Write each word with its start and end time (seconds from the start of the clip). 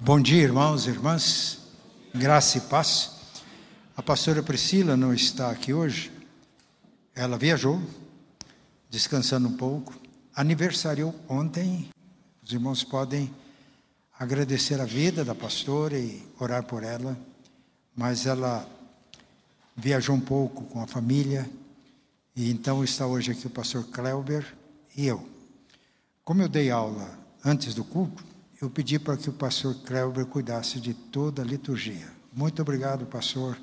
Bom 0.00 0.20
dia, 0.20 0.44
irmãos 0.44 0.86
e 0.86 0.90
irmãs. 0.90 1.58
Graça 2.14 2.58
e 2.58 2.60
paz. 2.60 3.10
A 3.96 4.02
pastora 4.02 4.40
Priscila 4.44 4.96
não 4.96 5.12
está 5.12 5.50
aqui 5.50 5.74
hoje. 5.74 6.12
Ela 7.16 7.36
viajou, 7.36 7.82
descansando 8.88 9.48
um 9.48 9.56
pouco. 9.56 9.92
Aniversariou 10.36 11.12
ontem. 11.28 11.90
Os 12.40 12.52
irmãos 12.52 12.84
podem 12.84 13.34
agradecer 14.16 14.80
a 14.80 14.84
vida 14.84 15.24
da 15.24 15.34
pastora 15.34 15.98
e 15.98 16.24
orar 16.38 16.62
por 16.62 16.84
ela. 16.84 17.18
Mas 17.96 18.24
ela 18.24 18.68
viajou 19.76 20.14
um 20.14 20.20
pouco 20.20 20.62
com 20.66 20.80
a 20.80 20.86
família. 20.86 21.50
E 22.36 22.52
então 22.52 22.84
está 22.84 23.04
hoje 23.04 23.32
aqui 23.32 23.48
o 23.48 23.50
pastor 23.50 23.84
Kleuber 23.88 24.46
e 24.96 25.08
eu. 25.08 25.28
Como 26.24 26.40
eu 26.40 26.48
dei 26.48 26.70
aula 26.70 27.18
antes 27.44 27.74
do 27.74 27.82
culto, 27.82 28.37
eu 28.60 28.68
pedi 28.68 28.98
para 28.98 29.16
que 29.16 29.30
o 29.30 29.32
pastor 29.32 29.74
Kleber 29.84 30.26
cuidasse 30.26 30.80
de 30.80 30.92
toda 30.92 31.42
a 31.42 31.44
liturgia. 31.44 32.08
Muito 32.32 32.60
obrigado, 32.60 33.06
pastor, 33.06 33.58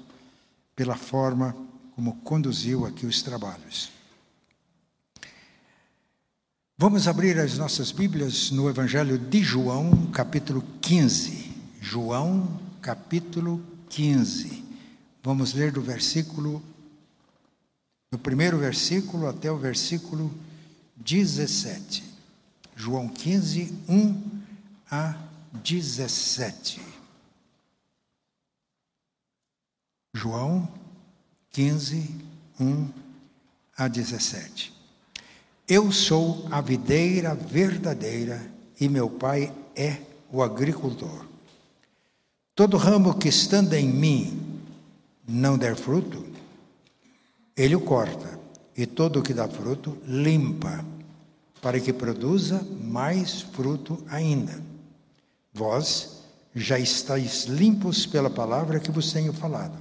pela 0.75 0.95
forma 0.95 1.55
como 1.95 2.15
conduziu 2.17 2.85
aqui 2.85 3.05
os 3.05 3.21
trabalhos. 3.21 3.91
Vamos 6.77 7.07
abrir 7.07 7.37
as 7.39 7.57
nossas 7.57 7.91
Bíblias 7.91 8.51
no 8.51 8.69
Evangelho 8.69 9.17
de 9.17 9.41
João, 9.41 10.07
capítulo 10.11 10.63
15. 10.81 11.53
João, 11.81 12.59
capítulo 12.81 13.61
15. 13.89 14.63
Vamos 15.23 15.53
ler 15.53 15.71
do 15.71 15.81
versículo, 15.81 16.61
do 18.11 18.19
primeiro 18.19 18.57
versículo 18.57 19.27
até 19.27 19.51
o 19.51 19.57
versículo 19.57 20.33
17. 20.97 22.03
João 22.75 23.07
15, 23.07 23.73
1 23.87 24.34
a 24.89 25.15
17. 25.53 26.81
João 30.13 30.67
15, 31.51 32.09
1 32.59 32.89
a 33.77 33.87
17. 33.87 34.73
Eu 35.67 35.91
sou 35.91 36.47
a 36.51 36.61
videira 36.61 37.33
verdadeira 37.33 38.45
e 38.79 38.87
meu 38.87 39.09
pai 39.09 39.53
é 39.75 39.97
o 40.31 40.43
agricultor. 40.43 41.25
Todo 42.53 42.77
ramo 42.77 43.17
que 43.17 43.27
estando 43.27 43.73
em 43.73 43.87
mim 43.87 44.61
não 45.27 45.57
der 45.57 45.75
fruto, 45.75 46.25
ele 47.57 47.75
o 47.75 47.81
corta, 47.81 48.39
e 48.77 48.85
todo 48.85 49.19
o 49.19 49.23
que 49.23 49.33
dá 49.33 49.47
fruto, 49.47 49.97
limpa, 50.05 50.83
para 51.61 51.79
que 51.79 51.93
produza 51.93 52.61
mais 52.81 53.41
fruto 53.41 54.03
ainda. 54.09 54.61
Vós 55.55 56.17
já 56.53 56.77
estáis 56.77 57.45
limpos 57.45 58.05
pela 58.05 58.29
palavra 58.29 58.77
que 58.77 58.91
vos 58.91 59.13
tenho 59.13 59.31
falado. 59.31 59.77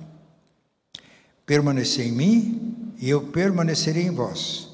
Permanecei 1.44 2.06
em 2.06 2.12
mim 2.12 2.94
e 2.96 3.10
eu 3.10 3.22
permanecerei 3.22 4.04
em 4.04 4.12
vós. 4.12 4.68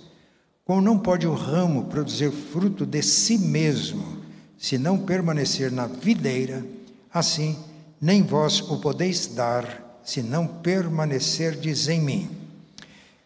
Como 0.63 0.83
não 0.83 0.99
pode 0.99 1.27
o 1.27 1.33
ramo 1.33 1.87
produzir 1.87 2.31
fruto 2.31 2.85
de 2.85 3.03
si 3.03 3.39
mesmo, 3.39 4.19
se 4.59 4.77
não 4.77 4.99
permanecer 4.99 5.73
na 5.73 5.87
videira, 5.87 6.63
assim 7.11 7.57
nem 7.99 8.23
vós 8.23 8.61
o 8.61 8.79
podeis 8.79 9.27
dar, 9.27 10.01
se 10.05 10.23
não 10.23 10.47
permanecerdes 10.47 11.89
em 11.89 12.01
mim. 12.03 12.31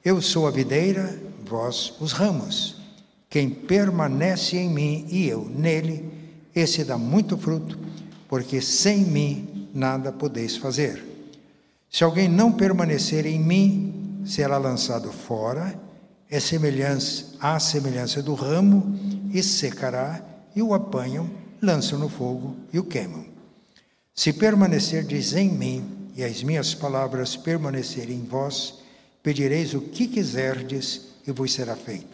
Eu 0.05 0.23
sou 0.23 0.47
a 0.47 0.51
videira, 0.53 1.21
vós 1.45 1.93
os 2.01 2.13
ramos. 2.13 2.77
Quem 3.29 3.51
permanece 3.51 4.57
em 4.57 4.71
mim 4.71 5.07
e 5.09 5.27
eu 5.27 5.45
nele, 5.45 6.24
esse 6.55 6.85
dá 6.85 6.97
muito 6.97 7.37
fruto, 7.37 7.79
porque 8.29 8.61
sem 8.61 8.99
mim 9.05 9.69
nada 9.75 10.13
podeis 10.13 10.57
fazer. 10.57 11.03
Se 11.91 12.05
alguém 12.05 12.29
não 12.29 12.53
permanecer 12.53 13.27
em 13.27 13.39
mim, 13.39 14.23
será 14.25 14.57
lançado 14.57 15.13
fora, 15.13 15.79
é 16.31 16.41
semelhança 16.41 17.37
à 17.41 17.59
semelhança 17.61 18.23
do 18.23 18.35
ramo, 18.35 18.99
e 19.33 19.43
secará, 19.43 20.23
e 20.55 20.63
o 20.63 20.73
apanham, 20.73 21.29
lançam 21.61 21.99
no 21.99 22.09
fogo 22.09 22.57
e 22.73 22.79
o 22.79 22.85
queimam. 22.85 23.25
Se 24.15 24.33
permanecerdes 24.33 25.33
em 25.33 25.51
mim, 25.51 25.85
e 26.17 26.23
as 26.23 26.43
minhas 26.45 26.75
palavras 26.75 27.37
permanecerem 27.37 28.19
em 28.19 28.25
vós, 28.25 28.75
pedireis 29.23 29.75
o 29.75 29.81
que 29.81 30.07
quiserdes, 30.07 31.09
e 31.27 31.33
vos 31.33 31.53
será 31.53 31.75
feito. 31.75 32.14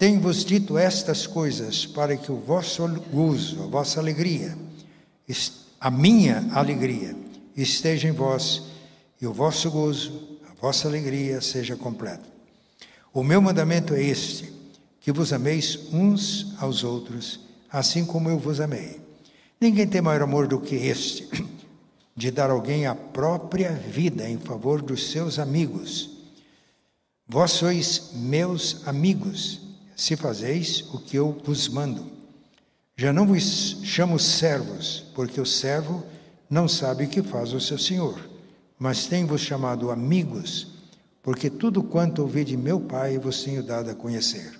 Tenho-vos 0.00 0.46
dito 0.46 0.78
estas 0.78 1.26
coisas 1.26 1.84
para 1.84 2.16
que 2.16 2.32
o 2.32 2.36
vosso 2.36 2.88
gozo, 3.12 3.62
a 3.62 3.66
vossa 3.66 4.00
alegria, 4.00 4.56
a 5.78 5.90
minha 5.90 6.48
alegria, 6.54 7.14
esteja 7.54 8.08
em 8.08 8.12
vós 8.12 8.62
e 9.20 9.26
o 9.26 9.32
vosso 9.34 9.70
gozo, 9.70 10.38
a 10.50 10.54
vossa 10.58 10.88
alegria 10.88 11.42
seja 11.42 11.76
completa. 11.76 12.24
O 13.12 13.22
meu 13.22 13.42
mandamento 13.42 13.92
é 13.92 14.02
este: 14.02 14.50
que 15.00 15.12
vos 15.12 15.34
ameis 15.34 15.92
uns 15.92 16.54
aos 16.58 16.82
outros, 16.82 17.38
assim 17.70 18.06
como 18.06 18.30
eu 18.30 18.38
vos 18.38 18.58
amei. 18.58 19.02
Ninguém 19.60 19.86
tem 19.86 20.00
maior 20.00 20.22
amor 20.22 20.46
do 20.46 20.58
que 20.58 20.76
este, 20.76 21.28
de 22.16 22.30
dar 22.30 22.48
alguém 22.48 22.86
a 22.86 22.94
própria 22.94 23.72
vida 23.72 24.26
em 24.26 24.38
favor 24.38 24.80
dos 24.80 25.10
seus 25.10 25.38
amigos. 25.38 26.08
Vós 27.28 27.50
sois 27.50 28.12
meus 28.14 28.88
amigos 28.88 29.68
se 30.00 30.16
fazeis 30.16 30.80
o 30.94 30.98
que 30.98 31.18
eu 31.18 31.38
vos 31.44 31.68
mando. 31.68 32.06
Já 32.96 33.12
não 33.12 33.26
vos 33.26 33.80
chamo 33.84 34.18
servos, 34.18 35.04
porque 35.14 35.38
o 35.38 35.44
servo 35.44 36.02
não 36.48 36.66
sabe 36.66 37.04
o 37.04 37.08
que 37.08 37.22
faz 37.22 37.52
o 37.52 37.60
seu 37.60 37.76
senhor, 37.76 38.18
mas 38.78 39.04
tenho-vos 39.04 39.42
chamado 39.42 39.90
amigos, 39.90 40.68
porque 41.22 41.50
tudo 41.50 41.82
quanto 41.82 42.22
ouvi 42.22 42.44
de 42.44 42.56
meu 42.56 42.80
Pai 42.80 43.18
vos 43.18 43.44
tenho 43.44 43.62
dado 43.62 43.90
a 43.90 43.94
conhecer. 43.94 44.58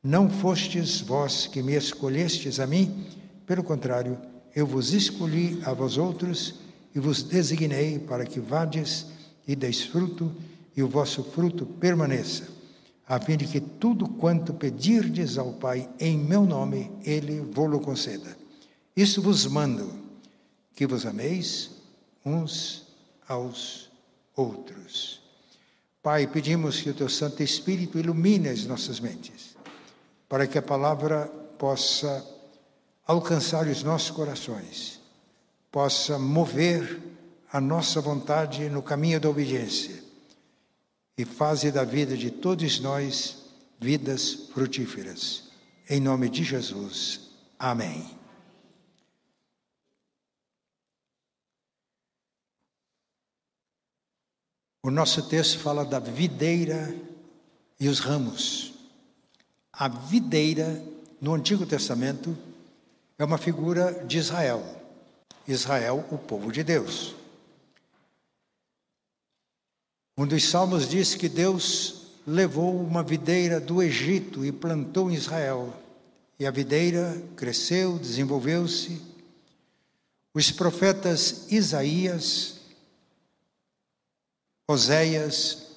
Não 0.00 0.30
fostes 0.30 1.00
vós 1.00 1.48
que 1.48 1.64
me 1.64 1.74
escolhestes 1.74 2.60
a 2.60 2.66
mim, 2.66 3.06
pelo 3.44 3.64
contrário, 3.64 4.16
eu 4.54 4.68
vos 4.68 4.92
escolhi 4.92 5.60
a 5.64 5.72
vós 5.72 5.98
outros 5.98 6.60
e 6.94 7.00
vos 7.00 7.24
designei 7.24 7.98
para 7.98 8.24
que 8.24 8.38
vades 8.38 9.06
e 9.48 9.56
deis 9.56 9.82
fruto, 9.82 10.32
e 10.76 10.82
o 10.84 10.88
vosso 10.88 11.24
fruto 11.24 11.66
permaneça 11.66 12.59
a 13.10 13.18
fim 13.18 13.36
de 13.36 13.44
que 13.44 13.60
tudo 13.60 14.08
quanto 14.08 14.54
pedirdes 14.54 15.36
ao 15.36 15.54
Pai 15.54 15.90
em 15.98 16.16
meu 16.16 16.44
nome, 16.44 16.92
Ele 17.02 17.40
vos 17.40 17.84
conceda. 17.84 18.38
Isso 18.96 19.20
vos 19.20 19.46
mando, 19.46 19.92
que 20.76 20.86
vos 20.86 21.04
ameis 21.04 21.72
uns 22.24 22.86
aos 23.26 23.90
outros. 24.36 25.20
Pai, 26.00 26.28
pedimos 26.28 26.80
que 26.80 26.90
o 26.90 26.94
Teu 26.94 27.08
Santo 27.08 27.42
Espírito 27.42 27.98
ilumine 27.98 28.48
as 28.48 28.64
nossas 28.64 29.00
mentes, 29.00 29.56
para 30.28 30.46
que 30.46 30.56
a 30.56 30.62
palavra 30.62 31.26
possa 31.58 32.24
alcançar 33.04 33.66
os 33.66 33.82
nossos 33.82 34.12
corações, 34.12 35.00
possa 35.72 36.16
mover 36.16 37.02
a 37.52 37.60
nossa 37.60 38.00
vontade 38.00 38.68
no 38.68 38.80
caminho 38.80 39.18
da 39.18 39.28
obediência 39.28 40.09
e 41.20 41.24
faze 41.26 41.70
da 41.70 41.84
vida 41.84 42.16
de 42.16 42.30
todos 42.30 42.80
nós 42.80 43.44
vidas 43.78 44.48
frutíferas. 44.54 45.50
Em 45.86 46.00
nome 46.00 46.30
de 46.30 46.42
Jesus. 46.42 47.28
Amém. 47.58 48.18
O 54.82 54.90
nosso 54.90 55.28
texto 55.28 55.58
fala 55.58 55.84
da 55.84 55.98
videira 55.98 56.96
e 57.78 57.86
os 57.86 58.00
ramos. 58.00 58.72
A 59.70 59.88
videira, 59.88 60.82
no 61.20 61.34
Antigo 61.34 61.66
Testamento, 61.66 62.34
é 63.18 63.24
uma 63.26 63.36
figura 63.36 64.06
de 64.06 64.16
Israel. 64.16 64.64
Israel, 65.46 66.02
o 66.10 66.16
povo 66.16 66.50
de 66.50 66.64
Deus. 66.64 67.19
Um 70.20 70.26
dos 70.26 70.44
salmos 70.44 70.86
diz 70.86 71.14
que 71.14 71.30
Deus 71.30 72.02
levou 72.26 72.78
uma 72.78 73.02
videira 73.02 73.58
do 73.58 73.82
Egito 73.82 74.44
e 74.44 74.52
plantou 74.52 75.10
em 75.10 75.14
Israel. 75.14 75.74
E 76.38 76.46
a 76.46 76.50
videira 76.50 77.22
cresceu, 77.34 77.98
desenvolveu-se. 77.98 79.00
Os 80.34 80.50
profetas 80.50 81.50
Isaías, 81.50 82.56
Oséias 84.68 85.68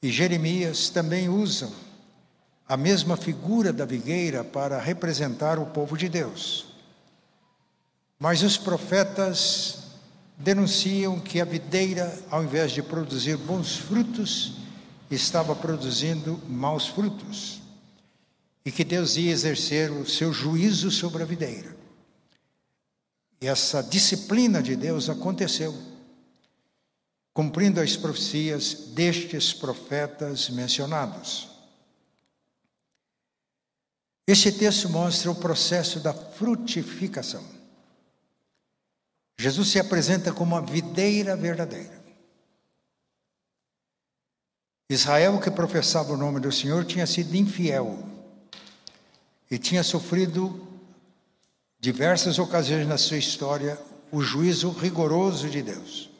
e 0.00 0.12
Jeremias 0.12 0.88
também 0.88 1.28
usam 1.28 1.72
a 2.68 2.76
mesma 2.76 3.16
figura 3.16 3.72
da 3.72 3.84
vigueira 3.84 4.44
para 4.44 4.78
representar 4.78 5.58
o 5.58 5.66
povo 5.66 5.96
de 5.96 6.08
Deus. 6.08 6.66
Mas 8.16 8.44
os 8.44 8.56
profetas 8.56 9.85
denunciam 10.36 11.18
que 11.18 11.40
a 11.40 11.44
videira, 11.44 12.18
ao 12.30 12.44
invés 12.44 12.72
de 12.72 12.82
produzir 12.82 13.36
bons 13.36 13.76
frutos, 13.76 14.58
estava 15.10 15.54
produzindo 15.54 16.40
maus 16.48 16.86
frutos. 16.86 17.62
E 18.64 18.72
que 18.72 18.84
Deus 18.84 19.16
ia 19.16 19.30
exercer 19.30 19.90
o 19.90 20.06
seu 20.06 20.32
juízo 20.32 20.90
sobre 20.90 21.22
a 21.22 21.26
videira. 21.26 21.76
E 23.40 23.46
essa 23.46 23.82
disciplina 23.82 24.62
de 24.62 24.74
Deus 24.74 25.08
aconteceu, 25.08 25.74
cumprindo 27.32 27.80
as 27.80 27.96
profecias 27.96 28.88
destes 28.94 29.52
profetas 29.52 30.50
mencionados. 30.50 31.48
Este 34.26 34.50
texto 34.50 34.88
mostra 34.88 35.30
o 35.30 35.34
processo 35.36 36.00
da 36.00 36.12
frutificação. 36.12 37.55
Jesus 39.38 39.68
se 39.68 39.78
apresenta 39.78 40.32
como 40.32 40.56
a 40.56 40.60
videira 40.60 41.36
verdadeira. 41.36 42.04
Israel, 44.88 45.40
que 45.40 45.50
professava 45.50 46.12
o 46.12 46.16
nome 46.16 46.40
do 46.40 46.52
Senhor, 46.52 46.84
tinha 46.84 47.06
sido 47.06 47.34
infiel 47.34 47.98
e 49.50 49.58
tinha 49.58 49.82
sofrido 49.82 50.66
diversas 51.78 52.38
ocasiões 52.38 52.86
na 52.86 52.96
sua 52.96 53.16
história 53.16 53.78
o 54.10 54.22
juízo 54.22 54.70
rigoroso 54.70 55.50
de 55.50 55.62
Deus. 55.62 56.15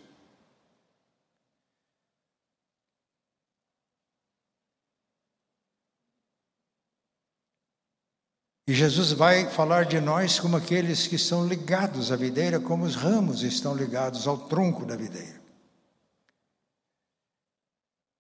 E 8.67 8.75
Jesus 8.75 9.13
vai 9.13 9.49
falar 9.49 9.85
de 9.85 10.01
nós 10.01 10.41
como 10.41 10.57
aqueles 10.57 11.07
que 11.07 11.15
estão 11.15 11.47
ligados 11.47 12.11
à 12.11 12.17
videira, 12.17 12.59
como 12.59 12.85
os 12.85 12.97
ramos 12.97 13.43
estão 13.43 13.77
ligados 13.77 14.27
ao 14.27 14.37
tronco 14.37 14.85
da 14.85 14.97
videira. 14.97 15.41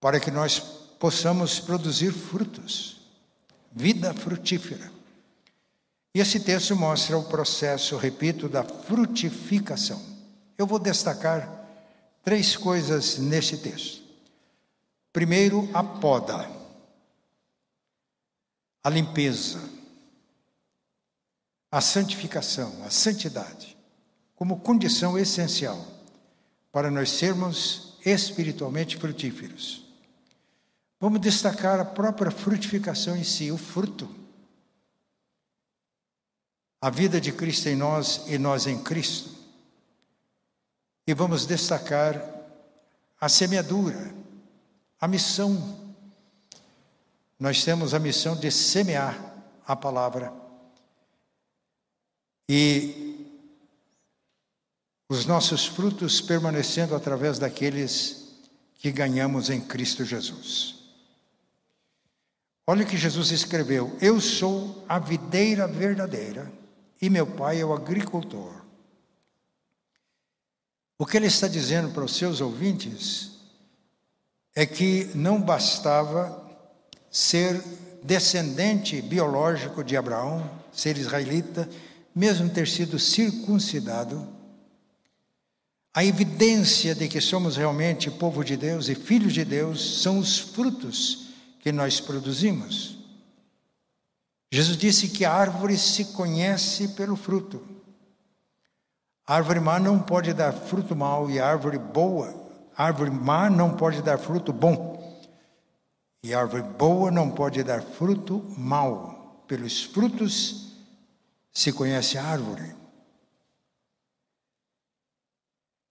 Para 0.01 0.21
que 0.21 0.31
nós 0.31 0.61
possamos 0.61 1.59
produzir 1.59 2.13
frutos, 2.13 3.01
vida 3.73 4.15
frutífera. 4.15 4.93
E 6.15 6.21
esse 6.21 6.39
texto 6.39 6.77
mostra 6.77 7.19
o 7.19 7.25
processo, 7.25 7.97
repito, 7.97 8.49
da 8.49 8.63
frutificação. 8.63 10.01
Eu 10.57 10.67
vou 10.67 10.79
destacar 10.79 11.67
três 12.23 12.57
coisas 12.57 13.19
neste 13.19 13.57
texto. 13.57 14.01
Primeiro, 15.13 15.69
a 15.75 15.83
poda, 15.83 16.49
a 18.85 18.89
limpeza 18.89 19.76
a 21.71 21.81
santificação, 21.81 22.85
a 22.85 22.91
santidade, 22.91 23.77
como 24.35 24.61
condição 24.61 25.19
essencial 25.19 25.85
para 26.71 26.91
nós 26.91 27.11
sermos 27.11 27.99
espiritualmente 28.05 28.97
frutíferos. 28.97 29.85
Vamos 31.01 31.21
destacar 31.21 31.81
a 31.81 31.85
própria 31.85 32.31
frutificação 32.31 33.17
em 33.17 33.25
si, 33.25 33.51
o 33.51 33.59
fruto. 33.59 34.09
A 36.81 36.91
vida 36.91 37.21
de 37.21 37.33
Cristo 37.33 37.69
em 37.69 37.77
nós 37.77 38.25
e 38.27 38.39
nós 38.39 38.67
em 38.67 38.83
Cristo. 38.83 39.35
E 41.07 41.15
vamos 41.15 41.47
destacar 41.47 42.23
a 43.21 43.29
semeadura, 43.29 44.15
a 45.01 45.09
missão. 45.09 45.95
Nós 47.39 47.65
temos 47.65 47.93
a 47.93 47.99
missão 47.99 48.37
de 48.37 48.51
semear 48.51 49.35
a 49.67 49.75
palavra 49.75 50.46
e 52.49 53.17
os 55.09 55.27
nossos 55.27 55.67
frutos 55.67 56.21
permanecendo 56.21 56.95
através 56.95 57.39
daqueles 57.39 58.27
que 58.75 58.91
ganhamos 58.91 59.51
em 59.51 59.61
Cristo 59.61 60.05
Jesus. 60.05 60.77
Olha 62.67 62.85
o 62.85 62.87
que 62.87 62.97
Jesus 62.97 63.31
escreveu: 63.31 63.97
Eu 64.01 64.21
sou 64.21 64.85
a 64.89 64.99
videira 64.99 65.67
verdadeira 65.67 66.53
e 67.01 67.09
meu 67.09 67.27
pai 67.27 67.61
é 67.61 67.65
o 67.65 67.73
agricultor. 67.73 68.65
O 70.99 71.07
que 71.07 71.17
ele 71.17 71.27
está 71.27 71.47
dizendo 71.47 71.93
para 71.93 72.05
os 72.05 72.17
seus 72.17 72.41
ouvintes 72.41 73.33
é 74.55 74.65
que 74.65 75.11
não 75.15 75.41
bastava 75.41 76.43
ser 77.11 77.63
descendente 78.03 79.03
biológico 79.03 79.85
de 79.85 79.97
Abraão, 79.97 80.51
ser 80.73 80.97
israelita, 80.97 81.69
mesmo 82.17 82.49
ter 82.49 82.67
sido 82.67 82.99
circuncidado, 82.99 84.27
a 85.93 86.03
evidência 86.03 86.95
de 86.95 87.09
que 87.09 87.21
somos 87.21 87.59
realmente 87.59 88.11
povo 88.11 88.43
de 88.43 88.57
Deus 88.57 88.89
e 88.89 88.95
filhos 88.95 89.35
de 89.35 89.45
Deus 89.45 90.01
são 90.01 90.19
os 90.19 90.39
frutos 90.39 91.29
que 91.61 91.71
nós 91.71 92.01
produzimos. 92.01 92.97
Jesus 94.51 94.79
disse 94.79 95.09
que 95.09 95.27
a 95.27 95.33
árvore 95.33 95.77
se 95.77 96.07
conhece 96.07 96.89
pelo 96.89 97.17
fruto. 97.17 97.61
A 99.27 99.35
árvore 99.35 99.61
má 99.61 99.79
não 99.79 99.99
pode 99.99 100.33
dar 100.33 100.55
fruto 100.55 100.97
mau 100.97 101.31
e 101.31 101.39
a 101.39 101.47
árvore 101.47 101.79
boa, 101.79 102.35
a 102.75 102.85
árvore 102.85 103.11
má 103.11 103.51
não 103.51 103.77
pode 103.77 104.01
dar 104.01 104.19
fruto 104.19 104.55
bom. 104.55 104.97
E 106.23 106.33
a 106.33 106.41
árvore 106.41 106.63
boa 106.63 107.11
não 107.11 107.31
pode 107.31 107.63
dar 107.63 107.83
fruto 107.83 108.43
mau. 108.57 109.45
Pelos 109.47 109.83
frutos 109.83 110.66
se 111.57 111.73
conhece 111.73 112.19
a 112.19 112.25
árvore. 112.25 112.77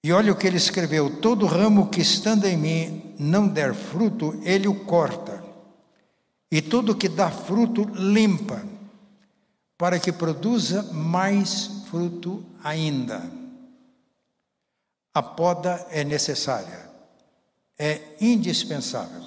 E 0.03 0.13
olha 0.13 0.31
o 0.31 0.35
que 0.35 0.45
ele 0.45 0.57
escreveu: 0.57 1.19
todo 1.19 1.47
ramo 1.47 1.89
que 1.89 2.01
estando 2.01 2.45
em 2.45 2.56
mim 2.56 3.15
não 3.17 3.47
der 3.47 3.73
fruto, 3.73 4.39
ele 4.44 4.67
o 4.67 4.85
corta, 4.85 5.44
e 6.51 6.62
tudo 6.62 6.95
que 6.95 7.09
dá 7.09 7.31
fruto, 7.31 7.83
limpa, 7.95 8.63
para 9.75 10.00
que 10.00 10.12
produza 10.12 10.83
mais 10.94 11.83
fruto 11.89 12.45
ainda. 12.63 13.23
A 15.16 15.23
poda 15.23 15.83
é 15.90 16.04
necessária, 16.04 16.87
é 17.80 18.01
indispensável. 18.21 19.23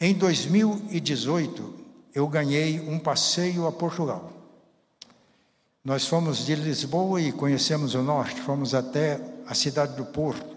Em 0.00 0.14
2018, 0.14 1.84
eu 2.14 2.28
ganhei 2.28 2.78
um 2.78 3.00
passeio 3.00 3.66
a 3.66 3.72
Portugal. 3.72 4.35
Nós 5.86 6.04
fomos 6.04 6.44
de 6.44 6.52
Lisboa 6.56 7.20
e 7.20 7.30
conhecemos 7.30 7.94
o 7.94 8.02
norte, 8.02 8.40
fomos 8.40 8.74
até 8.74 9.20
a 9.46 9.54
cidade 9.54 9.94
do 9.94 10.04
Porto. 10.04 10.56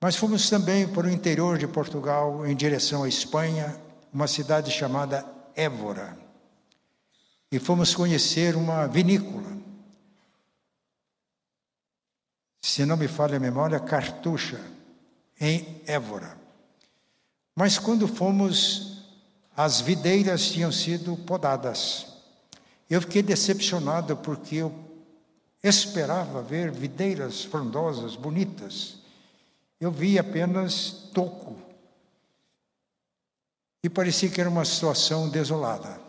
Mas 0.00 0.14
fomos 0.14 0.48
também 0.48 0.86
para 0.86 1.08
o 1.08 1.10
interior 1.10 1.58
de 1.58 1.66
Portugal, 1.66 2.46
em 2.46 2.54
direção 2.54 3.02
à 3.02 3.08
Espanha, 3.08 3.76
uma 4.12 4.28
cidade 4.28 4.70
chamada 4.70 5.26
Évora. 5.56 6.16
E 7.50 7.58
fomos 7.58 7.96
conhecer 7.96 8.54
uma 8.54 8.86
vinícola. 8.86 9.58
Se 12.62 12.86
não 12.86 12.96
me 12.96 13.08
falha 13.08 13.38
a 13.38 13.40
memória, 13.40 13.80
Cartucha, 13.80 14.60
em 15.40 15.82
Évora. 15.84 16.38
Mas 17.56 17.76
quando 17.76 18.06
fomos, 18.06 19.04
as 19.56 19.80
videiras 19.80 20.48
tinham 20.48 20.70
sido 20.70 21.16
podadas. 21.16 22.15
Eu 22.88 23.00
fiquei 23.00 23.22
decepcionado 23.22 24.16
porque 24.16 24.56
eu 24.56 24.72
esperava 25.62 26.42
ver 26.42 26.70
videiras 26.70 27.44
frondosas, 27.44 28.14
bonitas. 28.14 28.96
Eu 29.80 29.90
vi 29.90 30.18
apenas 30.18 31.10
toco. 31.12 31.56
E 33.82 33.88
parecia 33.88 34.28
que 34.28 34.40
era 34.40 34.50
uma 34.50 34.64
situação 34.64 35.28
desolada. 35.28 36.00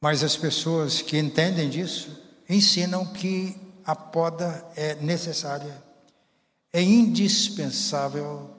Mas 0.00 0.24
as 0.24 0.36
pessoas 0.36 1.02
que 1.02 1.18
entendem 1.18 1.68
disso 1.68 2.18
ensinam 2.48 3.06
que 3.06 3.56
a 3.84 3.94
poda 3.94 4.66
é 4.76 4.94
necessária, 4.96 5.82
é 6.72 6.82
indispensável, 6.82 8.50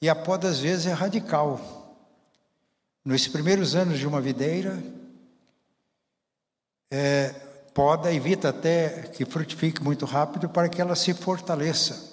e 0.00 0.08
a 0.08 0.14
poda 0.14 0.48
às 0.48 0.58
vezes 0.58 0.86
é 0.86 0.92
radical. 0.92 1.96
Nos 3.04 3.26
primeiros 3.26 3.74
anos 3.74 3.98
de 3.98 4.06
uma 4.06 4.20
videira, 4.20 4.82
é, 6.94 7.30
poda, 7.72 8.12
evita 8.12 8.50
até 8.50 9.04
que 9.14 9.24
frutifique 9.24 9.82
muito 9.82 10.04
rápido 10.04 10.46
para 10.46 10.68
que 10.68 10.78
ela 10.78 10.94
se 10.94 11.14
fortaleça. 11.14 12.12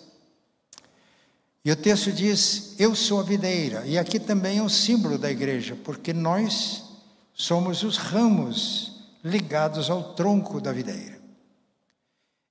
E 1.66 1.70
o 1.70 1.76
texto 1.76 2.14
diz: 2.14 2.80
Eu 2.80 2.96
sou 2.96 3.20
a 3.20 3.24
videira. 3.24 3.86
E 3.86 3.98
aqui 3.98 4.18
também 4.18 4.60
é 4.60 4.64
um 4.64 4.70
símbolo 4.70 5.18
da 5.18 5.30
igreja, 5.30 5.78
porque 5.84 6.14
nós 6.14 6.86
somos 7.34 7.84
os 7.84 7.98
ramos 7.98 9.04
ligados 9.22 9.90
ao 9.90 10.14
tronco 10.14 10.62
da 10.62 10.72
videira. 10.72 11.20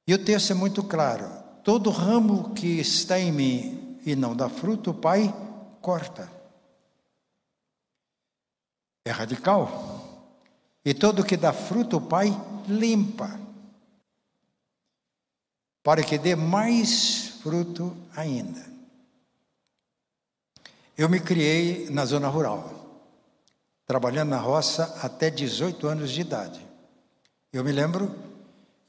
E 0.07 0.13
o 0.13 0.23
texto 0.23 0.51
é 0.51 0.55
muito 0.55 0.83
claro: 0.83 1.27
todo 1.65 1.89
ramo 1.89 2.53
que 2.53 2.79
está 2.79 3.19
em 3.19 3.33
mim 3.33 3.99
e 4.05 4.15
não 4.15 4.37
dá 4.37 4.51
fruto, 4.51 4.91
o 4.91 4.95
Pai 4.95 5.35
corta. 5.81 6.31
É 9.07 9.11
radical. 9.11 9.98
E 10.89 10.95
todo 10.95 11.23
que 11.23 11.37
dá 11.37 11.53
fruto, 11.53 11.99
o 11.99 12.01
Pai 12.01 12.35
limpa, 12.67 13.39
para 15.83 16.03
que 16.03 16.17
dê 16.17 16.35
mais 16.35 17.41
fruto 17.43 17.95
ainda. 18.17 18.65
Eu 20.97 21.07
me 21.11 21.21
criei 21.21 21.91
na 21.91 22.07
zona 22.07 22.29
rural, 22.29 23.05
trabalhando 23.85 24.31
na 24.31 24.39
roça 24.39 24.99
até 25.03 25.29
18 25.29 25.87
anos 25.87 26.11
de 26.11 26.23
idade. 26.23 26.67
Eu 27.53 27.63
me 27.63 27.71
lembro 27.71 28.19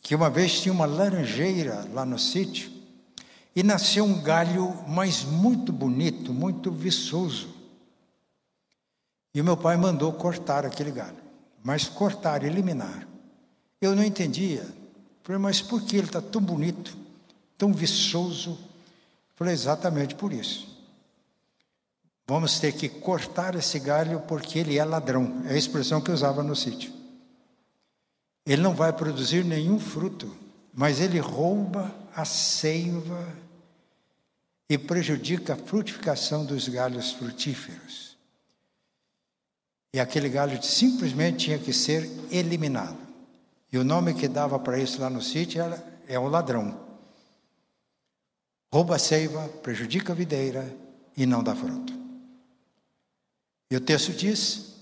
que 0.02 0.16
uma 0.16 0.30
vez 0.30 0.62
tinha 0.62 0.72
uma 0.72 0.86
laranjeira 0.86 1.86
lá 1.92 2.06
no 2.06 2.18
sítio 2.18 2.72
e 3.54 3.62
nasceu 3.62 4.06
um 4.06 4.22
galho, 4.22 4.74
mas 4.88 5.26
muito 5.26 5.74
bonito, 5.74 6.34
muito 6.34 6.72
viçoso. 6.72 7.54
E 9.36 9.42
o 9.42 9.44
meu 9.44 9.58
pai 9.58 9.76
mandou 9.76 10.14
cortar 10.14 10.66
aquele 10.66 10.92
galho, 10.92 11.29
mas 11.64 11.86
cortar, 11.86 12.44
eliminar. 12.44 13.08
Eu 13.82 13.96
não 13.96 14.04
entendia. 14.04 14.66
Falei, 15.24 15.42
mas 15.42 15.62
por 15.62 15.82
que 15.82 15.96
ele 15.96 16.08
está 16.08 16.22
tão 16.22 16.42
bonito, 16.42 16.98
tão 17.58 17.74
viçoso? 17.74 18.58
Falei, 19.36 19.54
exatamente 19.54 20.16
por 20.16 20.34
isso. 20.34 20.68
Vamos 22.28 22.60
ter 22.60 22.74
que 22.74 22.88
cortar 22.88 23.56
esse 23.56 23.80
galho 23.80 24.20
porque 24.22 24.60
ele 24.60 24.78
é 24.78 24.84
ladrão. 24.84 25.42
É 25.46 25.54
a 25.54 25.58
expressão 25.58 26.00
que 26.00 26.12
eu 26.12 26.16
usava 26.16 26.44
no 26.44 26.56
sítio. 26.56 26.94
Ele 28.46 28.62
não 28.62 28.74
vai 28.74 28.94
produzir 28.94 29.44
nenhum 29.44 29.80
fruto, 29.80 30.36
mas 30.74 31.00
ele 31.00 31.20
rouba 31.20 31.94
a 32.16 32.26
seiva 32.26 33.28
e 34.70 34.78
prejudica 34.78 35.54
a 35.54 35.58
frutificação 35.58 36.46
dos 36.46 36.68
galhos 36.68 37.12
frutíferos. 37.12 38.09
E 39.94 40.00
aquele 40.00 40.30
galho 40.30 40.62
simplesmente 40.62 41.46
tinha 41.46 41.58
que 41.58 41.74
ser 41.74 42.10
eliminado. 42.30 42.98
E 43.72 43.78
o 43.78 43.84
nome 43.84 44.14
que 44.14 44.28
dava 44.28 44.60
para 44.60 44.80
isso 44.80 45.02
lá 45.02 45.10
no 45.10 45.22
sítio 45.22 45.62
era, 45.62 45.84
é 46.08 46.18
o 46.18 46.28
ladrão. 46.28 46.80
Rouba 48.72 48.96
a 48.96 49.00
seiva, 49.00 49.48
prejudica 49.64 50.14
a 50.14 50.16
videira 50.16 50.72
e 51.18 51.26
não 51.26 51.44
dá 51.44 51.56
fruto. 51.56 51.94
E 53.72 53.76
o 53.76 53.82
texto 53.82 54.14
diz 54.14 54.76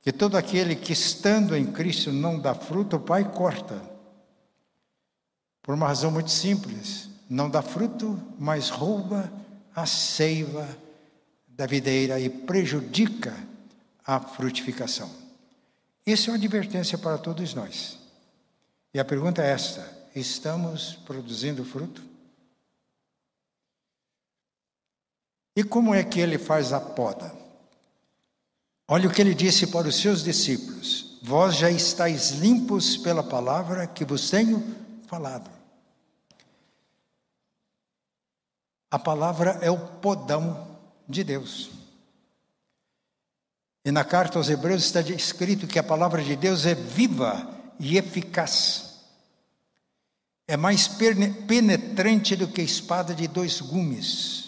que 0.00 0.12
todo 0.12 0.36
aquele 0.36 0.76
que 0.76 0.92
estando 0.92 1.56
em 1.56 1.66
Cristo 1.66 2.12
não 2.12 2.38
dá 2.38 2.54
fruto, 2.54 2.96
o 2.96 3.00
Pai 3.00 3.24
corta. 3.32 3.80
Por 5.62 5.74
uma 5.74 5.88
razão 5.88 6.10
muito 6.10 6.30
simples: 6.30 7.08
não 7.28 7.48
dá 7.50 7.62
fruto, 7.62 8.20
mas 8.38 8.68
rouba 8.68 9.32
a 9.74 9.86
seiva 9.86 10.68
da 11.48 11.66
videira 11.66 12.20
e 12.20 12.28
prejudica 12.28 13.34
a 14.04 14.20
frutificação. 14.20 15.10
Isso 16.06 16.28
é 16.28 16.32
uma 16.32 16.38
advertência 16.38 16.98
para 16.98 17.16
todos 17.16 17.54
nós. 17.54 17.98
E 18.92 19.00
a 19.00 19.04
pergunta 19.04 19.42
é 19.42 19.50
esta: 19.50 19.90
estamos 20.14 20.94
produzindo 21.04 21.64
fruto? 21.64 22.02
E 25.56 25.62
como 25.62 25.94
é 25.94 26.02
que 26.02 26.20
ele 26.20 26.36
faz 26.36 26.72
a 26.72 26.80
poda? 26.80 27.32
Olha 28.86 29.08
o 29.08 29.12
que 29.12 29.20
ele 29.20 29.34
disse 29.34 29.68
para 29.68 29.88
os 29.88 29.96
seus 29.96 30.22
discípulos: 30.22 31.18
Vós 31.22 31.56
já 31.56 31.70
estáis 31.70 32.30
limpos 32.30 32.96
pela 32.98 33.22
palavra 33.22 33.86
que 33.86 34.04
vos 34.04 34.28
tenho 34.28 34.62
falado. 35.06 35.50
A 38.90 38.98
palavra 38.98 39.58
é 39.62 39.70
o 39.70 39.78
podão 39.78 40.78
de 41.08 41.24
Deus. 41.24 41.83
E 43.84 43.92
na 43.92 44.04
carta 44.04 44.38
aos 44.38 44.48
Hebreus 44.48 44.84
está 44.84 45.00
escrito 45.00 45.66
que 45.66 45.78
a 45.78 45.82
palavra 45.82 46.22
de 46.22 46.34
Deus 46.34 46.64
é 46.64 46.74
viva 46.74 47.48
e 47.78 47.98
eficaz. 47.98 48.94
É 50.46 50.56
mais 50.56 50.88
penetrante 50.88 52.34
do 52.36 52.48
que 52.48 52.62
espada 52.62 53.14
de 53.14 53.28
dois 53.28 53.60
gumes 53.60 54.44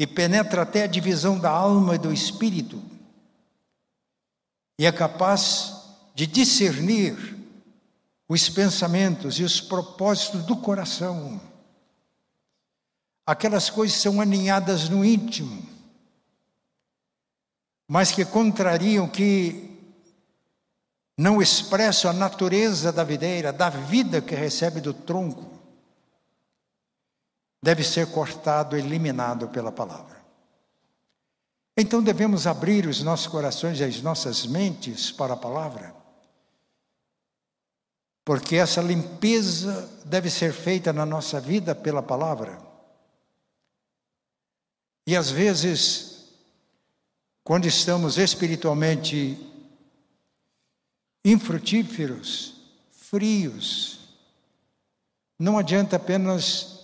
e 0.00 0.06
penetra 0.06 0.62
até 0.62 0.84
a 0.84 0.86
divisão 0.86 1.38
da 1.38 1.50
alma 1.50 1.94
e 1.94 1.98
do 1.98 2.10
espírito, 2.10 2.82
e 4.78 4.86
é 4.86 4.90
capaz 4.90 5.74
de 6.14 6.26
discernir 6.26 7.36
os 8.26 8.48
pensamentos 8.48 9.38
e 9.38 9.44
os 9.44 9.60
propósitos 9.60 10.42
do 10.44 10.56
coração. 10.56 11.38
Aquelas 13.26 13.68
coisas 13.68 13.98
são 13.98 14.22
aninhadas 14.22 14.88
no 14.88 15.04
íntimo, 15.04 15.62
mas 17.92 18.12
que 18.12 18.24
contrariam, 18.24 19.08
que 19.08 19.68
não 21.18 21.42
expressam 21.42 22.12
a 22.12 22.14
natureza 22.14 22.92
da 22.92 23.02
videira, 23.02 23.52
da 23.52 23.68
vida 23.68 24.22
que 24.22 24.32
recebe 24.32 24.80
do 24.80 24.94
tronco 24.94 25.50
deve 27.60 27.82
ser 27.82 28.06
cortado, 28.12 28.76
eliminado 28.76 29.48
pela 29.48 29.72
palavra. 29.72 30.24
Então 31.76 32.00
devemos 32.00 32.46
abrir 32.46 32.86
os 32.86 33.02
nossos 33.02 33.26
corações 33.26 33.80
e 33.80 33.84
as 33.84 34.00
nossas 34.00 34.46
mentes 34.46 35.10
para 35.10 35.34
a 35.34 35.36
palavra, 35.36 35.92
porque 38.24 38.54
essa 38.54 38.80
limpeza 38.80 39.90
deve 40.04 40.30
ser 40.30 40.52
feita 40.52 40.92
na 40.92 41.04
nossa 41.04 41.40
vida 41.40 41.74
pela 41.74 42.04
palavra. 42.04 42.56
E 45.08 45.16
às 45.16 45.28
vezes, 45.28 46.09
quando 47.42 47.66
estamos 47.66 48.18
espiritualmente 48.18 49.38
infrutíferos, 51.24 52.54
frios, 52.90 54.00
não 55.38 55.58
adianta 55.58 55.96
apenas 55.96 56.80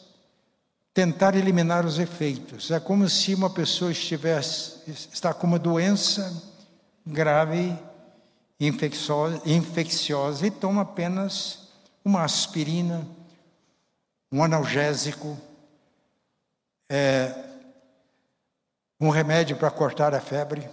tentar 0.92 1.34
eliminar 1.34 1.84
os 1.84 1.98
efeitos. 1.98 2.70
É 2.70 2.80
como 2.80 3.08
se 3.08 3.34
uma 3.34 3.50
pessoa 3.50 3.92
estivesse 3.92 4.90
está 5.12 5.34
com 5.34 5.46
uma 5.46 5.58
doença 5.58 6.42
grave, 7.06 7.76
infecciosa, 8.58 9.42
infecciosa 9.44 10.46
e 10.46 10.50
toma 10.50 10.82
apenas 10.82 11.68
uma 12.04 12.24
aspirina, 12.24 13.06
um 14.32 14.42
analgésico, 14.42 15.38
é, 16.88 17.45
um 19.00 19.10
remédio 19.10 19.56
para 19.56 19.70
cortar 19.70 20.14
a 20.14 20.20
febre 20.20 20.68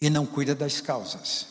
e 0.00 0.08
não 0.08 0.26
cuida 0.26 0.54
das 0.54 0.80
causas. 0.80 1.48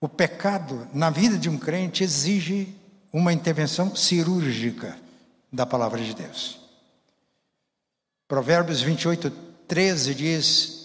O 0.00 0.08
pecado 0.08 0.88
na 0.92 1.10
vida 1.10 1.38
de 1.38 1.48
um 1.48 1.58
crente 1.58 2.04
exige 2.04 2.74
uma 3.12 3.32
intervenção 3.32 3.94
cirúrgica 3.96 4.98
da 5.52 5.64
palavra 5.64 6.02
de 6.02 6.14
Deus. 6.14 6.60
Provérbios 8.28 8.82
28, 8.82 9.30
13 9.66 10.14
diz 10.14 10.76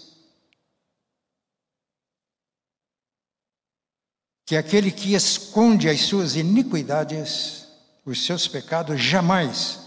que 4.45 4.55
aquele 4.55 4.91
que 4.91 5.13
esconde 5.13 5.89
as 5.89 6.01
suas 6.01 6.35
iniquidades, 6.35 7.67
os 8.05 8.25
seus 8.25 8.47
pecados, 8.47 8.99
jamais 8.99 9.79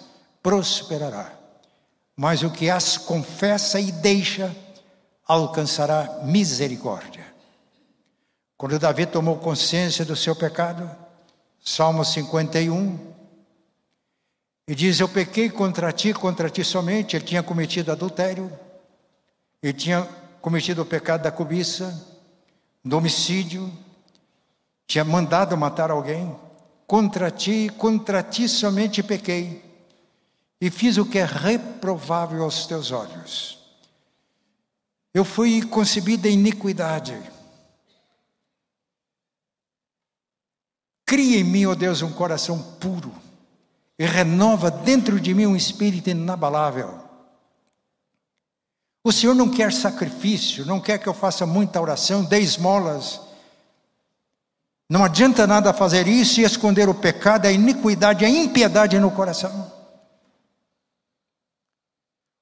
prosperará, 0.43 1.33
mas 2.17 2.43
o 2.43 2.51
que 2.51 2.71
as 2.71 2.97
confessa 2.97 3.81
e 3.81 3.91
deixa 3.91 4.55
alcançará 5.27 6.21
misericórdia. 6.25 7.25
Quando 8.57 8.79
Davi 8.79 9.07
tomou 9.07 9.39
consciência 9.39 10.05
do 10.05 10.15
seu 10.15 10.37
pecado, 10.37 10.89
Salmo 11.63 12.05
51, 12.05 13.15
e 14.67 14.75
diz: 14.75 15.01
Eu 15.01 15.09
pequei 15.09 15.51
contra 15.51 15.93
ti, 15.93 16.13
contra 16.13 16.49
ti 16.49 16.63
somente. 16.63 17.17
Ele 17.17 17.25
tinha 17.25 17.43
cometido 17.43 17.91
adultério, 17.91 18.51
ele 19.63 19.73
tinha 19.73 20.03
cometido 20.41 20.83
o 20.83 20.87
pecado 20.87 21.23
da 21.23 21.31
cobiça, 21.31 22.07
do 22.85 22.97
homicídio, 22.97 23.73
tinha 24.87 25.05
mandado 25.05 25.57
matar 25.57 25.91
alguém. 25.91 26.37
Contra 26.87 27.31
ti, 27.31 27.71
contra 27.79 28.23
ti 28.23 28.47
somente 28.47 29.03
pequei, 29.03 29.64
e 30.61 30.71
fiz 30.71 30.97
o 30.97 31.05
que 31.05 31.19
é 31.19 31.25
reprovável 31.25 32.43
aos 32.43 32.67
teus 32.67 32.91
olhos. 32.91 33.59
Eu 35.13 35.25
fui 35.25 35.63
concebida 35.63 36.29
em 36.29 36.35
iniquidade. 36.35 37.17
Cria 41.07 41.39
em 41.39 41.45
mim, 41.45 41.67
ó 41.67 41.71
oh 41.71 41.75
Deus, 41.75 42.03
um 42.03 42.13
coração 42.13 42.61
puro 42.81 43.15
e 43.99 44.05
renova 44.05 44.71
dentro 44.71 45.21
de 45.21 45.33
mim 45.33 45.47
um 45.47 45.57
espírito 45.57 46.11
inabalável. 46.11 46.99
O 49.05 49.13
Senhor 49.13 49.35
não 49.35 49.51
quer 49.51 49.73
sacrifício, 49.73 50.65
não 50.65 50.81
quer 50.81 50.99
que 50.99 51.07
eu 51.07 51.15
faça 51.15 51.45
muita 51.45 51.81
oração, 51.81 52.25
dê 52.25 52.41
esmolas. 52.41 53.21
Não 54.89 55.05
adianta 55.05 55.47
nada 55.47 55.73
fazer 55.73 56.09
isso 56.09 56.41
e 56.41 56.45
esconder 56.45 56.89
o 56.89 56.95
pecado, 56.95 57.47
a 57.47 57.53
iniquidade, 57.53 58.25
a 58.25 58.29
impiedade 58.29 58.99
no 58.99 59.11
coração. 59.11 59.74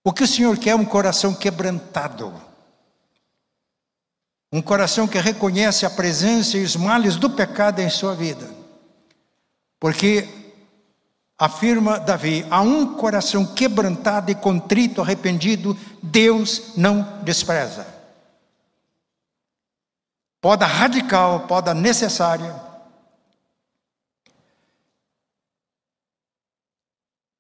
O 0.04 0.12
que 0.12 0.24
o 0.24 0.26
Senhor 0.26 0.58
quer 0.58 0.70
é 0.70 0.76
um 0.76 0.84
coração 0.84 1.34
quebrantado. 1.34 2.32
Um 4.52 4.60
coração 4.60 5.08
que 5.08 5.18
reconhece 5.18 5.86
a 5.86 5.90
presença 5.90 6.58
e 6.58 6.64
os 6.64 6.76
males 6.76 7.16
do 7.16 7.30
pecado 7.30 7.80
em 7.80 7.88
sua 7.88 8.14
vida. 8.14 8.50
Porque, 9.80 10.28
afirma 11.38 11.98
Davi, 11.98 12.46
a 12.50 12.60
um 12.60 12.94
coração 12.94 13.46
quebrantado 13.46 14.30
e 14.30 14.34
contrito, 14.34 15.00
arrependido, 15.00 15.78
Deus 16.02 16.76
não 16.76 17.22
despreza. 17.22 17.86
Poda 20.40 20.66
radical, 20.66 21.46
poda 21.46 21.72
necessária. 21.72 22.60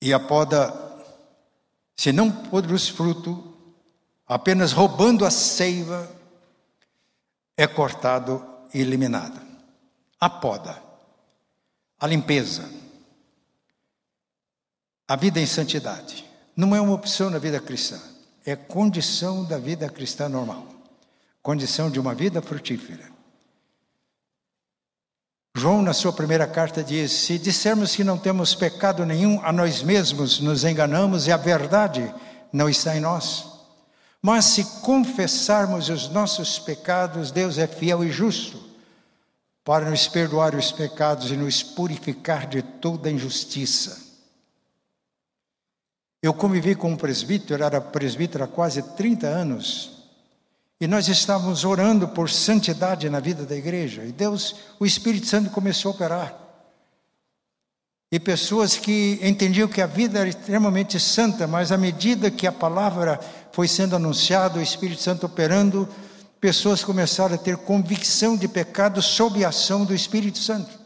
E 0.00 0.12
a 0.12 0.20
poda, 0.20 0.81
se 1.96 2.12
não 2.12 2.30
produz 2.30 2.88
fruto, 2.88 3.56
apenas 4.26 4.72
roubando 4.72 5.24
a 5.24 5.30
seiva, 5.30 6.10
é 7.56 7.66
cortado 7.66 8.44
e 8.72 8.80
eliminado. 8.80 9.40
A 10.18 10.30
poda, 10.30 10.82
a 11.98 12.06
limpeza, 12.06 12.68
a 15.06 15.16
vida 15.16 15.40
em 15.40 15.46
santidade. 15.46 16.24
Não 16.56 16.74
é 16.76 16.80
uma 16.80 16.94
opção 16.94 17.30
na 17.30 17.38
vida 17.38 17.60
cristã, 17.60 18.00
é 18.44 18.54
condição 18.54 19.44
da 19.44 19.58
vida 19.58 19.88
cristã 19.88 20.28
normal 20.28 20.72
condição 21.42 21.90
de 21.90 21.98
uma 21.98 22.14
vida 22.14 22.40
frutífera. 22.40 23.10
João, 25.54 25.82
na 25.82 25.92
sua 25.92 26.12
primeira 26.12 26.46
carta, 26.46 26.82
diz: 26.82 27.12
Se 27.12 27.38
dissermos 27.38 27.94
que 27.94 28.02
não 28.02 28.18
temos 28.18 28.54
pecado 28.54 29.04
nenhum, 29.04 29.40
a 29.44 29.52
nós 29.52 29.82
mesmos 29.82 30.40
nos 30.40 30.64
enganamos 30.64 31.26
e 31.26 31.32
a 31.32 31.36
verdade 31.36 32.12
não 32.52 32.68
está 32.68 32.96
em 32.96 33.00
nós. 33.00 33.46
Mas 34.20 34.46
se 34.46 34.64
confessarmos 34.80 35.88
os 35.88 36.08
nossos 36.08 36.58
pecados, 36.58 37.30
Deus 37.30 37.58
é 37.58 37.66
fiel 37.66 38.04
e 38.04 38.10
justo 38.10 38.62
para 39.64 39.90
nos 39.90 40.08
perdoar 40.08 40.54
os 40.54 40.72
pecados 40.72 41.30
e 41.30 41.36
nos 41.36 41.62
purificar 41.62 42.46
de 42.46 42.62
toda 42.62 43.10
injustiça. 43.10 44.00
Eu 46.22 46.32
convivi 46.32 46.74
com 46.74 46.92
um 46.92 46.96
presbítero, 46.96 47.62
era 47.62 47.80
presbítero 47.80 48.44
há 48.44 48.48
quase 48.48 48.82
30 48.94 49.26
anos, 49.26 50.01
e 50.82 50.86
nós 50.88 51.06
estávamos 51.06 51.64
orando 51.64 52.08
por 52.08 52.28
santidade 52.28 53.08
na 53.08 53.20
vida 53.20 53.46
da 53.46 53.54
igreja, 53.54 54.04
e 54.04 54.10
Deus, 54.10 54.56
o 54.80 54.84
Espírito 54.84 55.28
Santo 55.28 55.48
começou 55.48 55.92
a 55.92 55.94
operar. 55.94 56.36
E 58.10 58.18
pessoas 58.18 58.76
que 58.76 59.16
entendiam 59.22 59.68
que 59.68 59.80
a 59.80 59.86
vida 59.86 60.18
era 60.18 60.28
extremamente 60.28 60.98
santa, 60.98 61.46
mas 61.46 61.70
à 61.70 61.78
medida 61.78 62.32
que 62.32 62.48
a 62.48 62.52
palavra 62.52 63.20
foi 63.52 63.68
sendo 63.68 63.94
anunciada, 63.94 64.58
o 64.58 64.62
Espírito 64.62 65.00
Santo 65.00 65.26
operando, 65.26 65.88
pessoas 66.40 66.82
começaram 66.82 67.36
a 67.36 67.38
ter 67.38 67.58
convicção 67.58 68.36
de 68.36 68.48
pecado 68.48 69.00
sob 69.00 69.44
a 69.44 69.50
ação 69.50 69.84
do 69.84 69.94
Espírito 69.94 70.38
Santo. 70.38 70.76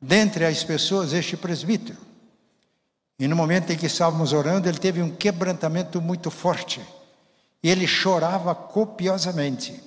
Dentre 0.00 0.46
as 0.46 0.64
pessoas, 0.64 1.12
este 1.12 1.36
presbítero. 1.36 1.98
E 3.18 3.28
no 3.28 3.36
momento 3.36 3.70
em 3.70 3.76
que 3.76 3.84
estávamos 3.84 4.32
orando, 4.32 4.66
ele 4.66 4.78
teve 4.78 5.02
um 5.02 5.10
quebrantamento 5.10 6.00
muito 6.00 6.30
forte. 6.30 6.80
E 7.62 7.68
ele 7.68 7.86
chorava 7.86 8.54
copiosamente. 8.54 9.82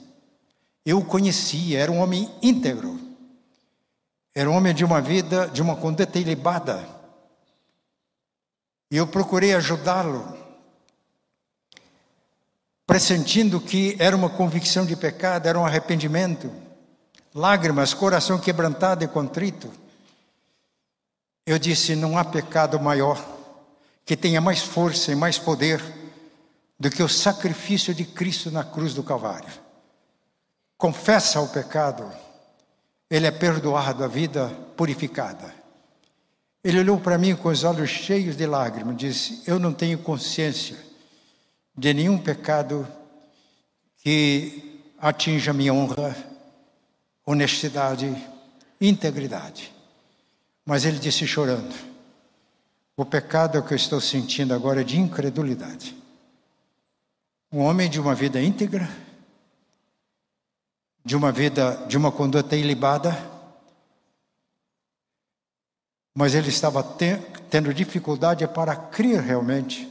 Eu 0.85 0.99
o 0.99 1.05
conhecia, 1.05 1.79
era 1.79 1.91
um 1.91 1.99
homem 1.99 2.29
íntegro. 2.41 2.99
Era 4.33 4.49
um 4.49 4.55
homem 4.55 4.73
de 4.73 4.83
uma 4.83 5.01
vida, 5.01 5.47
de 5.47 5.61
uma 5.61 5.75
conduta 5.75 6.17
ilibada. 6.17 6.87
E 8.89 8.97
eu 8.97 9.07
procurei 9.07 9.53
ajudá-lo, 9.53 10.37
pressentindo 12.85 13.59
que 13.59 13.95
era 13.99 14.15
uma 14.15 14.29
convicção 14.29 14.85
de 14.85 14.95
pecado, 14.95 15.47
era 15.47 15.57
um 15.57 15.65
arrependimento, 15.65 16.51
lágrimas, 17.33 17.93
coração 17.93 18.37
quebrantado 18.37 19.03
e 19.03 19.07
contrito. 19.07 19.71
Eu 21.45 21.57
disse: 21.57 21.95
não 21.95 22.17
há 22.17 22.25
pecado 22.25 22.79
maior 22.79 23.23
que 24.05 24.17
tenha 24.17 24.41
mais 24.41 24.61
força 24.61 25.11
e 25.11 25.15
mais 25.15 25.37
poder 25.37 25.81
do 26.81 26.89
que 26.89 27.03
o 27.03 27.07
sacrifício 27.07 27.93
de 27.93 28.03
Cristo 28.03 28.49
na 28.49 28.63
cruz 28.63 28.95
do 28.95 29.03
Calvário. 29.03 29.53
Confessa 30.75 31.39
o 31.39 31.47
pecado 31.47 32.11
ele 33.07 33.27
é 33.27 33.31
perdoado, 33.31 34.03
a 34.03 34.07
vida 34.07 34.47
purificada. 34.75 35.53
Ele 36.63 36.79
olhou 36.79 36.99
para 36.99 37.19
mim 37.19 37.35
com 37.35 37.49
os 37.49 37.63
olhos 37.63 37.91
cheios 37.91 38.35
de 38.35 38.47
lágrimas 38.47 38.97
disse: 38.97 39.43
Eu 39.45 39.59
não 39.59 39.73
tenho 39.73 39.99
consciência 39.99 40.75
de 41.77 41.93
nenhum 41.93 42.17
pecado 42.17 42.87
que 43.97 44.81
atinja 44.97 45.53
minha 45.53 45.71
honra, 45.71 46.17
honestidade, 47.23 48.15
integridade. 48.79 49.71
Mas 50.65 50.83
ele 50.83 50.97
disse 50.97 51.27
chorando: 51.27 51.75
O 52.97 53.05
pecado 53.05 53.61
que 53.61 53.73
eu 53.73 53.77
estou 53.77 54.01
sentindo 54.01 54.51
agora 54.51 54.81
é 54.81 54.83
de 54.83 54.99
incredulidade. 54.99 56.00
Um 57.51 57.59
homem 57.59 57.89
de 57.89 57.99
uma 57.99 58.15
vida 58.15 58.41
íntegra, 58.41 58.89
de 61.03 61.17
uma 61.17 61.33
vida, 61.33 61.85
de 61.87 61.97
uma 61.97 62.09
conduta 62.09 62.55
ilibada, 62.55 63.11
mas 66.15 66.33
ele 66.33 66.47
estava 66.47 66.81
tendo 67.49 67.73
dificuldade 67.73 68.47
para 68.47 68.75
crer 68.75 69.19
realmente 69.19 69.89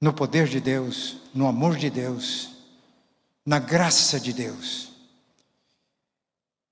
no 0.00 0.12
poder 0.12 0.46
de 0.46 0.60
Deus, 0.60 1.18
no 1.34 1.46
amor 1.46 1.76
de 1.76 1.90
Deus, 1.90 2.52
na 3.44 3.58
graça 3.58 4.18
de 4.18 4.32
Deus. 4.32 4.92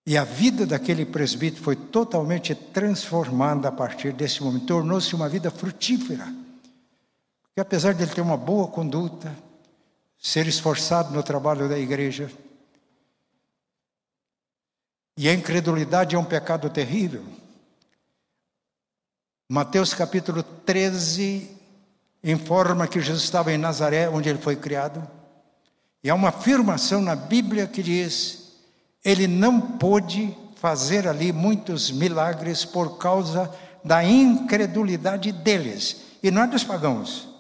E 0.07 0.17
a 0.17 0.25
vida 0.25 0.65
daquele 0.65 1.05
presbítero 1.05 1.63
foi 1.63 1.75
totalmente 1.77 2.55
transformada 2.55 3.69
a 3.69 3.73
partir 3.73 4.13
desse 4.13 4.43
momento, 4.43 4.67
tornou-se 4.67 5.15
uma 5.15 5.29
vida 5.29 5.51
frutífera. 5.51 6.46
Porque 7.57 7.69
apesar 7.69 7.95
de 7.95 8.03
ele 8.03 8.13
ter 8.13 8.21
uma 8.21 8.37
boa 8.37 8.69
conduta, 8.69 9.35
ser 10.19 10.47
esforçado 10.47 11.15
no 11.15 11.23
trabalho 11.23 11.67
da 11.71 11.79
igreja, 11.79 12.31
e 15.17 15.27
a 15.27 15.33
incredulidade 15.33 16.15
é 16.15 16.19
um 16.19 16.25
pecado 16.25 16.69
terrível. 16.69 17.25
Mateus 19.49 19.95
capítulo 19.95 20.43
13 20.43 21.51
informa 22.23 22.87
que 22.87 23.01
Jesus 23.01 23.23
estava 23.23 23.51
em 23.51 23.57
Nazaré, 23.57 24.07
onde 24.07 24.29
ele 24.29 24.39
foi 24.39 24.57
criado. 24.57 25.03
E 26.05 26.11
há 26.11 26.15
uma 26.15 26.29
afirmação 26.29 27.01
na 27.01 27.17
Bíblia 27.17 27.67
que 27.67 27.83
diz: 27.83 28.53
ele 29.03 29.27
não 29.27 29.79
pôde 29.79 30.37
fazer 30.57 31.09
ali 31.09 31.33
muitos 31.33 31.91
milagres 31.91 32.67
por 32.67 32.99
causa 32.99 33.51
da 33.83 34.05
incredulidade 34.05 35.33
deles. 35.33 36.03
E 36.23 36.31
não 36.31 36.43
é 36.43 36.47
dos 36.47 36.63
pagãos, 36.63 37.35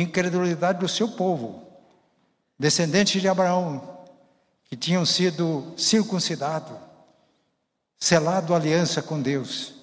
incredulidade 0.00 0.80
do 0.80 0.88
seu 0.88 1.08
povo, 1.08 1.62
descendentes 2.58 3.20
de 3.20 3.28
Abraão, 3.28 4.04
que 4.64 4.76
tinham 4.76 5.06
sido 5.06 5.72
circuncidados 5.76 6.86
selado 7.98 8.54
aliança 8.54 9.02
com 9.02 9.20
Deus. 9.20 9.74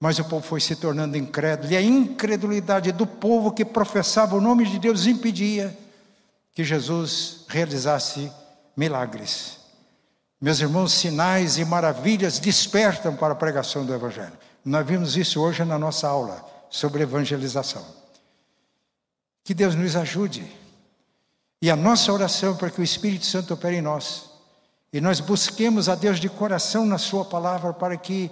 Mas 0.00 0.18
o 0.18 0.24
povo 0.24 0.46
foi 0.46 0.60
se 0.60 0.76
tornando 0.76 1.16
incrédulo, 1.16 1.72
e 1.72 1.76
a 1.76 1.82
incredulidade 1.82 2.92
do 2.92 3.06
povo 3.06 3.52
que 3.52 3.64
professava 3.64 4.36
o 4.36 4.40
nome 4.40 4.64
de 4.64 4.78
Deus 4.78 5.06
impedia 5.06 5.76
que 6.54 6.62
Jesus 6.62 7.44
realizasse 7.48 8.32
milagres. 8.76 9.58
Meus 10.40 10.60
irmãos, 10.60 10.92
sinais 10.92 11.58
e 11.58 11.64
maravilhas 11.64 12.38
despertam 12.38 13.16
para 13.16 13.32
a 13.32 13.36
pregação 13.36 13.84
do 13.84 13.92
Evangelho. 13.92 14.38
Nós 14.64 14.86
vimos 14.86 15.16
isso 15.16 15.40
hoje 15.40 15.64
na 15.64 15.78
nossa 15.78 16.06
aula 16.06 16.44
sobre 16.70 17.02
evangelização. 17.02 17.84
Que 19.48 19.54
Deus 19.54 19.74
nos 19.74 19.96
ajude. 19.96 20.44
E 21.62 21.70
a 21.70 21.74
nossa 21.74 22.12
oração 22.12 22.54
para 22.54 22.68
que 22.68 22.82
o 22.82 22.84
Espírito 22.84 23.24
Santo 23.24 23.54
opere 23.54 23.76
em 23.76 23.80
nós 23.80 24.24
e 24.92 25.00
nós 25.00 25.20
busquemos 25.20 25.88
a 25.88 25.94
Deus 25.94 26.20
de 26.20 26.28
coração 26.28 26.84
na 26.84 26.98
Sua 26.98 27.24
palavra 27.24 27.72
para 27.72 27.96
que 27.96 28.30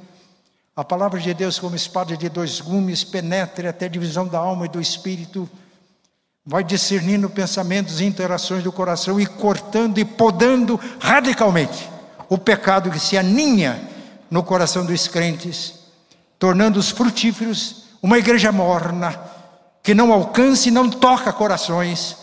a 0.76 0.84
palavra 0.84 1.18
de 1.18 1.32
Deus, 1.32 1.58
como 1.58 1.74
espada 1.74 2.14
de 2.18 2.28
dois 2.28 2.60
gumes, 2.60 3.02
penetre 3.02 3.66
até 3.66 3.86
a 3.86 3.88
divisão 3.88 4.28
da 4.28 4.38
alma 4.38 4.66
e 4.66 4.68
do 4.68 4.78
espírito, 4.78 5.48
vai 6.44 6.62
discernindo 6.62 7.30
pensamentos 7.30 7.98
e 7.98 8.04
interações 8.04 8.62
do 8.62 8.70
coração 8.70 9.18
e 9.18 9.24
cortando 9.24 9.96
e 9.96 10.04
podando 10.04 10.78
radicalmente 11.00 11.88
o 12.28 12.36
pecado 12.36 12.90
que 12.90 13.00
se 13.00 13.16
aninha 13.16 13.80
no 14.30 14.42
coração 14.42 14.84
dos 14.84 15.08
crentes, 15.08 15.76
tornando-os 16.38 16.90
frutíferos, 16.90 17.84
uma 18.02 18.18
igreja 18.18 18.52
morna, 18.52 19.34
que 19.86 19.94
não 19.94 20.12
alcança 20.12 20.66
e 20.66 20.72
não 20.72 20.90
toca 20.90 21.32
corações, 21.32 22.16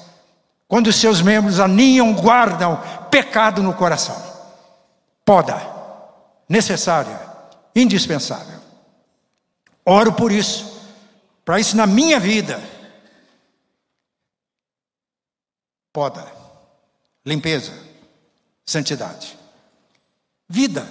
quando 0.67 0.91
seus 0.91 1.21
membros 1.21 1.62
aninham, 1.62 2.13
guardam 2.13 2.78
pecado 3.10 3.63
no 3.63 3.73
coração. 3.73 4.21
poda, 5.23 5.56
necessária, 6.49 7.17
indispensável. 7.73 8.60
Oro 9.86 10.12
por 10.12 10.30
isso, 10.30 10.78
para 11.45 11.58
isso 11.58 11.78
na 11.78 11.88
minha 11.88 12.19
vida. 12.19 12.62
Poda, 15.93 16.28
limpeza, 17.26 17.71
santidade, 18.65 19.39
vida. 20.49 20.86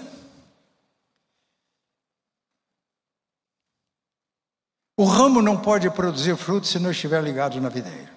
O 5.03 5.05
ramo 5.05 5.43
não 5.43 5.57
pode 5.57 5.91
produzir 5.91 6.37
fruto 6.37 6.65
se 6.65 6.79
não 6.79 6.93
estiver 6.93 7.21
ligado 7.21 7.61
na 7.61 7.69
videira. 7.69 8.12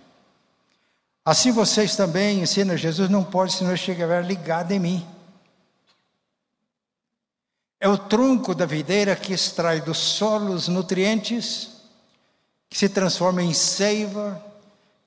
Assim 1.25 1.51
vocês 1.51 1.95
também 1.95 2.41
ensinam 2.41 2.77
Jesus 2.77 3.09
não 3.09 3.23
pode 3.23 3.53
se 3.53 3.63
não 3.63 3.73
estiver 3.73 4.23
ligado 4.23 4.71
em 4.71 4.77
mim. 4.77 5.07
É 7.79 7.89
o 7.89 7.97
tronco 7.97 8.53
da 8.53 8.67
videira 8.67 9.15
que 9.15 9.33
extrai 9.33 9.81
do 9.81 9.95
solo 9.95 10.53
os 10.53 10.67
nutrientes, 10.67 11.71
que 12.69 12.77
se 12.77 12.87
transforma 12.87 13.41
em 13.41 13.51
seiva, 13.51 14.39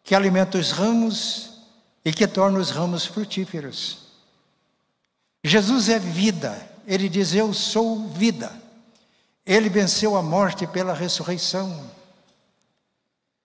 que 0.02 0.16
alimenta 0.16 0.58
os 0.58 0.72
ramos 0.72 1.60
e 2.04 2.12
que 2.12 2.26
torna 2.26 2.58
os 2.58 2.70
ramos 2.70 3.06
frutíferos. 3.06 3.98
Jesus 5.44 5.88
é 5.88 6.00
vida, 6.00 6.60
ele 6.84 7.08
diz: 7.08 7.34
Eu 7.34 7.54
sou 7.54 8.08
vida. 8.08 8.66
Ele 9.48 9.70
venceu 9.70 10.14
a 10.14 10.22
morte 10.22 10.66
pela 10.66 10.92
ressurreição. 10.92 11.90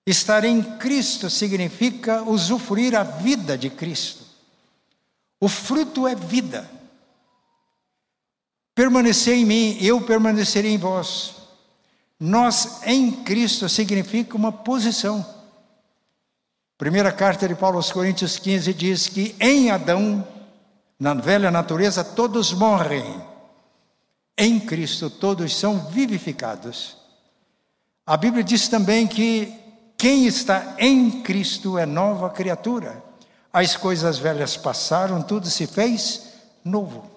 Estar 0.06 0.44
em 0.44 0.62
Cristo 0.78 1.30
significa 1.30 2.22
usufruir 2.24 2.94
a 2.94 3.04
vida 3.04 3.58
de 3.58 3.70
Cristo. 3.70 4.26
O 5.40 5.48
fruto 5.48 6.06
é 6.06 6.14
vida. 6.14 6.70
Permanecer 8.76 9.36
em 9.36 9.46
mim, 9.46 9.78
eu 9.80 10.02
permanecerei 10.02 10.74
em 10.74 10.78
vós. 10.78 11.36
Nós 12.20 12.86
em 12.86 13.24
Cristo 13.24 13.70
significa 13.70 14.36
uma 14.36 14.52
posição. 14.52 15.26
Primeira 16.78 17.14
carta 17.14 17.48
de 17.48 17.56
Paulo 17.56 17.78
aos 17.78 17.94
Coríntios 17.94 18.38
15 18.38 18.74
diz 18.74 19.08
que 19.08 19.38
em 19.40 19.72
Adão, 19.72 20.28
na 21.00 21.14
velha 21.14 21.50
natureza, 21.50 22.04
todos 22.04 22.52
morrem. 22.52 23.33
Em 24.38 24.60
Cristo 24.60 25.10
todos 25.10 25.56
são 25.56 25.88
vivificados. 25.88 26.98
A 28.06 28.18
Bíblia 28.18 28.44
diz 28.44 28.68
também 28.68 29.08
que 29.08 29.54
quem 29.98 30.26
está 30.26 30.76
em 30.80 31.22
Cristo 31.22 31.78
é 31.78 31.86
nova 31.86 32.30
criatura. 32.30 33.02
As 33.52 33.76
coisas 33.76 34.18
velhas 34.18 34.58
passaram, 34.58 35.22
tudo 35.22 35.50
se 35.50 35.68
fez 35.68 36.34
novo. 36.66 37.10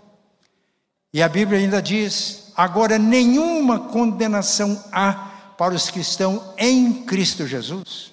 E 1.13 1.23
a 1.23 1.29
Bíblia 1.29 1.59
ainda 1.59 1.81
diz: 1.81 2.53
agora 2.55 2.99
nenhuma 2.99 3.89
condenação 3.89 4.85
há 4.93 5.55
para 5.57 5.75
os 5.75 5.89
que 5.89 6.01
estão 6.01 6.55
em 6.59 7.05
Cristo 7.05 7.47
Jesus. 7.47 8.13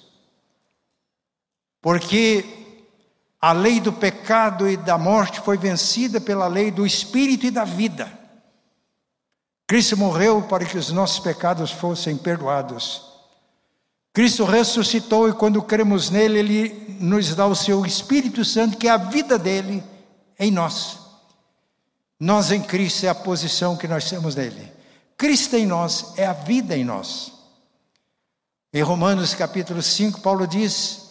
Porque 1.82 2.44
a 3.40 3.52
lei 3.52 3.78
do 3.78 3.92
pecado 3.92 4.68
e 4.68 4.76
da 4.76 4.96
morte 4.96 5.40
foi 5.42 5.58
vencida 5.58 6.18
pela 6.18 6.46
lei 6.46 6.70
do 6.70 6.86
espírito 6.86 7.44
e 7.44 7.50
da 7.50 7.64
vida. 7.64 8.23
Cristo 9.66 9.96
morreu 9.96 10.42
para 10.42 10.64
que 10.64 10.76
os 10.76 10.90
nossos 10.90 11.20
pecados 11.20 11.70
fossem 11.70 12.16
perdoados. 12.16 13.02
Cristo 14.12 14.44
ressuscitou 14.44 15.28
e 15.28 15.32
quando 15.32 15.62
cremos 15.62 16.10
nele, 16.10 16.38
ele 16.38 16.96
nos 17.00 17.34
dá 17.34 17.46
o 17.46 17.54
seu 17.54 17.84
Espírito 17.84 18.44
Santo, 18.44 18.76
que 18.76 18.86
é 18.86 18.90
a 18.90 18.96
vida 18.96 19.38
dele 19.38 19.82
em 20.38 20.50
nós. 20.50 20.98
Nós 22.20 22.52
em 22.52 22.62
Cristo 22.62 23.06
é 23.06 23.08
a 23.08 23.14
posição 23.14 23.76
que 23.76 23.88
nós 23.88 24.08
temos 24.08 24.36
nele. 24.36 24.72
Cristo 25.16 25.56
em 25.56 25.66
nós 25.66 26.12
é 26.16 26.26
a 26.26 26.32
vida 26.32 26.76
em 26.76 26.84
nós. 26.84 27.32
Em 28.72 28.82
Romanos 28.82 29.34
capítulo 29.34 29.82
5, 29.82 30.20
Paulo 30.20 30.46
diz: 30.46 31.10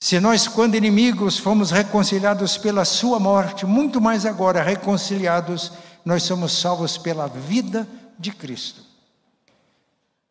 Se 0.00 0.18
nós, 0.20 0.48
quando 0.48 0.74
inimigos, 0.74 1.38
fomos 1.38 1.70
reconciliados 1.70 2.58
pela 2.58 2.84
Sua 2.84 3.18
morte, 3.18 3.64
muito 3.64 4.00
mais 4.00 4.26
agora 4.26 4.62
reconciliados, 4.62 5.72
nós 6.04 6.22
somos 6.22 6.52
salvos 6.52 6.96
pela 6.98 7.26
vida 7.26 7.86
de 8.18 8.32
Cristo. 8.32 8.82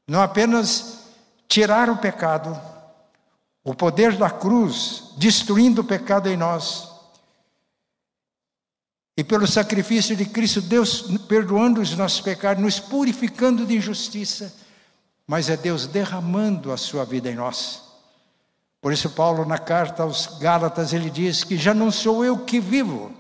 Não 0.08 0.22
apenas 0.22 1.00
tirar 1.48 1.90
o 1.90 1.98
pecado, 1.98 2.60
o 3.64 3.74
poder 3.74 4.16
da 4.18 4.30
cruz, 4.30 5.12
destruindo 5.18 5.82
o 5.82 5.84
pecado 5.86 6.30
em 6.30 6.38
nós. 6.38 6.90
E 9.18 9.24
pelo 9.24 9.46
sacrifício 9.46 10.16
de 10.16 10.26
Cristo, 10.26 10.62
Deus 10.62 11.02
perdoando 11.28 11.82
os 11.82 11.96
nossos 11.96 12.22
pecados, 12.22 12.64
nos 12.64 12.80
purificando 12.80 13.66
de 13.66 13.76
injustiça, 13.76 14.54
mas 15.28 15.50
é 15.50 15.58
Deus 15.58 15.86
derramando 15.86 16.72
a 16.72 16.78
sua 16.78 17.04
vida 17.04 17.30
em 17.30 17.36
nós. 17.36 17.84
Por 18.82 18.94
isso, 18.94 19.10
Paulo, 19.10 19.46
na 19.46 19.58
carta 19.58 20.04
aos 20.04 20.40
Gálatas, 20.40 20.94
ele 20.94 21.10
diz 21.10 21.44
que 21.44 21.58
já 21.58 21.74
não 21.74 21.92
sou 21.92 22.24
eu 22.24 22.46
que 22.46 22.60
vivo, 22.60 23.12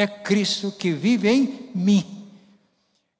é 0.00 0.06
Cristo 0.06 0.72
que 0.72 0.92
vive 0.92 1.28
em 1.28 1.70
mim. 1.74 2.26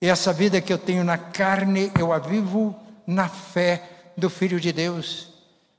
E 0.01 0.07
essa 0.07 0.33
vida 0.33 0.61
que 0.61 0.73
eu 0.73 0.79
tenho 0.79 1.05
na 1.05 1.19
carne, 1.19 1.93
eu 1.99 2.13
a 2.13 2.19
vivo 2.19 2.75
na 3.07 3.29
fé 3.29 4.13
do 4.17 4.31
Filho 4.31 4.59
de 4.59 4.73
Deus, 4.73 5.29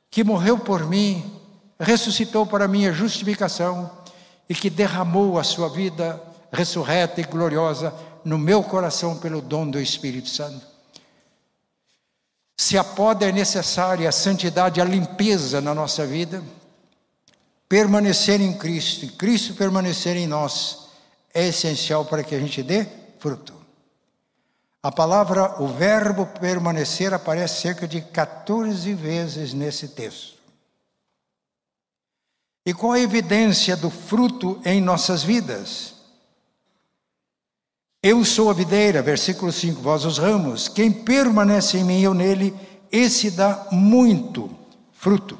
que 0.09 0.23
morreu 0.23 0.59
por 0.59 0.85
mim, 0.85 1.39
ressuscitou 1.79 2.45
para 2.45 2.67
minha 2.67 2.93
justificação 2.93 3.89
e 4.47 4.53
que 4.53 4.69
derramou 4.69 5.39
a 5.39 5.43
sua 5.43 5.69
vida 5.69 6.21
ressurreta 6.51 7.21
e 7.21 7.23
gloriosa 7.23 7.93
no 8.23 8.37
meu 8.37 8.61
coração 8.61 9.17
pelo 9.17 9.41
dom 9.41 9.69
do 9.69 9.79
Espírito 9.79 10.29
Santo. 10.29 10.65
Se 12.57 12.77
a 12.77 12.83
poda 12.83 13.27
é 13.27 13.31
necessária, 13.31 14.07
a 14.07 14.11
santidade, 14.11 14.79
a 14.79 14.85
limpeza 14.85 15.59
na 15.61 15.73
nossa 15.73 16.05
vida, 16.05 16.43
permanecer 17.67 18.39
em 18.39 18.53
Cristo 18.53 19.05
e 19.05 19.09
Cristo 19.09 19.55
permanecer 19.55 20.15
em 20.15 20.27
nós 20.27 20.80
é 21.33 21.47
essencial 21.47 22.05
para 22.05 22.23
que 22.23 22.35
a 22.35 22.39
gente 22.39 22.61
dê 22.61 22.85
fruto. 23.19 23.53
A 24.83 24.91
palavra, 24.91 25.61
o 25.61 25.67
verbo 25.67 26.25
permanecer, 26.25 27.13
aparece 27.13 27.61
cerca 27.61 27.87
de 27.87 28.01
14 28.01 28.93
vezes 28.93 29.53
nesse 29.53 29.89
texto. 29.89 30.39
E 32.65 32.73
qual 32.73 32.93
a 32.93 32.99
evidência 32.99 33.75
do 33.75 33.89
fruto 33.89 34.59
em 34.65 34.81
nossas 34.81 35.23
vidas? 35.23 35.95
Eu 38.01 38.25
sou 38.25 38.49
a 38.49 38.53
videira, 38.53 39.01
versículo 39.03 39.51
5, 39.51 39.79
vós 39.81 40.05
os 40.05 40.17
ramos. 40.17 40.67
Quem 40.67 40.91
permanece 40.91 41.77
em 41.77 41.83
mim 41.83 41.99
e 41.99 42.03
eu 42.03 42.15
nele, 42.15 42.55
esse 42.91 43.29
dá 43.29 43.67
muito 43.71 44.49
fruto, 44.91 45.37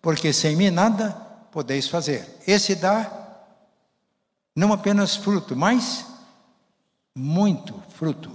porque 0.00 0.32
sem 0.32 0.56
mim 0.56 0.70
nada 0.70 1.10
podeis 1.52 1.86
fazer. 1.86 2.26
Esse 2.46 2.74
dá 2.74 3.27
não 4.58 4.72
apenas 4.72 5.14
fruto, 5.14 5.54
mas 5.54 6.04
muito 7.14 7.80
fruto. 7.90 8.28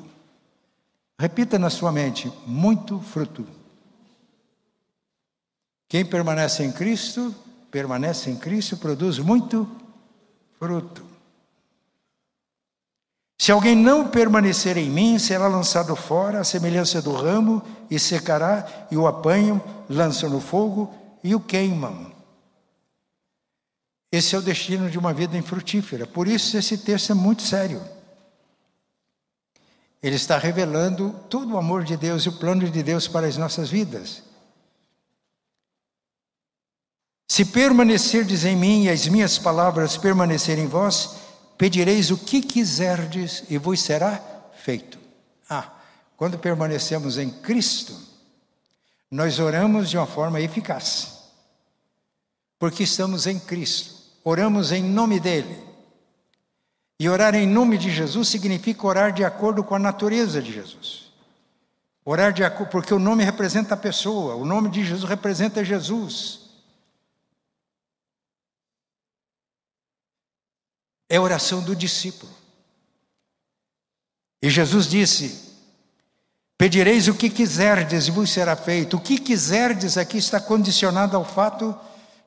Repita 1.19 1.59
na 1.59 1.69
sua 1.69 1.91
mente: 1.91 2.31
muito 2.47 2.97
fruto. 3.01 3.45
Quem 5.89 6.05
permanece 6.05 6.63
em 6.63 6.71
Cristo, 6.71 7.35
permanece 7.69 8.29
em 8.29 8.37
Cristo, 8.37 8.77
produz 8.77 9.19
muito 9.19 9.69
fruto. 10.57 11.05
Se 13.37 13.51
alguém 13.51 13.75
não 13.75 14.07
permanecer 14.07 14.77
em 14.77 14.89
mim, 14.89 15.19
será 15.19 15.49
lançado 15.49 15.93
fora, 15.93 16.39
a 16.39 16.45
semelhança 16.45 17.01
do 17.01 17.11
ramo, 17.11 17.61
e 17.91 17.99
secará, 17.99 18.87
e 18.89 18.95
o 18.95 19.05
apanham, 19.05 19.61
lançam 19.89 20.29
no 20.29 20.39
fogo 20.39 20.93
e 21.21 21.35
o 21.35 21.41
queimam. 21.41 22.12
Esse 24.13 24.35
é 24.35 24.37
o 24.37 24.43
destino 24.43 24.91
de 24.91 24.99
uma 24.99 25.11
vida 25.11 25.35
infrutífera. 25.35 26.05
Por 26.05 26.27
isso, 26.27 26.55
esse 26.55 26.77
texto 26.77 27.13
é 27.13 27.15
muito 27.15 27.41
sério. 27.41 27.83
Ele 30.03 30.15
está 30.15 30.37
revelando 30.37 31.15
todo 31.31 31.55
o 31.55 31.57
amor 31.57 31.83
de 31.83 31.97
Deus 31.97 32.21
e 32.21 32.29
o 32.29 32.37
plano 32.37 32.69
de 32.69 32.83
Deus 32.83 33.07
para 33.07 33.25
as 33.25 33.37
nossas 33.37 33.71
vidas. 33.71 34.21
Se 37.27 37.43
permanecerdes 37.43 38.45
em 38.45 38.55
mim 38.55 38.83
e 38.83 38.89
as 38.89 39.07
minhas 39.07 39.39
palavras 39.39 39.97
permanecerem 39.97 40.65
em 40.65 40.67
vós, 40.67 41.15
pedireis 41.57 42.11
o 42.11 42.17
que 42.17 42.39
quiserdes 42.39 43.43
e 43.49 43.57
vos 43.57 43.81
será 43.81 44.23
feito. 44.63 44.99
Ah, 45.49 45.73
quando 46.15 46.37
permanecemos 46.37 47.17
em 47.17 47.31
Cristo, 47.31 47.99
nós 49.09 49.39
oramos 49.39 49.89
de 49.89 49.97
uma 49.97 50.05
forma 50.05 50.39
eficaz, 50.39 51.23
porque 52.59 52.83
estamos 52.83 53.25
em 53.25 53.39
Cristo, 53.39 54.02
oramos 54.23 54.71
em 54.71 54.83
nome 54.83 55.19
dEle. 55.19 55.61
E 56.99 57.09
orar 57.09 57.35
em 57.35 57.47
nome 57.47 57.77
de 57.77 57.91
Jesus 57.91 58.27
significa 58.27 58.87
orar 58.87 59.11
de 59.11 59.23
acordo 59.23 59.63
com 59.63 59.75
a 59.75 59.79
natureza 59.79 60.41
de 60.41 60.53
Jesus. 60.53 61.11
Orar 62.05 62.31
de 62.31 62.43
acordo, 62.43 62.69
porque 62.69 62.93
o 62.93 62.99
nome 62.99 63.23
representa 63.23 63.73
a 63.73 63.77
pessoa, 63.77 64.35
o 64.35 64.45
nome 64.45 64.69
de 64.69 64.83
Jesus 64.83 65.03
representa 65.03 65.63
Jesus. 65.63 66.43
é 71.13 71.17
a 71.17 71.21
oração 71.21 71.61
do 71.61 71.75
discípulo. 71.75 72.31
E 74.41 74.49
Jesus 74.49 74.87
disse: 74.87 75.53
Pedireis 76.57 77.07
o 77.07 77.13
que 77.13 77.29
quiserdes 77.29 78.07
e 78.07 78.11
vos 78.11 78.31
será 78.31 78.55
feito. 78.55 78.97
O 78.97 78.99
que 78.99 79.19
quiserdes 79.19 79.95
aqui 79.95 80.17
está 80.17 80.41
condicionado 80.41 81.15
ao 81.15 81.23
fato 81.23 81.77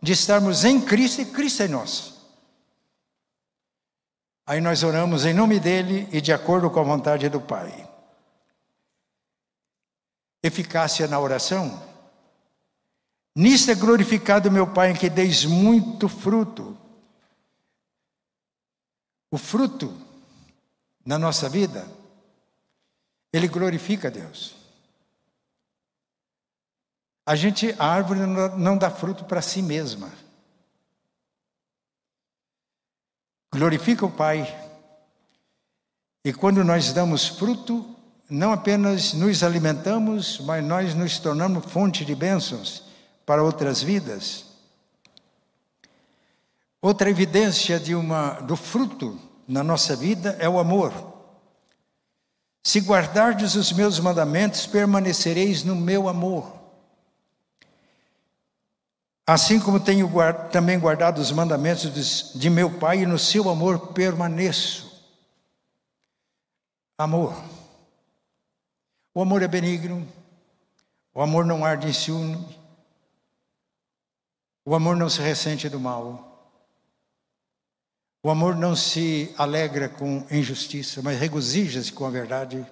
de 0.07 0.12
estarmos 0.12 0.64
em 0.64 0.81
Cristo 0.81 1.21
e 1.21 1.27
Cristo 1.27 1.64
em 1.64 1.69
nós. 1.69 2.14
Aí 4.47 4.61
nós 4.61 4.85
oramos 4.85 5.27
em 5.27 5.35
nome 5.35 5.59
dele 5.59 6.09
e 6.12 6.21
de 6.21 6.33
acordo 6.33 6.71
com 6.71 6.79
a 6.79 6.85
vontade 6.85 7.29
do 7.29 7.40
Pai. 7.40 7.90
Eficácia 10.45 11.09
na 11.09 11.19
oração. 11.19 11.83
Nisto 13.35 13.73
é 13.73 13.75
glorificado 13.75 14.49
meu 14.49 14.73
Pai 14.73 14.92
em 14.92 14.95
que 14.95 15.11
deis 15.11 15.45
muito 15.45 16.09
fruto. 16.09 16.79
O 19.29 19.37
fruto 19.37 19.92
na 21.05 21.19
nossa 21.19 21.49
vida, 21.49 21.85
ele 23.33 23.49
glorifica 23.49 24.09
Deus. 24.09 24.56
A 27.27 27.35
gente, 27.35 27.75
a 27.77 27.87
árvore 27.87 28.21
não 28.21 28.79
dá 28.79 28.89
fruto 28.89 29.25
para 29.25 29.43
si 29.43 29.61
mesma. 29.61 30.09
Glorifica 33.53 34.07
o 34.07 34.11
Pai. 34.11 34.47
E 36.25 36.33
quando 36.33 36.62
nós 36.62 36.93
damos 36.93 37.27
fruto, 37.27 37.97
não 38.31 38.53
apenas 38.53 39.12
nos 39.12 39.43
alimentamos, 39.43 40.39
mas 40.41 40.65
nós 40.65 40.95
nos 40.95 41.19
tornamos 41.19 41.65
fonte 41.65 42.05
de 42.05 42.15
bênçãos 42.15 42.85
para 43.25 43.43
outras 43.43 43.83
vidas. 43.83 44.45
Outra 46.81 47.11
evidência 47.11 47.81
de 47.81 47.95
uma, 47.95 48.35
do 48.41 48.55
fruto 48.55 49.19
na 49.49 49.65
nossa 49.65 49.97
vida 49.97 50.37
é 50.39 50.49
o 50.49 50.61
amor. 50.61 50.93
Se 52.62 52.81
guardardes 52.81 53.57
os 53.57 53.73
meus 53.73 53.99
mandamentos, 53.99 54.67
permanecereis 54.67 55.65
no 55.65 55.75
meu 55.75 56.09
amor. 56.09 56.56
Assim 59.27 59.59
como 59.59 59.81
tenho 59.81 60.07
guard, 60.07 60.51
também 60.53 60.79
guardado 60.79 61.19
os 61.19 61.33
mandamentos 61.33 61.93
de, 61.93 62.39
de 62.39 62.49
meu 62.49 62.79
Pai, 62.79 63.01
e 63.01 63.07
no 63.07 63.19
seu 63.19 63.51
amor 63.51 63.89
permaneço. 63.89 65.03
Amor. 66.97 67.35
O 69.12 69.21
amor 69.21 69.43
é 69.43 69.49
benigno, 69.49 70.07
o 71.12 71.21
amor 71.21 71.45
não 71.45 71.65
arde 71.65 71.89
em 71.89 71.93
ciúme, 71.93 72.47
o 74.65 74.75
amor 74.75 74.95
não 74.95 75.09
se 75.09 75.21
ressente 75.21 75.69
do 75.69 75.81
mal, 75.81 76.51
o 78.23 78.31
amor 78.31 78.55
não 78.55 78.77
se 78.77 79.35
alegra 79.39 79.89
com 79.89 80.27
injustiça, 80.31 81.01
mas 81.03 81.19
regozija-se 81.19 81.93
com 81.93 82.05
a 82.07 82.11
verdade. 82.11 82.67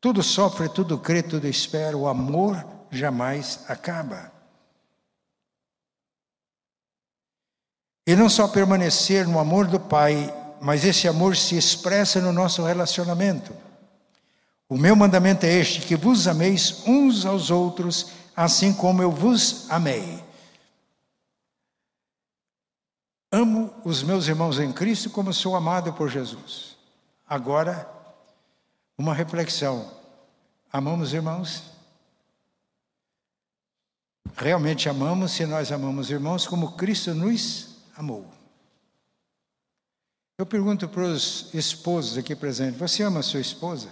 Tudo 0.00 0.22
sofre, 0.22 0.68
tudo 0.68 0.98
crê, 0.98 1.22
tudo 1.22 1.46
espera, 1.46 1.96
o 1.96 2.08
amor 2.08 2.66
jamais 2.90 3.64
acaba. 3.68 4.35
E 8.06 8.14
não 8.14 8.28
só 8.28 8.46
permanecer 8.46 9.26
no 9.26 9.40
amor 9.40 9.66
do 9.66 9.80
Pai, 9.80 10.32
mas 10.60 10.84
esse 10.84 11.08
amor 11.08 11.36
se 11.36 11.56
expressa 11.56 12.20
no 12.20 12.32
nosso 12.32 12.62
relacionamento. 12.62 13.52
O 14.68 14.78
meu 14.78 14.94
mandamento 14.94 15.44
é 15.44 15.52
este: 15.52 15.80
que 15.80 15.96
vos 15.96 16.28
ameis 16.28 16.86
uns 16.86 17.26
aos 17.26 17.50
outros, 17.50 18.12
assim 18.36 18.72
como 18.72 19.02
eu 19.02 19.10
vos 19.10 19.68
amei. 19.68 20.24
Amo 23.32 23.74
os 23.84 24.04
meus 24.04 24.28
irmãos 24.28 24.60
em 24.60 24.72
Cristo 24.72 25.10
como 25.10 25.32
sou 25.32 25.56
amado 25.56 25.92
por 25.92 26.08
Jesus. 26.08 26.76
Agora, 27.28 27.90
uma 28.96 29.12
reflexão: 29.12 29.90
amamos 30.72 31.12
irmãos? 31.12 31.64
Realmente 34.36 34.88
amamos 34.88 35.32
se 35.32 35.44
nós 35.44 35.72
amamos 35.72 36.08
irmãos 36.10 36.46
como 36.46 36.72
Cristo 36.72 37.12
nos 37.12 37.75
amou. 37.96 38.30
Eu 40.38 40.44
pergunto 40.44 40.86
para 40.86 41.02
os 41.02 41.52
esposos 41.54 42.18
aqui 42.18 42.36
presentes: 42.36 42.78
você 42.78 43.02
ama 43.02 43.20
a 43.20 43.22
sua 43.22 43.40
esposa? 43.40 43.88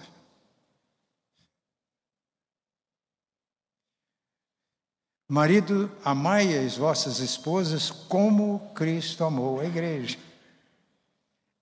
Marido, 5.27 5.91
amai 6.05 6.57
as 6.57 6.77
vossas 6.77 7.19
esposas 7.19 7.91
como 7.91 8.71
Cristo 8.75 9.25
amou 9.25 9.59
a 9.59 9.65
igreja 9.65 10.19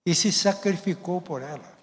e 0.04 0.16
se 0.16 0.32
sacrificou 0.32 1.22
por 1.22 1.42
ela, 1.42 1.78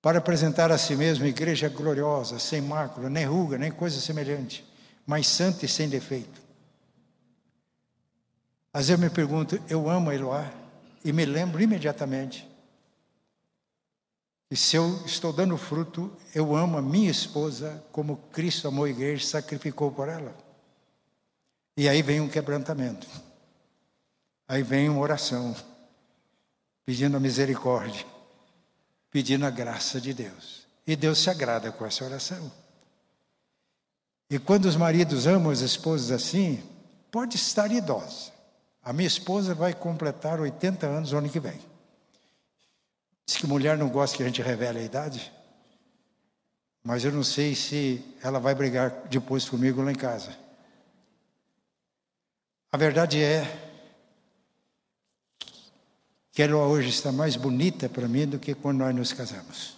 para 0.00 0.18
apresentar 0.18 0.72
a 0.72 0.78
si 0.78 0.96
mesmo 0.96 1.26
igreja 1.26 1.68
gloriosa, 1.68 2.38
sem 2.38 2.62
mácula, 2.62 3.10
nem 3.10 3.26
ruga, 3.26 3.58
nem 3.58 3.70
coisa 3.70 4.00
semelhante, 4.00 4.64
mas 5.06 5.26
santa 5.26 5.66
e 5.66 5.68
sem 5.68 5.86
defeito. 5.86 6.49
Às 8.72 8.86
vezes 8.86 8.90
eu 8.90 9.08
me 9.08 9.10
pergunto, 9.10 9.60
eu 9.68 9.88
amo 9.88 10.10
a 10.10 10.14
Eloá 10.14 10.50
e 11.04 11.12
me 11.12 11.24
lembro 11.24 11.60
imediatamente 11.60 12.48
que 14.48 14.56
se 14.56 14.76
eu 14.76 15.04
estou 15.06 15.32
dando 15.32 15.56
fruto, 15.56 16.12
eu 16.34 16.56
amo 16.56 16.76
a 16.76 16.82
minha 16.82 17.10
esposa 17.10 17.84
como 17.92 18.16
Cristo 18.32 18.66
amou 18.68 18.84
a 18.84 18.90
igreja 18.90 19.22
e 19.22 19.26
sacrificou 19.26 19.92
por 19.92 20.08
ela. 20.08 20.36
E 21.76 21.88
aí 21.88 22.02
vem 22.02 22.20
um 22.20 22.28
quebrantamento. 22.28 23.06
Aí 24.48 24.64
vem 24.64 24.88
uma 24.88 25.00
oração, 25.00 25.54
pedindo 26.84 27.16
a 27.16 27.20
misericórdia, 27.20 28.04
pedindo 29.10 29.46
a 29.46 29.50
graça 29.50 30.00
de 30.00 30.12
Deus. 30.12 30.66
E 30.84 30.96
Deus 30.96 31.20
se 31.20 31.30
agrada 31.30 31.70
com 31.70 31.86
essa 31.86 32.04
oração. 32.04 32.50
E 34.28 34.38
quando 34.38 34.64
os 34.64 34.74
maridos 34.74 35.28
amam 35.28 35.52
as 35.52 35.60
esposas 35.60 36.10
assim, 36.10 36.60
pode 37.10 37.36
estar 37.36 37.70
idosa. 37.70 38.39
A 38.82 38.92
minha 38.92 39.06
esposa 39.06 39.54
vai 39.54 39.74
completar 39.74 40.40
80 40.40 40.86
anos 40.86 41.12
no 41.12 41.18
ano 41.18 41.28
que 41.28 41.38
vem. 41.38 41.60
Diz 43.26 43.36
que 43.36 43.46
mulher 43.46 43.76
não 43.76 43.88
gosta 43.88 44.16
que 44.16 44.22
a 44.22 44.26
gente 44.26 44.40
revele 44.40 44.78
a 44.78 44.82
idade. 44.82 45.32
Mas 46.82 47.04
eu 47.04 47.12
não 47.12 47.22
sei 47.22 47.54
se 47.54 48.02
ela 48.22 48.40
vai 48.40 48.54
brigar 48.54 48.90
depois 49.08 49.48
comigo 49.48 49.82
lá 49.82 49.92
em 49.92 49.94
casa. 49.94 50.34
A 52.72 52.76
verdade 52.76 53.22
é 53.22 53.68
que 56.32 56.42
ela 56.42 56.56
hoje 56.56 56.88
está 56.88 57.12
mais 57.12 57.36
bonita 57.36 57.88
para 57.88 58.08
mim 58.08 58.26
do 58.26 58.38
que 58.38 58.54
quando 58.54 58.78
nós 58.78 58.94
nos 58.94 59.12
casamos. 59.12 59.76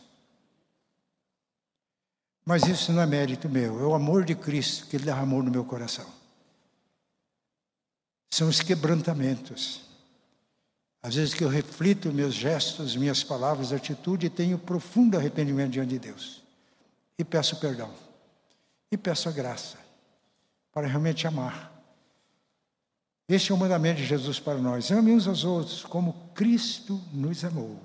Mas 2.44 2.64
isso 2.64 2.92
não 2.92 3.02
é 3.02 3.06
mérito 3.06 3.48
meu, 3.48 3.80
é 3.80 3.84
o 3.84 3.94
amor 3.94 4.24
de 4.24 4.34
Cristo 4.34 4.86
que 4.86 4.96
ele 4.96 5.04
derramou 5.04 5.42
no 5.42 5.50
meu 5.50 5.64
coração 5.64 6.21
são 8.32 8.48
os 8.48 8.62
quebrantamentos. 8.62 9.82
Às 11.02 11.16
vezes 11.16 11.34
que 11.34 11.44
eu 11.44 11.50
reflito 11.50 12.10
meus 12.10 12.32
gestos, 12.32 12.96
minhas 12.96 13.22
palavras, 13.22 13.74
atitude, 13.74 14.30
tenho 14.30 14.56
profundo 14.56 15.18
arrependimento 15.18 15.72
diante 15.72 15.90
de 15.90 15.98
Deus. 15.98 16.42
E 17.18 17.24
peço 17.24 17.60
perdão. 17.60 17.92
E 18.90 18.96
peço 18.96 19.28
a 19.28 19.32
graça 19.32 19.76
para 20.72 20.86
realmente 20.86 21.26
amar. 21.26 21.70
Este 23.28 23.52
é 23.52 23.54
o 23.54 23.58
mandamento 23.58 24.00
de 24.00 24.06
Jesus 24.06 24.40
para 24.40 24.56
nós. 24.56 24.90
Ame 24.90 25.12
uns 25.12 25.28
aos 25.28 25.44
outros 25.44 25.84
como 25.84 26.30
Cristo 26.34 26.98
nos 27.12 27.44
amou. 27.44 27.78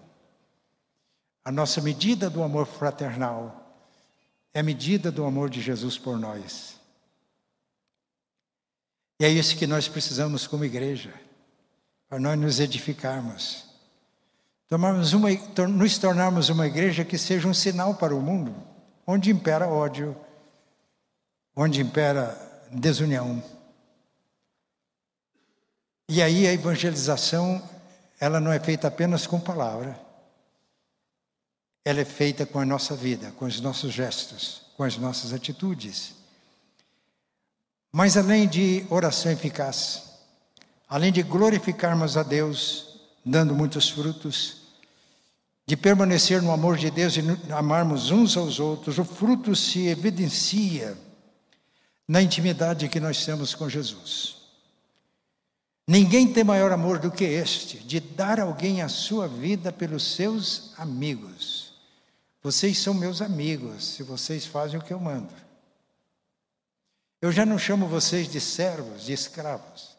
A 1.44 1.52
nossa 1.52 1.82
medida 1.82 2.30
do 2.30 2.42
amor 2.42 2.66
fraternal 2.66 3.76
é 4.54 4.62
a 4.62 4.64
medida 4.64 5.12
do 5.12 5.26
amor 5.26 5.50
de 5.50 5.62
Jesus 5.62 5.98
por 5.98 6.18
nós. 6.18 6.77
E 9.20 9.26
é 9.26 9.30
isso 9.30 9.58
que 9.58 9.66
nós 9.66 9.88
precisamos 9.88 10.46
como 10.46 10.64
igreja, 10.64 11.14
para 12.08 12.20
nós 12.20 12.40
nos 12.40 12.60
edificarmos. 12.60 13.66
Tomarmos 14.68 15.14
uma, 15.14 15.30
nos 15.68 15.98
tornarmos 15.98 16.50
uma 16.50 16.68
igreja 16.68 17.06
que 17.06 17.18
seja 17.18 17.48
um 17.48 17.54
sinal 17.54 17.96
para 17.96 18.14
o 18.14 18.22
mundo, 18.22 18.54
onde 19.06 19.32
impera 19.32 19.68
ódio, 19.68 20.16
onde 21.56 21.82
impera 21.82 22.38
desunião. 22.72 23.42
E 26.10 26.22
aí 26.22 26.46
a 26.46 26.54
evangelização, 26.54 27.62
ela 28.20 28.40
não 28.40 28.52
é 28.52 28.60
feita 28.60 28.88
apenas 28.88 29.26
com 29.26 29.40
palavra, 29.40 30.00
ela 31.84 32.02
é 32.02 32.06
feita 32.06 32.46
com 32.46 32.60
a 32.60 32.66
nossa 32.66 32.96
vida, 32.96 33.32
com 33.32 33.46
os 33.46 33.62
nossos 33.62 33.94
gestos, 33.94 34.64
com 34.76 34.84
as 34.84 34.98
nossas 34.98 35.32
atitudes. 35.32 36.17
Mas 37.92 38.18
além 38.18 38.48
de 38.48 38.86
oração 38.90 39.32
eficaz, 39.32 40.04
além 40.88 41.12
de 41.12 41.24
glorificarmos 41.24 42.18
a 42.18 42.24
Deus, 42.24 43.00
dando 43.26 43.54
muitos 43.54 43.90
frutos, 43.90 44.68
de 45.66 45.76
permanecer 45.76 46.42
no 46.42 46.52
amor 46.52 46.78
de 46.78 46.90
Deus 46.90 47.18
e 47.18 47.22
amarmos 47.52 48.10
uns 48.10 48.38
aos 48.38 48.60
outros, 48.60 48.98
o 48.98 49.04
fruto 49.04 49.56
se 49.56 49.88
evidencia 49.88 50.98
na 52.08 52.22
intimidade 52.22 52.88
que 52.88 53.02
nós 53.02 53.26
temos 53.26 53.54
com 53.54 53.70
Jesus. 53.70 54.38
Ninguém 55.86 56.32
tem 56.32 56.44
maior 56.44 56.72
amor 56.72 57.00
do 57.00 57.12
que 57.12 57.24
este, 57.24 57.80
de 57.80 58.00
dar 58.00 58.40
alguém 58.40 58.82
a 58.82 58.90
sua 58.90 59.28
vida 59.28 59.72
pelos 59.72 60.16
seus 60.16 60.74
amigos. 60.78 61.74
Vocês 62.42 62.78
são 62.78 62.94
meus 62.94 63.22
amigos, 63.22 63.86
se 63.86 64.04
vocês 64.04 64.46
fazem 64.46 64.80
o 64.80 64.84
que 64.84 64.94
eu 64.94 65.00
mando. 65.00 65.47
Eu 67.22 67.32
já 67.32 67.46
não 67.46 67.58
chamo 67.58 67.88
vocês 67.88 68.30
de 68.30 68.40
servos, 68.40 69.04
de 69.04 69.14
escravos. 69.14 69.98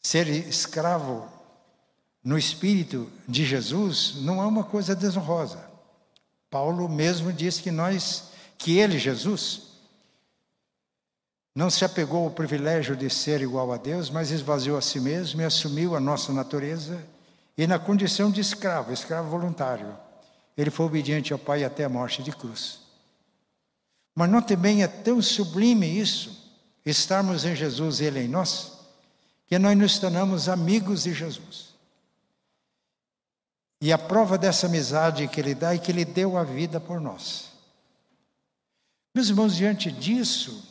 Ser 0.00 0.28
escravo 0.28 1.28
no 2.24 2.38
espírito 2.38 3.10
de 3.28 3.44
Jesus 3.44 4.14
não 4.16 4.42
é 4.42 4.46
uma 4.46 4.64
coisa 4.64 4.94
desonrosa. 4.94 5.70
Paulo 6.50 6.88
mesmo 6.88 7.32
diz 7.32 7.60
que 7.60 7.70
nós, 7.70 8.24
que 8.58 8.78
ele, 8.78 8.98
Jesus, 8.98 9.72
não 11.54 11.68
se 11.68 11.84
apegou 11.84 12.24
ao 12.24 12.30
privilégio 12.30 12.96
de 12.96 13.10
ser 13.10 13.42
igual 13.42 13.72
a 13.72 13.76
Deus, 13.76 14.08
mas 14.08 14.30
esvaziou 14.30 14.78
a 14.78 14.82
si 14.82 14.98
mesmo 14.98 15.40
e 15.40 15.44
assumiu 15.44 15.94
a 15.94 16.00
nossa 16.00 16.32
natureza 16.32 17.02
e 17.56 17.66
na 17.66 17.78
condição 17.78 18.30
de 18.30 18.40
escravo, 18.40 18.92
escravo 18.92 19.28
voluntário. 19.28 19.96
Ele 20.56 20.70
foi 20.70 20.86
obediente 20.86 21.32
ao 21.32 21.38
Pai 21.38 21.64
até 21.64 21.84
a 21.84 21.88
morte 21.88 22.22
de 22.22 22.32
cruz. 22.32 22.81
Mas 24.14 24.30
não 24.30 24.42
também 24.42 24.82
é 24.82 24.88
tão 24.88 25.22
sublime 25.22 25.86
isso, 25.86 26.50
estarmos 26.84 27.44
em 27.44 27.56
Jesus 27.56 28.00
e 28.00 28.04
Ele 28.04 28.20
em 28.20 28.28
nós, 28.28 28.72
que 29.46 29.58
nós 29.58 29.76
nos 29.76 29.98
tornamos 29.98 30.48
amigos 30.48 31.04
de 31.04 31.14
Jesus. 31.14 31.72
E 33.80 33.92
a 33.92 33.98
prova 33.98 34.38
dessa 34.38 34.66
amizade 34.66 35.26
que 35.28 35.40
Ele 35.40 35.54
dá 35.54 35.74
é 35.74 35.78
que 35.78 35.90
Ele 35.90 36.04
deu 36.04 36.36
a 36.36 36.44
vida 36.44 36.78
por 36.78 37.00
nós. 37.00 37.50
Meus 39.14 39.28
irmãos, 39.28 39.56
diante 39.56 39.90
disso, 39.90 40.62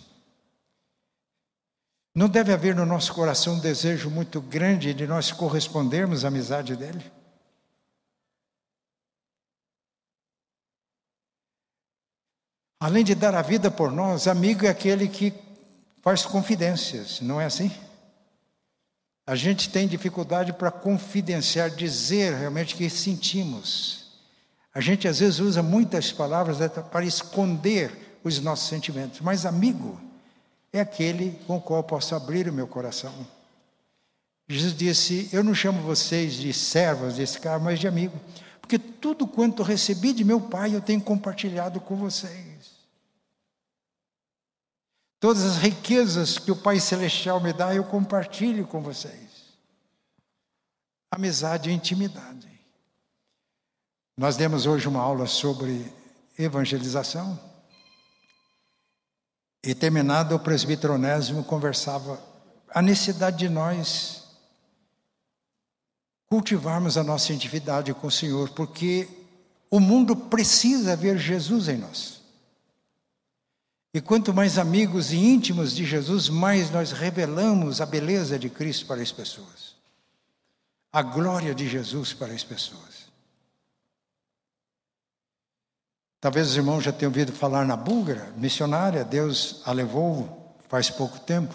não 2.13 2.27
deve 2.27 2.51
haver 2.51 2.75
no 2.75 2.85
nosso 2.85 3.13
coração 3.13 3.55
um 3.55 3.59
desejo 3.59 4.09
muito 4.09 4.41
grande 4.41 4.93
de 4.93 5.07
nós 5.07 5.31
correspondermos 5.31 6.25
à 6.25 6.27
amizade 6.27 6.75
dele? 6.75 7.11
Além 12.81 13.03
de 13.03 13.13
dar 13.13 13.35
a 13.35 13.43
vida 13.43 13.69
por 13.69 13.91
nós, 13.91 14.27
amigo 14.27 14.65
é 14.65 14.69
aquele 14.69 15.07
que 15.07 15.31
faz 16.01 16.25
confidências, 16.25 17.21
não 17.21 17.39
é 17.39 17.45
assim? 17.45 17.69
A 19.23 19.35
gente 19.35 19.69
tem 19.69 19.87
dificuldade 19.87 20.51
para 20.51 20.71
confidenciar, 20.71 21.69
dizer 21.69 22.33
realmente 22.33 22.73
o 22.73 22.77
que 22.77 22.89
sentimos. 22.89 24.17
A 24.73 24.81
gente 24.81 25.07
às 25.07 25.19
vezes 25.19 25.37
usa 25.37 25.61
muitas 25.61 26.11
palavras 26.11 26.57
para 26.91 27.05
esconder 27.05 28.17
os 28.23 28.39
nossos 28.39 28.67
sentimentos, 28.67 29.21
mas 29.21 29.45
amigo 29.45 30.01
é 30.73 30.79
aquele 30.79 31.39
com 31.45 31.57
o 31.57 31.61
qual 31.61 31.81
eu 31.81 31.83
posso 31.83 32.15
abrir 32.15 32.49
o 32.49 32.53
meu 32.53 32.65
coração. 32.65 33.13
Jesus 34.49 34.75
disse: 34.75 35.29
Eu 35.31 35.43
não 35.43 35.53
chamo 35.53 35.83
vocês 35.83 36.33
de 36.33 36.51
servos 36.51 37.17
desse 37.17 37.39
cara, 37.39 37.59
mas 37.59 37.79
de 37.79 37.87
amigo, 37.87 38.19
porque 38.59 38.79
tudo 38.79 39.27
quanto 39.27 39.61
recebi 39.61 40.13
de 40.13 40.23
meu 40.23 40.41
Pai 40.41 40.75
eu 40.75 40.81
tenho 40.81 40.99
compartilhado 40.99 41.79
com 41.79 41.95
vocês. 41.95 42.50
Todas 45.21 45.43
as 45.43 45.57
riquezas 45.57 46.39
que 46.39 46.51
o 46.51 46.55
Pai 46.55 46.79
Celestial 46.79 47.39
me 47.39 47.53
dá, 47.53 47.75
eu 47.75 47.83
compartilho 47.83 48.65
com 48.65 48.81
vocês. 48.81 49.53
Amizade 51.11 51.69
e 51.69 51.73
intimidade. 51.73 52.49
Nós 54.17 54.35
demos 54.35 54.65
hoje 54.65 54.87
uma 54.87 54.99
aula 54.99 55.27
sobre 55.27 55.93
evangelização. 56.35 57.39
E 59.63 59.75
terminado 59.75 60.33
o 60.33 60.39
presbítero 60.39 60.95
Onésimo 60.95 61.43
conversava 61.43 62.19
a 62.73 62.81
necessidade 62.81 63.37
de 63.37 63.47
nós 63.47 64.23
cultivarmos 66.25 66.97
a 66.97 67.03
nossa 67.03 67.31
intimidade 67.31 67.93
com 67.93 68.07
o 68.07 68.11
Senhor, 68.11 68.49
porque 68.49 69.07
o 69.69 69.79
mundo 69.79 70.15
precisa 70.15 70.95
ver 70.95 71.19
Jesus 71.19 71.67
em 71.67 71.77
nós. 71.77 72.20
E 73.93 73.99
quanto 73.99 74.33
mais 74.33 74.57
amigos 74.57 75.11
e 75.11 75.17
íntimos 75.17 75.75
de 75.75 75.85
Jesus, 75.85 76.29
mais 76.29 76.71
nós 76.71 76.91
revelamos 76.91 77.81
a 77.81 77.85
beleza 77.85 78.39
de 78.39 78.49
Cristo 78.49 78.85
para 78.85 79.01
as 79.01 79.11
pessoas, 79.11 79.75
a 80.93 81.01
glória 81.01 81.53
de 81.53 81.67
Jesus 81.67 82.13
para 82.13 82.33
as 82.33 82.43
pessoas. 82.43 83.11
Talvez 86.21 86.49
os 86.49 86.55
irmãos 86.55 86.83
já 86.83 86.93
tenham 86.93 87.09
ouvido 87.09 87.33
falar 87.33 87.65
na 87.65 87.75
búlgara, 87.75 88.31
missionária, 88.37 89.03
Deus 89.03 89.61
a 89.65 89.73
levou 89.73 90.55
faz 90.69 90.89
pouco 90.89 91.19
tempo. 91.19 91.53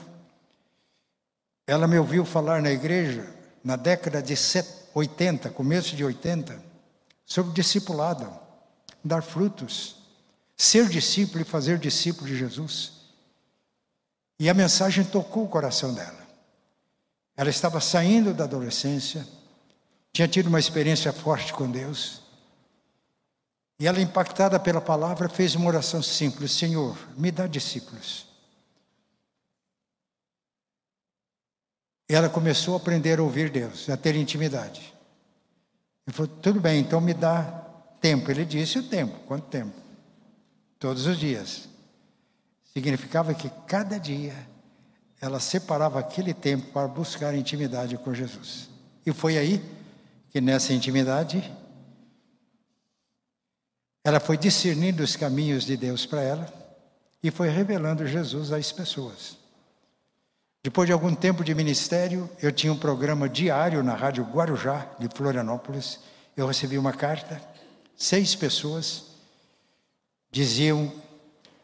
Ela 1.67 1.87
me 1.87 1.99
ouviu 1.99 2.25
falar 2.25 2.61
na 2.61 2.71
igreja 2.71 3.35
na 3.65 3.77
década 3.77 4.23
de 4.23 4.35
80, 4.95 5.51
começo 5.51 5.97
de 5.97 6.05
80, 6.05 6.63
sobre 7.25 7.53
discipulado, 7.53 8.31
dar 9.03 9.23
frutos 9.23 9.96
ser 10.57 10.89
discípulo 10.89 11.43
e 11.43 11.45
fazer 11.45 11.79
discípulo 11.79 12.27
de 12.27 12.37
Jesus. 12.37 12.93
E 14.39 14.49
a 14.49 14.55
mensagem 14.55 15.05
tocou 15.05 15.45
o 15.45 15.49
coração 15.49 15.93
dela. 15.93 16.27
Ela 17.37 17.51
estava 17.51 17.81
saindo 17.81 18.33
da 18.33 18.45
adolescência, 18.45 19.27
tinha 20.13 20.27
tido 20.27 20.47
uma 20.47 20.59
experiência 20.59 21.13
forte 21.13 21.53
com 21.53 21.71
Deus. 21.71 22.23
E 23.79 23.87
ela, 23.87 24.01
impactada 24.01 24.59
pela 24.59 24.81
palavra, 24.81 25.29
fez 25.29 25.55
uma 25.55 25.69
oração 25.69 26.03
simples: 26.03 26.53
Senhor, 26.53 26.97
me 27.17 27.31
dá 27.31 27.47
discípulos. 27.47 28.27
E 32.09 32.15
ela 32.15 32.31
começou 32.31 32.75
a 32.75 32.77
aprender 32.79 33.19
a 33.19 33.23
ouvir 33.23 33.51
Deus, 33.51 33.91
a 33.91 33.97
ter 33.97 34.17
intimidade. 34.17 34.95
Ele 36.07 36.17
falou: 36.17 36.35
tudo 36.41 36.61
bem, 36.61 36.81
então 36.81 37.01
me 37.01 37.13
dá 37.13 37.43
tempo. 38.01 38.31
Ele 38.31 38.47
disse: 38.47 38.79
o 38.79 38.89
tempo, 38.89 39.19
quanto 39.27 39.49
tempo? 39.49 39.86
Todos 40.79 41.07
os 41.07 41.19
dias. 41.19 41.69
Significava 42.73 43.35
que 43.35 43.51
cada 43.67 43.99
dia 43.99 44.35
ela 45.21 45.41
separava 45.41 45.99
aquele 45.99 46.35
tempo 46.35 46.71
para 46.73 46.87
buscar 46.87 47.35
intimidade 47.35 47.97
com 47.97 48.13
Jesus. 48.13 48.69
E 49.05 49.13
foi 49.13 49.39
aí 49.39 49.65
que 50.31 50.41
nessa 50.41 50.73
intimidade 50.73 51.51
ela 54.05 54.21
foi 54.21 54.37
discernindo 54.37 55.03
os 55.03 55.17
caminhos 55.17 55.65
de 55.65 55.77
Deus 55.77 56.07
para 56.07 56.23
ela 56.23 56.53
e 57.23 57.31
foi 57.31 57.49
revelando 57.49 58.07
Jesus 58.07 58.53
às 58.53 58.71
pessoas. 58.71 59.37
Depois 60.63 60.87
de 60.87 60.93
algum 60.93 61.15
tempo 61.15 61.43
de 61.43 61.55
ministério, 61.55 62.29
eu 62.43 62.53
tinha 62.53 62.73
um 62.73 62.79
programa 62.79 63.29
diário 63.29 63.83
na 63.83 63.95
Rádio 63.95 64.25
Guarujá, 64.25 64.87
de 64.99 65.09
Florianópolis. 65.09 66.01
Eu 66.37 66.47
recebi 66.47 66.77
uma 66.77 66.93
carta, 66.93 67.41
seis 67.97 68.35
pessoas 68.35 69.16
diziam: 70.37 70.93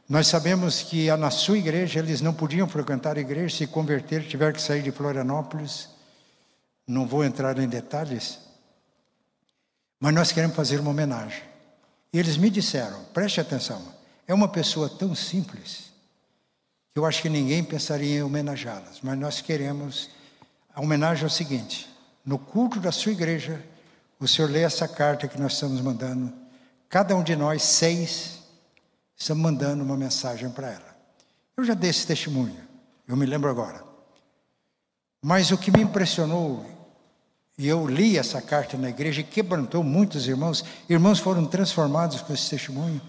Nós 0.09 0.27
sabemos 0.27 0.83
que 0.83 1.15
na 1.17 1.31
sua 1.31 1.59
igreja 1.59 1.99
eles 1.99 2.23
não 2.23 2.33
podiam 2.33 2.67
frequentar 2.67 3.19
a 3.19 3.21
igreja, 3.21 3.59
se 3.59 3.67
converter, 3.67 4.27
tiver 4.27 4.53
que 4.53 4.63
sair 4.63 4.83
de 4.83 4.91
Florianópolis. 4.91 5.91
Não 6.87 7.07
vou 7.07 7.23
entrar 7.23 7.59
em 7.59 7.69
detalhes, 7.69 8.39
mas 10.01 10.15
nós 10.15 10.33
queremos 10.33 10.57
fazer 10.57 10.81
uma 10.81 10.91
homenagem. 10.91 11.43
E 12.13 12.19
eles 12.19 12.37
me 12.39 12.49
disseram: 12.49 13.05
preste 13.13 13.41
atenção, 13.41 13.83
é 14.27 14.33
uma 14.33 14.49
pessoa 14.49 14.89
tão 14.89 15.15
simples 15.15 15.93
que 16.93 16.99
eu 16.99 17.07
acho 17.07 17.23
que 17.23 17.29
ninguém 17.29 17.63
pensaria 17.63 18.17
em 18.17 18.23
homenageá-las, 18.23 19.01
mas 19.03 19.19
nós 19.19 19.41
queremos. 19.41 20.11
A 20.75 20.81
homenagem 20.81 21.25
é 21.25 21.27
o 21.27 21.31
seguinte: 21.31 21.89
no 22.25 22.39
culto 22.39 22.81
da 22.81 22.91
sua 22.91 23.13
igreja, 23.13 23.63
o 24.19 24.27
senhor 24.27 24.51
lê 24.51 24.63
essa 24.63 24.89
carta 24.89 25.29
que 25.29 25.39
nós 25.39 25.53
estamos 25.53 25.81
mandando, 25.83 26.33
cada 26.89 27.15
um 27.15 27.23
de 27.23 27.37
nós, 27.37 27.63
seis, 27.63 28.42
Estamos 29.23 29.41
mandando 29.41 29.85
uma 29.85 29.97
mensagem 29.97 30.51
para 30.51 30.69
ela. 30.69 30.97
Eu 31.57 31.63
já 31.63 31.75
dei 31.75 31.91
esse 31.91 32.05
testemunho, 32.05 32.59
eu 33.07 33.17
me 33.17 33.25
lembro 33.25 33.49
agora. 33.49 33.85
Mas 35.23 35.53
o 35.53 35.57
que 35.57 35.71
me 35.71 35.81
impressionou, 35.81 36.67
e 37.57 37.69
eu 37.69 37.87
li 37.87 38.19
essa 38.19 38.43
carta 38.43 38.77
na 38.77 38.89
igreja 38.91 39.21
e 39.21 39.25
quebrantou 39.25 39.85
muitos 39.85 40.27
irmãos, 40.27 40.65
irmãos 40.89 41.21
foram 41.21 41.47
transformados 41.47 42.21
com 42.21 42.35
esse 42.35 42.51
testemunho. 42.51 43.01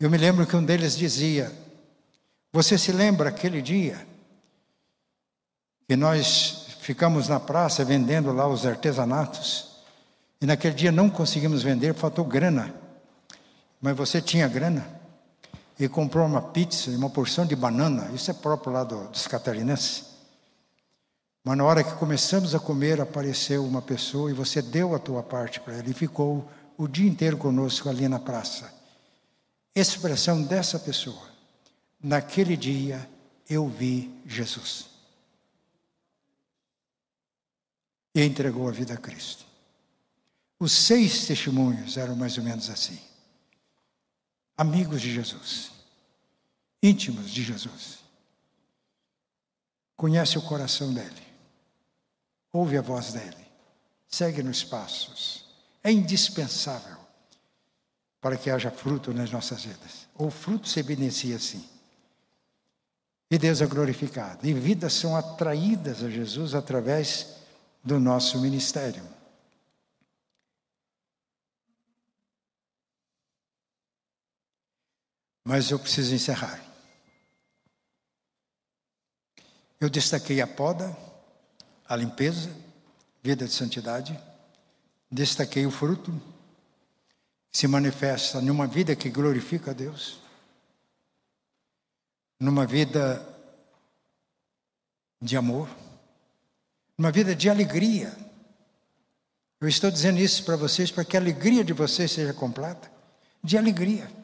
Eu 0.00 0.10
me 0.10 0.18
lembro 0.18 0.44
que 0.44 0.56
um 0.56 0.64
deles 0.64 0.96
dizia: 0.96 1.52
Você 2.52 2.76
se 2.76 2.90
lembra 2.90 3.28
aquele 3.28 3.62
dia 3.62 4.04
que 5.86 5.94
nós 5.94 6.66
ficamos 6.80 7.28
na 7.28 7.38
praça 7.38 7.84
vendendo 7.84 8.32
lá 8.32 8.48
os 8.48 8.66
artesanatos? 8.66 9.84
E 10.40 10.46
naquele 10.46 10.74
dia 10.74 10.90
não 10.90 11.08
conseguimos 11.08 11.62
vender, 11.62 11.94
faltou 11.94 12.24
grana. 12.24 12.74
Mas 13.80 13.96
você 13.96 14.20
tinha 14.20 14.48
grana? 14.48 15.00
E 15.84 15.88
comprou 15.88 16.24
uma 16.24 16.40
pizza 16.40 16.90
e 16.90 16.96
uma 16.96 17.10
porção 17.10 17.44
de 17.44 17.56
banana, 17.56 18.10
isso 18.14 18.30
é 18.30 18.34
próprio 18.34 18.72
lá 18.72 18.84
do, 18.84 19.08
dos 19.08 19.26
catarinenses. 19.26 20.04
Mas 21.42 21.56
na 21.56 21.64
hora 21.64 21.82
que 21.82 21.94
começamos 21.94 22.54
a 22.54 22.60
comer, 22.60 23.00
apareceu 23.00 23.64
uma 23.64 23.82
pessoa 23.82 24.30
e 24.30 24.34
você 24.34 24.62
deu 24.62 24.94
a 24.94 24.98
tua 24.98 25.22
parte 25.22 25.58
para 25.60 25.76
ele 25.76 25.90
e 25.90 25.94
ficou 25.94 26.48
o 26.78 26.86
dia 26.86 27.08
inteiro 27.08 27.36
conosco 27.36 27.88
ali 27.88 28.06
na 28.06 28.20
praça. 28.20 28.72
Expressão 29.74 30.42
dessa 30.42 30.78
pessoa. 30.78 31.30
Naquele 32.00 32.56
dia 32.56 33.08
eu 33.48 33.66
vi 33.66 34.22
Jesus. 34.24 34.92
e 38.14 38.22
entregou 38.22 38.68
a 38.68 38.72
vida 38.72 38.94
a 38.94 38.96
Cristo. 38.98 39.46
Os 40.58 40.72
seis 40.72 41.26
testemunhos 41.26 41.96
eram 41.96 42.14
mais 42.14 42.36
ou 42.36 42.44
menos 42.44 42.68
assim. 42.68 42.98
Amigos 44.62 45.02
de 45.02 45.12
Jesus, 45.12 45.72
íntimos 46.80 47.32
de 47.32 47.42
Jesus. 47.42 47.98
Conhece 49.96 50.38
o 50.38 50.42
coração 50.42 50.94
dele, 50.94 51.22
ouve 52.52 52.78
a 52.78 52.80
voz 52.80 53.12
dele, 53.12 53.44
segue 54.06 54.40
nos 54.40 54.62
passos. 54.62 55.46
É 55.82 55.90
indispensável 55.90 56.96
para 58.20 58.36
que 58.36 58.50
haja 58.50 58.70
fruto 58.70 59.12
nas 59.12 59.32
nossas 59.32 59.64
vidas. 59.64 60.06
O 60.14 60.30
fruto 60.30 60.68
se 60.68 60.78
evidencia 60.78 61.34
assim. 61.34 61.68
E 63.28 63.38
Deus 63.38 63.60
é 63.60 63.66
glorificado. 63.66 64.46
E 64.46 64.54
vidas 64.54 64.92
são 64.92 65.16
atraídas 65.16 66.04
a 66.04 66.08
Jesus 66.08 66.54
através 66.54 67.34
do 67.82 67.98
nosso 67.98 68.38
ministério. 68.40 69.02
Mas 75.44 75.70
eu 75.70 75.78
preciso 75.78 76.14
encerrar. 76.14 76.60
Eu 79.80 79.90
destaquei 79.90 80.40
a 80.40 80.46
poda, 80.46 80.96
a 81.88 81.96
limpeza, 81.96 82.50
vida 83.22 83.46
de 83.46 83.52
santidade, 83.52 84.18
destaquei 85.10 85.66
o 85.66 85.70
fruto, 85.70 86.12
que 87.50 87.58
se 87.58 87.66
manifesta 87.66 88.40
numa 88.40 88.66
vida 88.66 88.96
que 88.96 89.10
glorifica 89.10 89.72
a 89.72 89.74
Deus, 89.74 90.20
numa 92.40 92.64
vida 92.64 93.28
de 95.20 95.36
amor, 95.36 95.68
numa 96.96 97.10
vida 97.10 97.34
de 97.34 97.50
alegria. 97.50 98.16
Eu 99.60 99.68
estou 99.68 99.90
dizendo 99.90 100.18
isso 100.18 100.44
para 100.44 100.56
vocês 100.56 100.90
para 100.90 101.04
que 101.04 101.16
a 101.16 101.20
alegria 101.20 101.62
de 101.64 101.72
vocês 101.72 102.10
seja 102.10 102.32
completa, 102.32 102.90
de 103.42 103.58
alegria. 103.58 104.21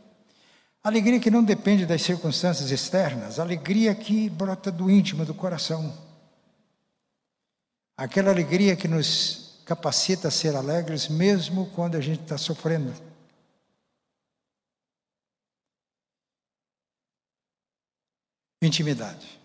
Alegria 0.83 1.19
que 1.19 1.31
não 1.31 1.43
depende 1.43 1.85
das 1.85 2.03
circunstâncias 2.03 2.71
externas, 2.71 3.39
alegria 3.39 3.95
que 3.95 4.31
brota 4.31 4.71
do 4.71 4.91
íntimo 4.91 5.25
do 5.25 5.35
coração. 5.35 5.97
Aquela 7.97 8.31
alegria 8.31 8.77
que 8.77 8.87
nos 8.87 9.61
capacita 9.67 10.29
a 10.29 10.31
ser 10.31 10.55
alegres, 10.55 11.09
mesmo 11.09 11.67
quando 11.71 11.97
a 11.97 12.01
gente 12.01 12.23
está 12.23 12.39
sofrendo. 12.39 12.95
Intimidade, 18.63 19.41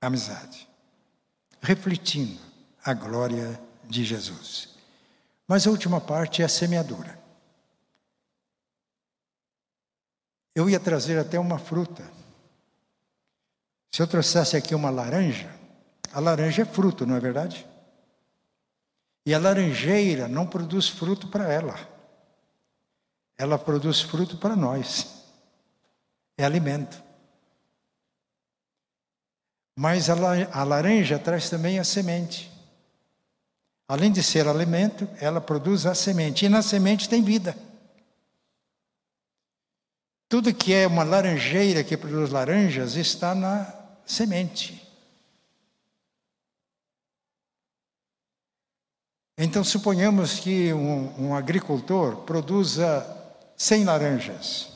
amizade, 0.00 0.68
refletindo 1.60 2.40
a 2.84 2.94
glória 2.94 3.60
de 3.84 4.04
Jesus. 4.04 4.70
Mas 5.48 5.66
a 5.66 5.70
última 5.70 6.00
parte 6.00 6.42
é 6.42 6.44
a 6.44 6.48
semeadura. 6.48 7.18
Eu 10.60 10.68
ia 10.68 10.78
trazer 10.78 11.18
até 11.18 11.38
uma 11.38 11.58
fruta. 11.58 12.04
Se 13.90 14.02
eu 14.02 14.06
trouxesse 14.06 14.56
aqui 14.56 14.74
uma 14.74 14.90
laranja, 14.90 15.50
a 16.12 16.20
laranja 16.20 16.62
é 16.62 16.64
fruto, 16.64 17.06
não 17.06 17.16
é 17.16 17.20
verdade? 17.20 17.66
E 19.24 19.34
a 19.34 19.38
laranjeira 19.38 20.28
não 20.28 20.46
produz 20.46 20.88
fruto 20.88 21.28
para 21.28 21.52
ela. 21.52 21.78
Ela 23.36 23.58
produz 23.58 24.00
fruto 24.00 24.36
para 24.36 24.54
nós. 24.54 25.24
É 26.36 26.44
alimento. 26.44 27.02
Mas 29.76 30.10
a, 30.10 30.64
laranja 30.64 31.18
traz 31.18 31.48
também 31.48 31.78
a 31.78 31.84
semente. 31.84 32.50
Além 33.88 34.12
de 34.12 34.22
ser 34.22 34.46
alimento, 34.46 35.08
ela 35.20 35.40
produz 35.40 35.86
a 35.86 35.94
semente. 35.94 36.44
E 36.44 36.48
na 36.48 36.62
semente 36.62 37.08
tem 37.08 37.22
vida. 37.22 37.56
Tudo 40.30 40.54
que 40.54 40.72
é 40.72 40.86
uma 40.86 41.02
laranjeira 41.02 41.82
que 41.82 41.96
produz 41.96 42.30
laranjas 42.30 42.94
está 42.94 43.34
na 43.34 43.66
semente. 44.06 44.80
Então, 49.36 49.64
suponhamos 49.64 50.38
que 50.38 50.72
um, 50.72 51.30
um 51.30 51.34
agricultor 51.34 52.18
produza 52.18 53.04
100 53.56 53.84
laranjas. 53.84 54.68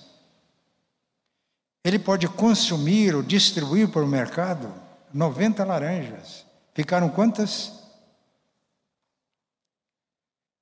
Ele 1.85 2.01
pode 2.01 2.27
consumir 2.27 3.15
ou 3.15 3.23
distribuir 3.23 3.89
para 3.89 4.03
o 4.03 4.09
mercado 4.09 4.75
90 5.13 5.65
laranjas. 5.65 6.45
Ficaram 6.75 7.09
quantas? 7.09 7.73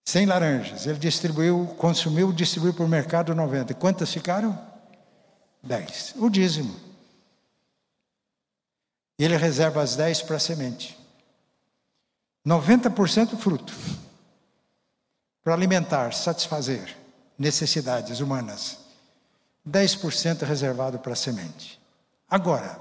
100 0.04 0.26
laranjas. 0.26 0.86
Ele 0.86 0.98
distribuiu, 0.98 1.74
consumiu, 1.78 2.30
distribuiu 2.30 2.74
para 2.74 2.84
o 2.84 2.88
mercado 2.88 3.34
90. 3.34 3.72
Quantas 3.72 4.12
ficaram? 4.12 4.71
10. 5.62 6.14
O 6.16 6.28
dízimo. 6.28 6.74
Ele 9.18 9.36
reserva 9.36 9.82
as 9.82 9.94
10 9.94 10.22
para 10.22 10.36
a 10.36 10.40
semente. 10.40 10.98
90% 12.46 13.36
fruto. 13.36 13.72
Para 15.44 15.54
alimentar, 15.54 16.12
satisfazer 16.12 16.96
necessidades 17.38 18.20
humanas. 18.20 18.78
10% 19.68 20.42
reservado 20.42 20.98
para 20.98 21.12
a 21.12 21.16
semente. 21.16 21.80
Agora, 22.28 22.80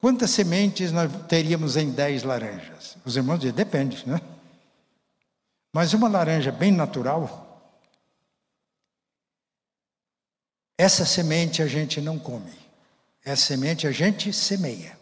quantas 0.00 0.30
sementes 0.30 0.92
nós 0.92 1.10
teríamos 1.26 1.76
em 1.76 1.90
10 1.90 2.22
laranjas? 2.22 2.96
Os 3.04 3.16
irmãos 3.16 3.38
dizem, 3.38 3.54
depende, 3.54 4.08
né? 4.08 4.20
Mas 5.72 5.92
uma 5.92 6.08
laranja 6.08 6.52
bem 6.52 6.70
natural, 6.70 7.43
Essa 10.76 11.04
semente 11.04 11.62
a 11.62 11.66
gente 11.66 12.00
não 12.00 12.18
come. 12.18 12.52
Essa 13.24 13.46
semente 13.46 13.86
a 13.86 13.92
gente 13.92 14.32
semeia. 14.32 14.98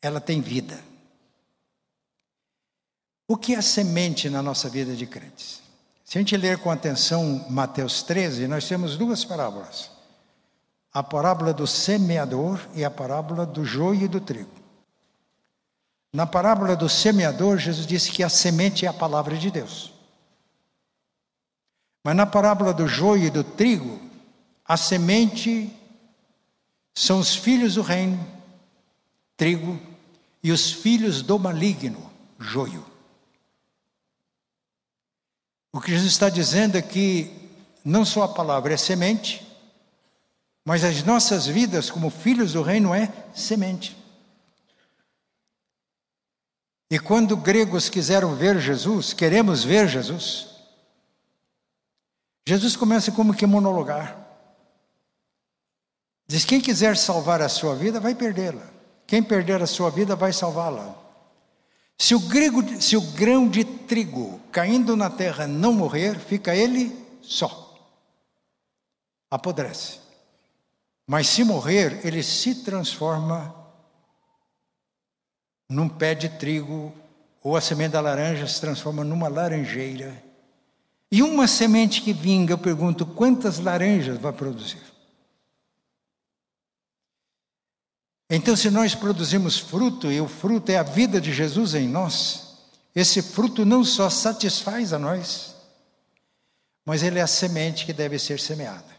Ela 0.00 0.20
tem 0.20 0.40
vida. 0.40 0.82
O 3.26 3.36
que 3.36 3.54
é 3.54 3.60
semente 3.60 4.30
na 4.30 4.42
nossa 4.42 4.68
vida 4.68 4.96
de 4.96 5.06
crentes? 5.06 5.60
Se 6.04 6.16
a 6.16 6.20
gente 6.22 6.36
ler 6.36 6.56
com 6.58 6.70
atenção 6.70 7.44
Mateus 7.50 8.02
13, 8.02 8.48
nós 8.48 8.66
temos 8.66 8.96
duas 8.96 9.24
parábolas: 9.24 9.90
a 10.92 11.02
parábola 11.02 11.52
do 11.52 11.66
semeador 11.66 12.58
e 12.74 12.82
a 12.82 12.90
parábola 12.90 13.44
do 13.44 13.64
joio 13.64 14.04
e 14.04 14.08
do 14.08 14.20
trigo. 14.20 14.50
Na 16.10 16.26
parábola 16.26 16.74
do 16.74 16.88
semeador, 16.88 17.58
Jesus 17.58 17.86
disse 17.86 18.10
que 18.10 18.22
a 18.22 18.30
semente 18.30 18.86
é 18.86 18.88
a 18.88 18.94
palavra 18.94 19.36
de 19.36 19.50
Deus. 19.50 19.92
Mas 22.08 22.16
na 22.16 22.24
parábola 22.24 22.72
do 22.72 22.88
joio 22.88 23.26
e 23.26 23.30
do 23.30 23.44
trigo, 23.44 24.00
a 24.64 24.78
semente 24.78 25.70
são 26.94 27.18
os 27.18 27.36
filhos 27.36 27.74
do 27.74 27.82
reino, 27.82 28.26
trigo, 29.36 29.78
e 30.42 30.50
os 30.50 30.72
filhos 30.72 31.20
do 31.20 31.38
maligno, 31.38 32.10
joio. 32.38 32.82
O 35.70 35.82
que 35.82 35.90
Jesus 35.90 36.12
está 36.12 36.30
dizendo 36.30 36.78
é 36.78 36.80
que 36.80 37.30
não 37.84 38.06
só 38.06 38.22
a 38.22 38.28
palavra 38.28 38.72
é 38.72 38.78
semente, 38.78 39.46
mas 40.64 40.84
as 40.84 41.02
nossas 41.02 41.46
vidas 41.46 41.90
como 41.90 42.08
filhos 42.08 42.54
do 42.54 42.62
reino 42.62 42.94
é 42.94 43.12
semente. 43.34 43.94
E 46.90 46.98
quando 46.98 47.36
gregos 47.36 47.90
quiseram 47.90 48.34
ver 48.34 48.58
Jesus, 48.58 49.12
queremos 49.12 49.62
ver 49.62 49.86
Jesus, 49.86 50.47
Jesus 52.48 52.76
começa 52.76 53.12
como 53.12 53.34
que 53.34 53.44
monologar. 53.44 54.26
Diz: 56.26 56.46
quem 56.46 56.62
quiser 56.62 56.96
salvar 56.96 57.42
a 57.42 57.48
sua 57.48 57.74
vida 57.74 58.00
vai 58.00 58.14
perdê-la. 58.14 58.66
Quem 59.06 59.22
perder 59.22 59.60
a 59.62 59.66
sua 59.66 59.90
vida 59.90 60.16
vai 60.16 60.32
salvá-la. 60.32 60.96
Se 61.98 62.14
o, 62.14 62.20
se 62.80 62.96
o 62.96 63.02
grão 63.12 63.46
de 63.46 63.66
trigo 63.66 64.40
caindo 64.50 64.96
na 64.96 65.10
terra 65.10 65.46
não 65.46 65.74
morrer, 65.74 66.18
fica 66.18 66.56
ele 66.56 66.96
só. 67.20 67.76
Apodrece. 69.30 69.98
Mas 71.06 71.28
se 71.28 71.44
morrer, 71.44 72.00
ele 72.02 72.22
se 72.22 72.64
transforma 72.64 73.54
num 75.68 75.86
pé 75.86 76.14
de 76.14 76.30
trigo, 76.30 76.94
ou 77.42 77.58
a 77.58 77.60
semente 77.60 77.92
da 77.92 78.00
laranja 78.00 78.46
se 78.46 78.58
transforma 78.58 79.04
numa 79.04 79.28
laranjeira 79.28 80.27
e 81.10 81.22
uma 81.22 81.46
semente 81.46 82.02
que 82.02 82.12
vinga, 82.12 82.52
eu 82.52 82.58
pergunto, 82.58 83.06
quantas 83.06 83.58
laranjas 83.58 84.18
vai 84.18 84.32
produzir? 84.32 84.82
Então, 88.30 88.54
se 88.54 88.70
nós 88.70 88.94
produzimos 88.94 89.58
fruto, 89.58 90.12
e 90.12 90.20
o 90.20 90.28
fruto 90.28 90.70
é 90.70 90.76
a 90.76 90.82
vida 90.82 91.18
de 91.18 91.32
Jesus 91.32 91.74
em 91.74 91.88
nós, 91.88 92.58
esse 92.94 93.22
fruto 93.22 93.64
não 93.64 93.82
só 93.82 94.10
satisfaz 94.10 94.92
a 94.92 94.98
nós, 94.98 95.54
mas 96.84 97.02
ele 97.02 97.18
é 97.18 97.22
a 97.22 97.26
semente 97.26 97.86
que 97.86 97.92
deve 97.92 98.18
ser 98.18 98.38
semeada. 98.38 98.98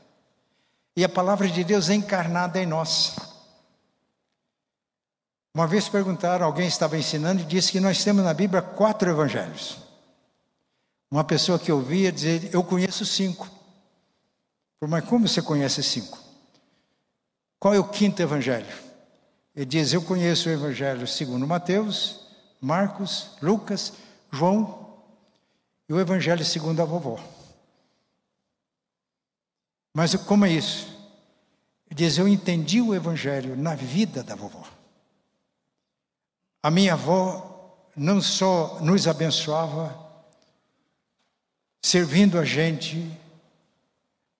E 0.96 1.04
a 1.04 1.10
palavra 1.10 1.48
de 1.48 1.64
Deus 1.64 1.90
é 1.90 1.94
encarnada 1.94 2.60
em 2.62 2.66
nós. 2.66 3.16
Uma 5.54 5.68
vez 5.68 5.88
perguntaram, 5.88 6.46
alguém 6.46 6.68
estava 6.68 6.98
ensinando 6.98 7.42
e 7.42 7.46
disse 7.46 7.72
que 7.72 7.80
nós 7.80 8.04
temos 8.04 8.24
na 8.24 8.34
Bíblia 8.34 8.62
quatro 8.62 9.10
evangelhos. 9.10 9.89
Uma 11.12 11.24
pessoa 11.24 11.58
que 11.58 11.72
ouvia 11.72 12.12
dizer, 12.12 12.54
eu 12.54 12.64
conheço 12.64 13.06
cinco. 13.06 13.50
Mas 14.88 15.04
como 15.06 15.28
você 15.28 15.42
conhece 15.42 15.82
cinco? 15.82 16.20
Qual 17.60 17.74
é 17.74 17.80
o 17.80 17.90
quinto 17.90 18.22
evangelho? 18.22 18.74
Ele 19.56 19.66
diz, 19.66 19.92
eu 19.92 20.02
conheço 20.02 20.48
o 20.48 20.52
evangelho 20.52 21.06
segundo 21.08 21.46
Mateus, 21.48 22.22
Marcos, 22.62 23.32
Lucas, 23.42 23.94
João 24.32 25.04
e 25.88 25.94
o 25.94 26.00
evangelho 26.00 26.46
segundo 26.46 26.82
a 26.82 26.86
vovó. 26.86 27.20
Mas 29.94 30.16
como 30.16 30.46
é 30.46 30.52
isso? 30.52 30.88
Ele 31.88 31.96
diz, 31.96 32.18
eu 32.18 32.28
entendi 32.28 32.80
o 32.82 32.94
evangelho 32.94 33.58
na 33.58 33.76
vida 33.76 34.24
da 34.24 34.36
vovó. 34.36 34.64
A 36.62 36.70
minha 36.70 36.94
avó 36.94 37.90
não 37.96 38.22
só 38.22 38.80
nos 38.80 39.08
abençoava, 39.08 40.09
servindo 41.82 42.38
a 42.38 42.46
gente, 42.46 43.10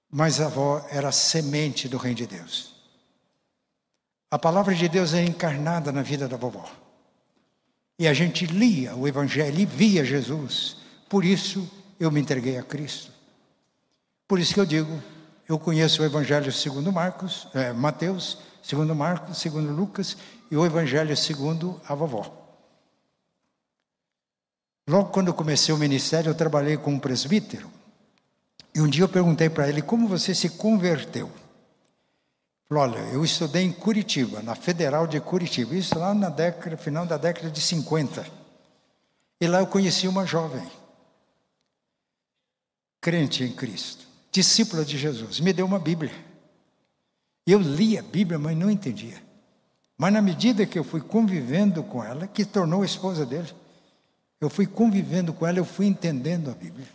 mas 0.10 0.42
a 0.42 0.46
avó 0.46 0.86
era 0.90 1.10
a 1.10 1.12
semente 1.12 1.88
do 1.88 1.98
Reino 1.98 2.18
de 2.18 2.28
Deus. 2.28 2.76
A 4.32 4.38
palavra 4.38 4.76
de 4.76 4.88
Deus 4.88 5.14
é 5.14 5.24
encarnada 5.24 5.92
na 5.92 6.02
vida 6.02 6.28
da 6.28 6.38
vovó. 6.38 6.70
E 7.98 8.08
a 8.08 8.14
gente 8.14 8.46
lia 8.46 8.96
o 8.96 9.08
Evangelho 9.08 9.60
e 9.60 9.66
via 9.66 10.06
Jesus. 10.06 10.78
Por 11.10 11.26
isso 11.26 11.70
eu 12.00 12.12
me 12.12 12.22
entreguei 12.22 12.58
a 12.58 12.64
Cristo. 12.64 13.12
Por 14.28 14.40
isso 14.40 14.54
que 14.54 14.60
eu 14.60 14.66
digo, 14.66 15.02
eu 15.48 15.58
conheço 15.58 16.02
o 16.02 16.06
Evangelho 16.06 16.52
segundo 16.52 16.94
Marcos, 16.94 17.48
é, 17.54 17.74
Mateus, 17.74 18.38
segundo 18.62 18.94
Marcos, 18.94 19.40
segundo 19.40 19.72
Lucas 19.72 20.16
e 20.52 20.56
o 20.56 20.66
Evangelho 20.66 21.18
segundo 21.18 21.82
a 21.88 21.96
vovó. 21.96 22.39
Logo 24.90 25.12
quando 25.12 25.28
eu 25.28 25.36
comecei 25.36 25.72
o 25.72 25.78
ministério, 25.78 26.32
eu 26.32 26.34
trabalhei 26.34 26.76
com 26.76 26.90
um 26.90 27.00
presbítero. 27.00 27.70
E 28.74 28.82
um 28.82 28.88
dia 28.88 29.04
eu 29.04 29.10
perguntei 29.10 29.48
para 29.48 29.70
ele 29.70 29.84
como 29.84 30.08
você 30.08 30.34
se 30.34 30.50
converteu. 30.50 31.30
Falou, 32.68 32.86
olha, 32.86 32.98
eu 33.14 33.24
estudei 33.24 33.62
em 33.62 33.72
Curitiba, 33.72 34.42
na 34.42 34.56
Federal 34.56 35.06
de 35.06 35.20
Curitiba, 35.20 35.76
isso 35.76 35.98
lá 35.98 36.12
na 36.16 36.30
década, 36.30 36.76
final 36.76 37.06
da 37.06 37.18
década 37.18 37.52
de 37.52 37.62
50. 37.62 38.26
E 39.40 39.46
lá 39.46 39.60
eu 39.60 39.68
conheci 39.68 40.08
uma 40.08 40.26
jovem, 40.26 40.68
crente 43.00 43.44
em 43.44 43.52
Cristo, 43.52 44.08
discípula 44.32 44.84
de 44.84 44.98
Jesus, 44.98 45.40
me 45.40 45.54
deu 45.54 45.68
uma 45.68 45.78
Bíblia. 45.78 46.14
Eu 47.46 47.60
li 47.60 47.96
a 47.96 48.02
Bíblia, 48.02 48.40
mas 48.40 48.58
não 48.58 48.72
entendia. 48.72 49.22
Mas 49.96 50.12
na 50.12 50.22
medida 50.22 50.66
que 50.66 50.80
eu 50.80 50.84
fui 50.84 51.00
convivendo 51.00 51.84
com 51.84 52.04
ela, 52.04 52.26
que 52.26 52.44
tornou 52.44 52.82
a 52.82 52.86
esposa 52.86 53.24
dele, 53.24 53.54
eu 54.40 54.50
fui 54.50 54.66
convivendo 54.66 55.34
com 55.34 55.46
ela, 55.46 55.60
eu 55.60 55.66
fui 55.66 55.86
entendendo 55.86 56.50
a 56.50 56.54
Bíblia. 56.54 56.88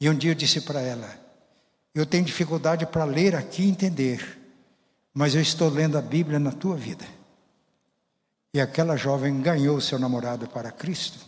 E 0.00 0.10
um 0.10 0.14
dia 0.14 0.32
eu 0.32 0.34
disse 0.34 0.60
para 0.60 0.80
ela: 0.80 1.08
Eu 1.94 2.04
tenho 2.04 2.24
dificuldade 2.24 2.84
para 2.86 3.04
ler 3.04 3.34
aqui 3.34 3.62
e 3.62 3.68
entender, 3.68 4.40
mas 5.14 5.34
eu 5.34 5.40
estou 5.40 5.68
lendo 5.68 5.96
a 5.96 6.02
Bíblia 6.02 6.38
na 6.38 6.52
tua 6.52 6.76
vida. 6.76 7.06
E 8.52 8.60
aquela 8.60 8.96
jovem 8.96 9.40
ganhou 9.40 9.80
seu 9.80 9.98
namorado 9.98 10.48
para 10.48 10.72
Cristo. 10.72 11.18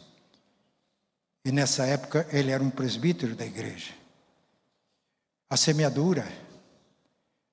E 1.45 1.53
nessa 1.53 1.87
época 1.87 2.27
ele 2.33 2.51
era 2.51 2.63
um 2.63 2.71
presbítero 2.71 3.35
da 3.35 3.47
igreja. 3.47 3.93
A 5.49 5.57
semeadura, 5.57 6.27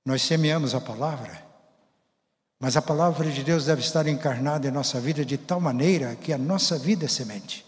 nós 0.05 0.21
semeamos 0.21 0.75
a 0.75 0.81
palavra, 0.81 1.44
mas 2.59 2.77
a 2.77 2.81
palavra 2.81 3.29
de 3.29 3.43
Deus 3.43 3.65
deve 3.65 3.81
estar 3.81 4.07
encarnada 4.07 4.67
em 4.67 4.71
nossa 4.71 4.99
vida 4.99 5.25
de 5.25 5.37
tal 5.37 5.59
maneira 5.59 6.15
que 6.15 6.31
a 6.31 6.37
nossa 6.37 6.77
vida 6.77 7.05
é 7.05 7.07
semente. 7.07 7.65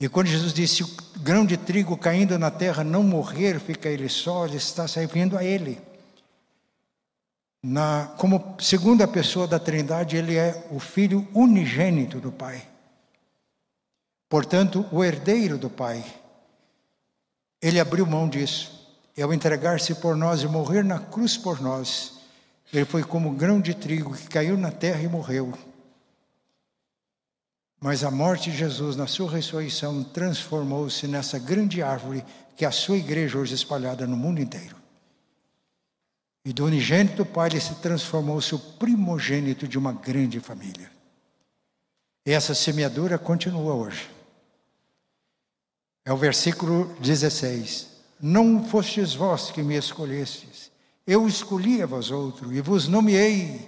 E 0.00 0.08
quando 0.08 0.28
Jesus 0.28 0.52
disse: 0.52 0.82
o 0.82 0.88
grão 1.18 1.44
de 1.44 1.56
trigo 1.56 1.96
caindo 1.96 2.38
na 2.38 2.50
terra 2.50 2.84
não 2.84 3.02
morrer, 3.02 3.58
fica 3.58 3.88
ele 3.88 4.08
só, 4.08 4.46
ele 4.46 4.56
está 4.56 4.86
se 4.86 5.00
referindo 5.00 5.36
a 5.36 5.44
ele. 5.44 5.80
Na, 7.62 8.14
como 8.16 8.56
segunda 8.60 9.08
pessoa 9.08 9.46
da 9.46 9.58
Trindade, 9.58 10.16
ele 10.16 10.36
é 10.36 10.68
o 10.70 10.78
filho 10.78 11.26
unigênito 11.34 12.20
do 12.20 12.30
Pai. 12.30 12.66
Portanto, 14.28 14.86
o 14.92 15.04
herdeiro 15.04 15.58
do 15.58 15.68
Pai. 15.68 16.04
Ele 17.60 17.80
abriu 17.80 18.06
mão 18.06 18.28
disso. 18.28 18.78
E 19.16 19.22
ao 19.22 19.34
entregar-se 19.34 19.96
por 19.96 20.16
nós 20.16 20.42
e 20.42 20.46
morrer 20.46 20.84
na 20.84 21.00
cruz 21.00 21.36
por 21.36 21.60
nós, 21.60 22.17
ele 22.72 22.84
foi 22.84 23.02
como 23.02 23.30
um 23.30 23.34
grão 23.34 23.60
de 23.60 23.74
trigo 23.74 24.14
que 24.14 24.28
caiu 24.28 24.56
na 24.56 24.70
terra 24.70 25.02
e 25.02 25.08
morreu. 25.08 25.52
Mas 27.80 28.02
a 28.02 28.10
morte 28.10 28.50
de 28.50 28.56
Jesus, 28.56 28.96
na 28.96 29.06
sua 29.06 29.30
ressurreição, 29.30 30.02
transformou-se 30.02 31.06
nessa 31.06 31.38
grande 31.38 31.82
árvore 31.82 32.24
que 32.56 32.64
é 32.64 32.68
a 32.68 32.72
sua 32.72 32.96
igreja 32.96 33.38
hoje 33.38 33.54
espalhada 33.54 34.06
no 34.06 34.16
mundo 34.16 34.40
inteiro. 34.40 34.76
E 36.44 36.52
do 36.52 36.64
unigênito 36.64 37.24
Pai, 37.24 37.50
ele 37.50 37.60
se 37.60 37.76
transformou-se 37.76 38.54
o 38.54 38.58
primogênito 38.58 39.68
de 39.68 39.78
uma 39.78 39.92
grande 39.92 40.40
família. 40.40 40.90
E 42.26 42.32
essa 42.32 42.54
semeadura 42.54 43.16
continua 43.16 43.74
hoje. 43.74 44.10
É 46.04 46.12
o 46.12 46.16
versículo 46.16 46.96
16. 47.00 47.86
Não 48.20 48.64
fostes 48.64 49.14
vós 49.14 49.50
que 49.50 49.62
me 49.62 49.76
escolhestes, 49.76 50.67
eu 51.08 51.26
escolhi 51.26 51.80
a 51.80 51.86
vós 51.86 52.10
outro 52.10 52.52
e 52.52 52.60
vos 52.60 52.86
nomeei 52.86 53.66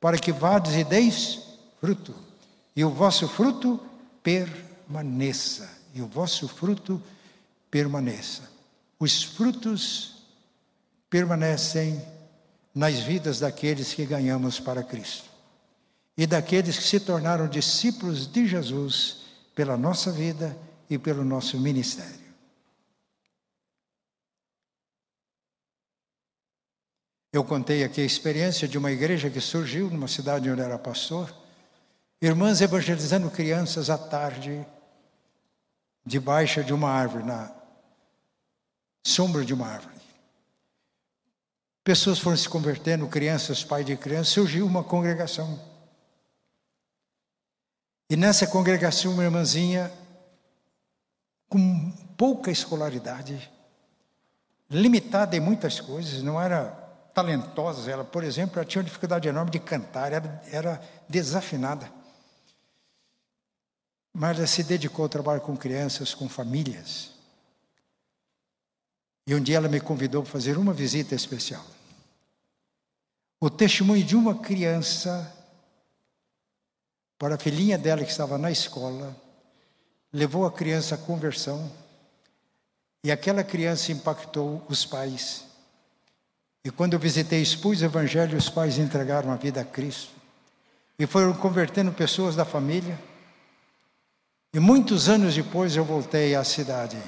para 0.00 0.16
que 0.16 0.30
vades 0.30 0.76
e 0.76 0.84
deis 0.84 1.40
fruto, 1.80 2.14
e 2.76 2.84
o 2.84 2.90
vosso 2.90 3.26
fruto 3.26 3.80
permaneça, 4.22 5.68
e 5.92 6.00
o 6.00 6.06
vosso 6.06 6.46
fruto 6.46 7.02
permaneça. 7.68 8.48
Os 8.96 9.24
frutos 9.24 10.22
permanecem 11.10 12.00
nas 12.72 13.00
vidas 13.00 13.40
daqueles 13.40 13.92
que 13.92 14.06
ganhamos 14.06 14.60
para 14.60 14.84
Cristo 14.84 15.28
e 16.16 16.28
daqueles 16.28 16.78
que 16.78 16.84
se 16.84 17.00
tornaram 17.00 17.48
discípulos 17.48 18.24
de 18.30 18.46
Jesus 18.46 19.22
pela 19.52 19.76
nossa 19.76 20.12
vida 20.12 20.56
e 20.88 20.96
pelo 20.96 21.24
nosso 21.24 21.58
ministério. 21.58 22.21
Eu 27.32 27.42
contei 27.42 27.82
aqui 27.82 28.02
a 28.02 28.04
experiência 28.04 28.68
de 28.68 28.76
uma 28.76 28.92
igreja 28.92 29.30
que 29.30 29.40
surgiu 29.40 29.88
numa 29.88 30.06
cidade 30.06 30.50
onde 30.50 30.60
eu 30.60 30.66
era 30.66 30.78
pastor. 30.78 31.34
Irmãs 32.20 32.60
evangelizando 32.60 33.30
crianças 33.30 33.88
à 33.88 33.96
tarde, 33.96 34.66
debaixo 36.04 36.62
de 36.62 36.74
uma 36.74 36.90
árvore, 36.90 37.24
na 37.24 37.50
sombra 39.02 39.46
de 39.46 39.54
uma 39.54 39.66
árvore. 39.66 39.96
Pessoas 41.82 42.18
foram 42.18 42.36
se 42.36 42.46
convertendo, 42.46 43.08
crianças, 43.08 43.64
pai 43.64 43.82
de 43.82 43.96
crianças, 43.96 44.28
surgiu 44.28 44.66
uma 44.66 44.84
congregação. 44.84 45.58
E 48.10 48.14
nessa 48.14 48.46
congregação, 48.46 49.14
uma 49.14 49.24
irmãzinha 49.24 49.90
com 51.48 51.90
pouca 52.14 52.50
escolaridade, 52.50 53.50
limitada 54.70 55.34
em 55.34 55.40
muitas 55.40 55.80
coisas, 55.80 56.22
não 56.22 56.40
era 56.40 56.81
talentosas. 57.14 57.88
Ela, 57.88 58.04
por 58.04 58.24
exemplo, 58.24 58.58
ela 58.58 58.64
tinha 58.64 58.80
uma 58.80 58.86
dificuldade 58.86 59.28
enorme 59.28 59.50
de 59.50 59.58
cantar, 59.58 60.12
era, 60.12 60.42
era 60.50 60.82
desafinada. 61.08 61.90
Mas 64.12 64.38
ela 64.38 64.46
se 64.46 64.62
dedicou 64.62 65.04
ao 65.04 65.08
trabalho 65.08 65.40
com 65.40 65.56
crianças, 65.56 66.14
com 66.14 66.28
famílias. 66.28 67.12
E 69.26 69.34
um 69.34 69.40
dia 69.40 69.56
ela 69.56 69.68
me 69.68 69.80
convidou 69.80 70.22
para 70.22 70.32
fazer 70.32 70.58
uma 70.58 70.72
visita 70.72 71.14
especial. 71.14 71.64
O 73.40 73.48
testemunho 73.48 74.04
de 74.04 74.16
uma 74.16 74.38
criança 74.38 75.42
para 77.22 77.36
a 77.36 77.38
filhinha 77.38 77.78
dela 77.78 78.02
que 78.02 78.10
estava 78.10 78.36
na 78.36 78.50
escola, 78.50 79.16
levou 80.12 80.44
a 80.44 80.50
criança 80.50 80.96
à 80.96 80.98
conversão, 80.98 81.70
e 83.04 83.12
aquela 83.12 83.44
criança 83.44 83.92
impactou 83.92 84.60
os 84.68 84.84
pais. 84.84 85.44
E 86.64 86.70
quando 86.70 86.92
eu 86.92 86.98
visitei, 86.98 87.42
expus 87.42 87.82
o 87.82 87.84
Evangelho, 87.84 88.38
os 88.38 88.48
pais 88.48 88.78
entregaram 88.78 89.32
a 89.32 89.36
vida 89.36 89.60
a 89.60 89.64
Cristo. 89.64 90.12
E 90.98 91.06
foram 91.06 91.32
convertendo 91.32 91.90
pessoas 91.92 92.36
da 92.36 92.44
família. 92.44 92.98
E 94.54 94.60
muitos 94.60 95.08
anos 95.08 95.34
depois 95.34 95.74
eu 95.74 95.84
voltei 95.84 96.34
à 96.34 96.44
cidade. 96.44 96.98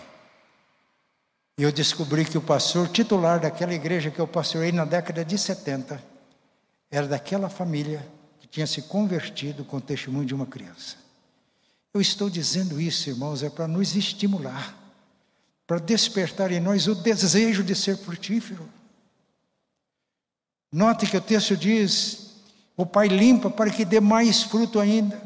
E 1.56 1.62
eu 1.62 1.70
descobri 1.70 2.24
que 2.24 2.36
o 2.36 2.42
pastor 2.42 2.88
titular 2.88 3.38
daquela 3.38 3.72
igreja 3.72 4.10
que 4.10 4.18
eu 4.18 4.26
pastorei 4.26 4.72
na 4.72 4.84
década 4.84 5.24
de 5.24 5.38
70 5.38 6.02
era 6.90 7.06
daquela 7.06 7.48
família 7.48 8.04
que 8.40 8.48
tinha 8.48 8.66
se 8.66 8.82
convertido 8.82 9.64
com 9.64 9.76
o 9.76 9.80
testemunho 9.80 10.26
de 10.26 10.34
uma 10.34 10.46
criança. 10.46 10.96
Eu 11.92 12.00
estou 12.00 12.28
dizendo 12.28 12.80
isso, 12.80 13.08
irmãos, 13.08 13.44
é 13.44 13.48
para 13.48 13.68
nos 13.68 13.94
estimular, 13.94 14.76
para 15.64 15.78
despertar 15.78 16.50
em 16.50 16.58
nós 16.58 16.88
o 16.88 16.94
desejo 16.96 17.62
de 17.62 17.76
ser 17.76 17.96
frutífero. 17.96 18.68
Note 20.74 21.06
que 21.06 21.16
o 21.16 21.20
texto 21.20 21.56
diz: 21.56 22.32
O 22.76 22.84
Pai 22.84 23.06
limpa 23.06 23.48
para 23.48 23.70
que 23.70 23.84
dê 23.84 24.00
mais 24.00 24.42
fruto 24.42 24.80
ainda. 24.80 25.22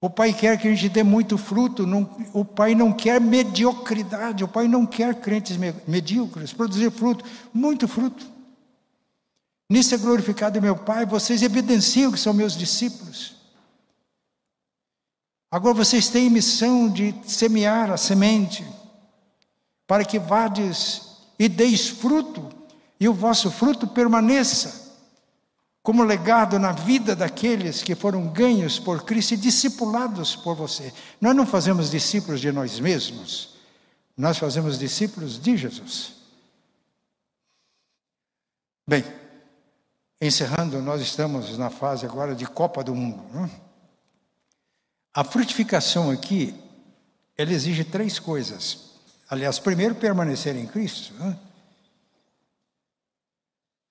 O 0.00 0.08
Pai 0.08 0.32
quer 0.32 0.58
que 0.58 0.66
a 0.66 0.74
gente 0.74 0.88
dê 0.88 1.02
muito 1.02 1.36
fruto. 1.36 1.86
Não, 1.86 2.08
o 2.32 2.42
Pai 2.42 2.74
não 2.74 2.90
quer 2.90 3.20
mediocridade. 3.20 4.42
O 4.42 4.48
Pai 4.48 4.66
não 4.66 4.86
quer 4.86 5.16
crentes 5.16 5.58
medíocres. 5.86 6.54
Produzir 6.54 6.90
fruto, 6.90 7.22
muito 7.52 7.86
fruto. 7.86 8.26
Nisso 9.68 9.94
é 9.94 9.98
glorificado 9.98 10.62
meu 10.62 10.76
Pai. 10.76 11.04
Vocês 11.04 11.42
evidenciam 11.42 12.10
que 12.10 12.18
são 12.18 12.32
meus 12.32 12.56
discípulos. 12.56 13.36
Agora 15.50 15.74
vocês 15.74 16.08
têm 16.08 16.30
missão 16.30 16.88
de 16.88 17.14
semear 17.26 17.90
a 17.90 17.98
semente, 17.98 18.64
para 19.86 20.02
que 20.02 20.18
vades 20.18 21.02
e 21.38 21.46
deis 21.46 21.88
fruto, 21.88 22.55
e 22.98 23.08
o 23.08 23.14
vosso 23.14 23.50
fruto 23.50 23.86
permaneça 23.86 24.86
como 25.86 26.02
legado 26.02 26.58
na 26.58 26.72
vida 26.72 27.14
daqueles 27.14 27.80
que 27.80 27.94
foram 27.94 28.26
ganhos 28.26 28.76
por 28.76 29.04
Cristo 29.04 29.34
e 29.34 29.36
discipulados 29.36 30.34
por 30.34 30.56
você. 30.56 30.92
Nós 31.20 31.36
não 31.36 31.46
fazemos 31.46 31.90
discípulos 31.90 32.40
de 32.40 32.50
nós 32.50 32.80
mesmos, 32.80 33.50
nós 34.16 34.36
fazemos 34.36 34.80
discípulos 34.80 35.38
de 35.40 35.56
Jesus. 35.56 36.14
Bem, 38.84 39.04
encerrando, 40.20 40.82
nós 40.82 41.00
estamos 41.00 41.56
na 41.56 41.70
fase 41.70 42.04
agora 42.04 42.34
de 42.34 42.46
Copa 42.46 42.82
do 42.82 42.94
Mundo. 42.94 43.22
Não? 43.32 43.44
É? 43.44 43.50
A 45.14 45.22
frutificação 45.22 46.10
aqui, 46.10 46.52
ela 47.38 47.52
exige 47.52 47.84
três 47.84 48.18
coisas. 48.18 48.90
Aliás, 49.30 49.60
primeiro, 49.60 49.94
permanecer 49.94 50.56
em 50.56 50.66
Cristo. 50.66 51.14
Não? 51.18 51.45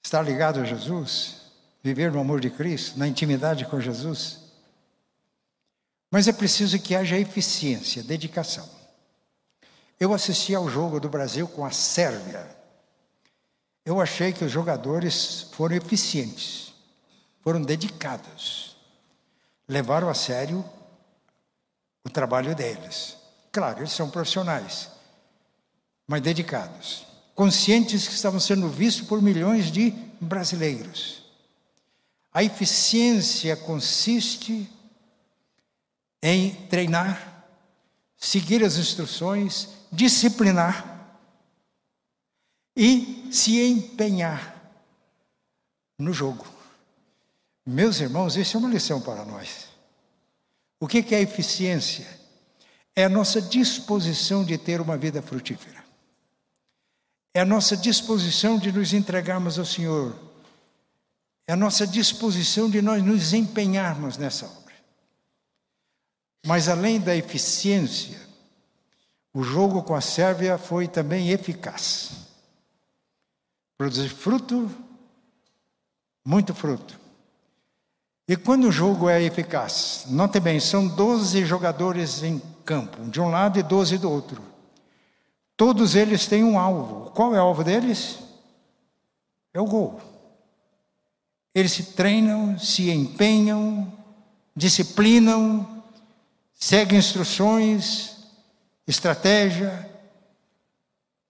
Estar 0.05 0.21
ligado 0.21 0.59
a 0.59 0.63
Jesus 0.63 1.37
viver 1.81 2.11
no 2.11 2.19
amor 2.19 2.39
de 2.39 2.51
Cristo, 2.51 2.99
na 2.99 3.07
intimidade 3.07 3.65
com 3.65 3.81
Jesus. 3.81 4.37
Mas 6.11 6.27
é 6.27 6.31
preciso 6.31 6.77
que 6.77 6.95
haja 6.95 7.17
eficiência, 7.17 8.03
dedicação. 8.03 8.69
Eu 9.99 10.13
assisti 10.13 10.53
ao 10.53 10.69
jogo 10.69 10.99
do 10.99 11.09
Brasil 11.09 11.47
com 11.47 11.65
a 11.65 11.71
Sérvia. 11.71 12.47
Eu 13.83 13.99
achei 13.99 14.31
que 14.31 14.45
os 14.45 14.51
jogadores 14.51 15.47
foram 15.53 15.75
eficientes, 15.75 16.71
foram 17.41 17.63
dedicados, 17.63 18.77
levaram 19.67 20.07
a 20.07 20.13
sério 20.13 20.63
o 22.03 22.11
trabalho 22.11 22.53
deles. 22.53 23.17
Claro, 23.51 23.79
eles 23.79 23.91
são 23.91 24.11
profissionais, 24.11 24.87
mas 26.07 26.21
dedicados, 26.21 27.07
conscientes 27.35 28.07
que 28.07 28.13
estavam 28.13 28.39
sendo 28.39 28.69
vistos 28.69 29.05
por 29.05 29.21
milhões 29.21 29.69
de 29.69 29.91
brasileiros. 30.19 31.21
A 32.33 32.43
eficiência 32.43 33.55
consiste 33.57 34.69
em 36.23 36.55
treinar, 36.67 37.45
seguir 38.17 38.63
as 38.63 38.77
instruções, 38.77 39.69
disciplinar 39.91 41.13
e 42.75 43.29
se 43.31 43.61
empenhar 43.61 44.73
no 45.99 46.11
jogo. 46.11 46.45
Meus 47.65 47.99
irmãos, 47.99 48.35
isso 48.35 48.57
é 48.57 48.59
uma 48.59 48.69
lição 48.69 49.01
para 49.01 49.23
nós. 49.25 49.67
O 50.79 50.87
que 50.87 51.13
é 51.13 51.21
eficiência? 51.21 52.07
É 52.95 53.05
a 53.05 53.09
nossa 53.09 53.41
disposição 53.41 54.43
de 54.43 54.57
ter 54.57 54.81
uma 54.81 54.97
vida 54.97 55.21
frutífera. 55.21 55.84
É 57.35 57.41
a 57.41 57.45
nossa 57.45 57.77
disposição 57.77 58.57
de 58.57 58.71
nos 58.71 58.93
entregarmos 58.93 59.59
ao 59.59 59.65
Senhor 59.65 60.25
é 61.47 61.53
a 61.53 61.55
nossa 61.55 61.85
disposição 61.85 62.69
de 62.69 62.81
nós 62.81 63.03
nos 63.03 63.33
empenharmos 63.33 64.17
nessa 64.17 64.45
obra. 64.45 64.73
Mas 66.45 66.67
além 66.67 66.99
da 66.99 67.15
eficiência, 67.15 68.19
o 69.33 69.43
jogo 69.43 69.83
com 69.83 69.93
a 69.93 70.01
Sérvia 70.01 70.57
foi 70.57 70.87
também 70.87 71.29
eficaz. 71.29 72.11
Produzir 73.77 74.09
fruto, 74.09 74.71
muito 76.25 76.53
fruto. 76.53 76.99
E 78.27 78.35
quando 78.35 78.67
o 78.67 78.71
jogo 78.71 79.07
é 79.07 79.21
eficaz, 79.21 80.05
note 80.07 80.39
bem, 80.39 80.59
são 80.59 80.87
12 80.87 81.45
jogadores 81.45 82.23
em 82.23 82.41
campo, 82.63 83.07
de 83.07 83.21
um 83.21 83.29
lado 83.29 83.59
e 83.59 83.63
12 83.63 83.99
do 83.99 84.09
outro. 84.09 84.41
Todos 85.57 85.95
eles 85.95 86.27
têm 86.27 86.43
um 86.43 86.59
alvo. 86.59 87.11
Qual 87.11 87.33
é 87.33 87.39
o 87.39 87.43
alvo 87.43 87.63
deles? 87.63 88.19
É 89.53 89.59
o 89.59 89.65
gol. 89.65 89.99
Eles 91.53 91.71
se 91.71 91.83
treinam, 91.93 92.59
se 92.59 92.91
empenham, 92.91 93.91
disciplinam, 94.55 95.83
seguem 96.53 96.99
instruções, 96.99 98.17
estratégia, 98.85 99.89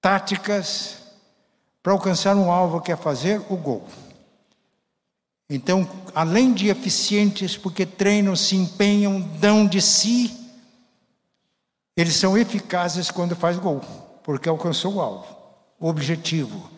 táticas 0.01 0.97
para 1.83 1.93
alcançar 1.93 2.35
um 2.35 2.51
alvo 2.51 2.81
que 2.81 2.91
é 2.91 2.95
fazer 2.95 3.39
o 3.49 3.55
gol. 3.55 3.87
Então, 5.47 5.87
além 6.15 6.51
de 6.51 6.69
eficientes, 6.69 7.55
porque 7.55 7.85
treinam, 7.85 8.35
se 8.35 8.55
empenham, 8.55 9.21
dão 9.39 9.67
de 9.67 9.79
si, 9.79 10.35
eles 11.95 12.15
são 12.15 12.35
eficazes 12.35 13.11
quando 13.11 13.35
faz 13.35 13.57
gol, 13.59 13.81
porque 14.25 14.49
alcançou 14.49 14.95
o 14.95 15.01
alvo, 15.01 15.37
o 15.79 15.87
objetivo. 15.87 16.71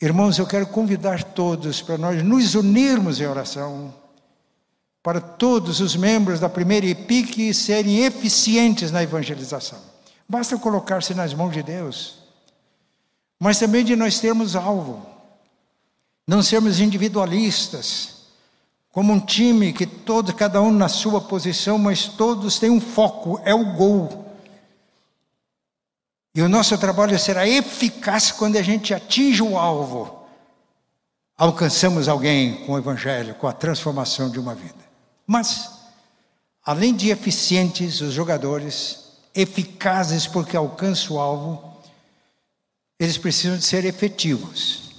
Irmãos, 0.00 0.38
eu 0.38 0.46
quero 0.46 0.68
convidar 0.68 1.24
todos 1.24 1.82
para 1.82 1.98
nós 1.98 2.22
nos 2.22 2.54
unirmos 2.54 3.20
em 3.20 3.26
oração, 3.26 3.92
para 5.02 5.20
todos 5.20 5.80
os 5.80 5.96
membros 5.96 6.38
da 6.38 6.48
primeira 6.48 6.86
EPIC 6.86 7.52
serem 7.52 8.04
eficientes 8.04 8.92
na 8.92 9.02
evangelização. 9.02 9.80
Basta 10.28 10.56
colocar-se 10.56 11.14
nas 11.14 11.34
mãos 11.34 11.52
de 11.52 11.64
Deus, 11.64 12.18
mas 13.40 13.58
também 13.58 13.84
de 13.84 13.96
nós 13.96 14.20
termos 14.20 14.54
alvo, 14.54 15.04
não 16.28 16.44
sermos 16.44 16.78
individualistas, 16.78 18.18
como 18.92 19.12
um 19.12 19.18
time 19.18 19.72
que 19.72 19.84
todos, 19.84 20.32
cada 20.32 20.62
um 20.62 20.70
na 20.70 20.88
sua 20.88 21.20
posição, 21.20 21.76
mas 21.76 22.06
todos 22.06 22.60
têm 22.60 22.70
um 22.70 22.80
foco, 22.80 23.40
é 23.44 23.52
o 23.52 23.72
gol. 23.72 24.25
E 26.36 26.42
o 26.42 26.50
nosso 26.50 26.76
trabalho 26.76 27.18
será 27.18 27.48
eficaz 27.48 28.30
quando 28.30 28.56
a 28.56 28.62
gente 28.62 28.92
atinge 28.92 29.42
o 29.42 29.56
alvo. 29.56 30.26
Alcançamos 31.34 32.08
alguém 32.08 32.66
com 32.66 32.74
o 32.74 32.78
Evangelho, 32.78 33.34
com 33.36 33.46
a 33.46 33.54
transformação 33.54 34.28
de 34.28 34.38
uma 34.38 34.54
vida. 34.54 34.84
Mas, 35.26 35.70
além 36.62 36.94
de 36.94 37.08
eficientes, 37.08 38.02
os 38.02 38.12
jogadores, 38.12 39.12
eficazes 39.34 40.26
porque 40.26 40.54
alcançam 40.54 41.16
o 41.16 41.18
alvo, 41.18 41.80
eles 43.00 43.16
precisam 43.16 43.56
de 43.56 43.64
ser 43.64 43.86
efetivos. 43.86 44.90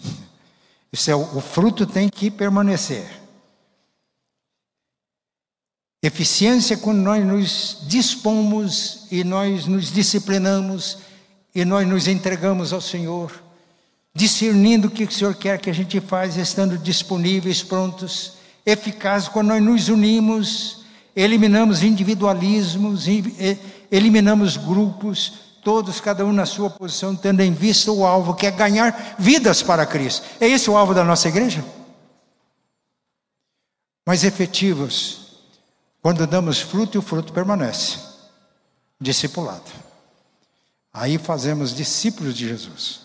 Isso 0.91 1.11
é, 1.11 1.15
o 1.15 1.39
fruto 1.39 1.85
tem 1.85 2.09
que 2.09 2.31
permanecer. 2.31 3.07
Eficiência 6.01 6.73
é 6.73 6.77
quando 6.77 6.97
nós 6.97 7.23
nos 7.23 7.77
dispomos 7.87 9.05
e 9.11 9.23
nós 9.23 9.67
nos 9.67 9.91
disciplinamos 9.91 11.05
e 11.57 11.65
nós 11.65 11.87
nos 11.87 12.07
entregamos 12.07 12.71
ao 12.71 12.79
Senhor, 12.79 13.33
discernindo 14.13 14.87
o 14.87 14.91
que 14.91 15.05
o 15.05 15.11
Senhor 15.11 15.33
quer 15.33 15.57
que 15.57 15.71
a 15.71 15.73
gente 15.73 15.99
faz, 15.99 16.37
estando 16.37 16.77
disponíveis, 16.77 17.63
prontos, 17.63 18.33
eficazes, 18.63 19.27
quando 19.27 19.47
nós 19.47 19.63
nos 19.63 19.89
unimos, 19.89 20.85
eliminamos 21.15 21.81
individualismos, 21.81 23.05
eliminamos 23.91 24.55
grupos, 24.55 25.33
todos, 25.63 25.99
cada 25.99 26.23
um 26.23 26.31
na 26.31 26.45
sua 26.45 26.69
posição, 26.69 27.15
tendo 27.15 27.41
em 27.41 27.51
vista 27.51 27.91
o 27.91 28.05
alvo, 28.05 28.35
que 28.35 28.45
é 28.45 28.51
ganhar 28.51 29.15
vidas 29.17 29.63
para 29.63 29.83
Cristo. 29.83 30.27
É 30.39 30.47
esse 30.47 30.69
o 30.69 30.77
alvo 30.77 30.93
da 30.93 31.03
nossa 31.03 31.27
igreja? 31.27 31.65
Mas 34.05 34.23
efetivos, 34.23 35.39
quando 36.03 36.27
damos 36.27 36.61
fruto 36.61 36.95
e 36.95 36.99
o 36.99 37.01
fruto 37.01 37.33
permanece, 37.33 37.97
discipulado. 39.01 39.86
Aí 40.99 41.19
fazemos 41.19 41.75
discípulos 41.75 42.35
de 42.35 42.49
Jesus. 42.49 43.01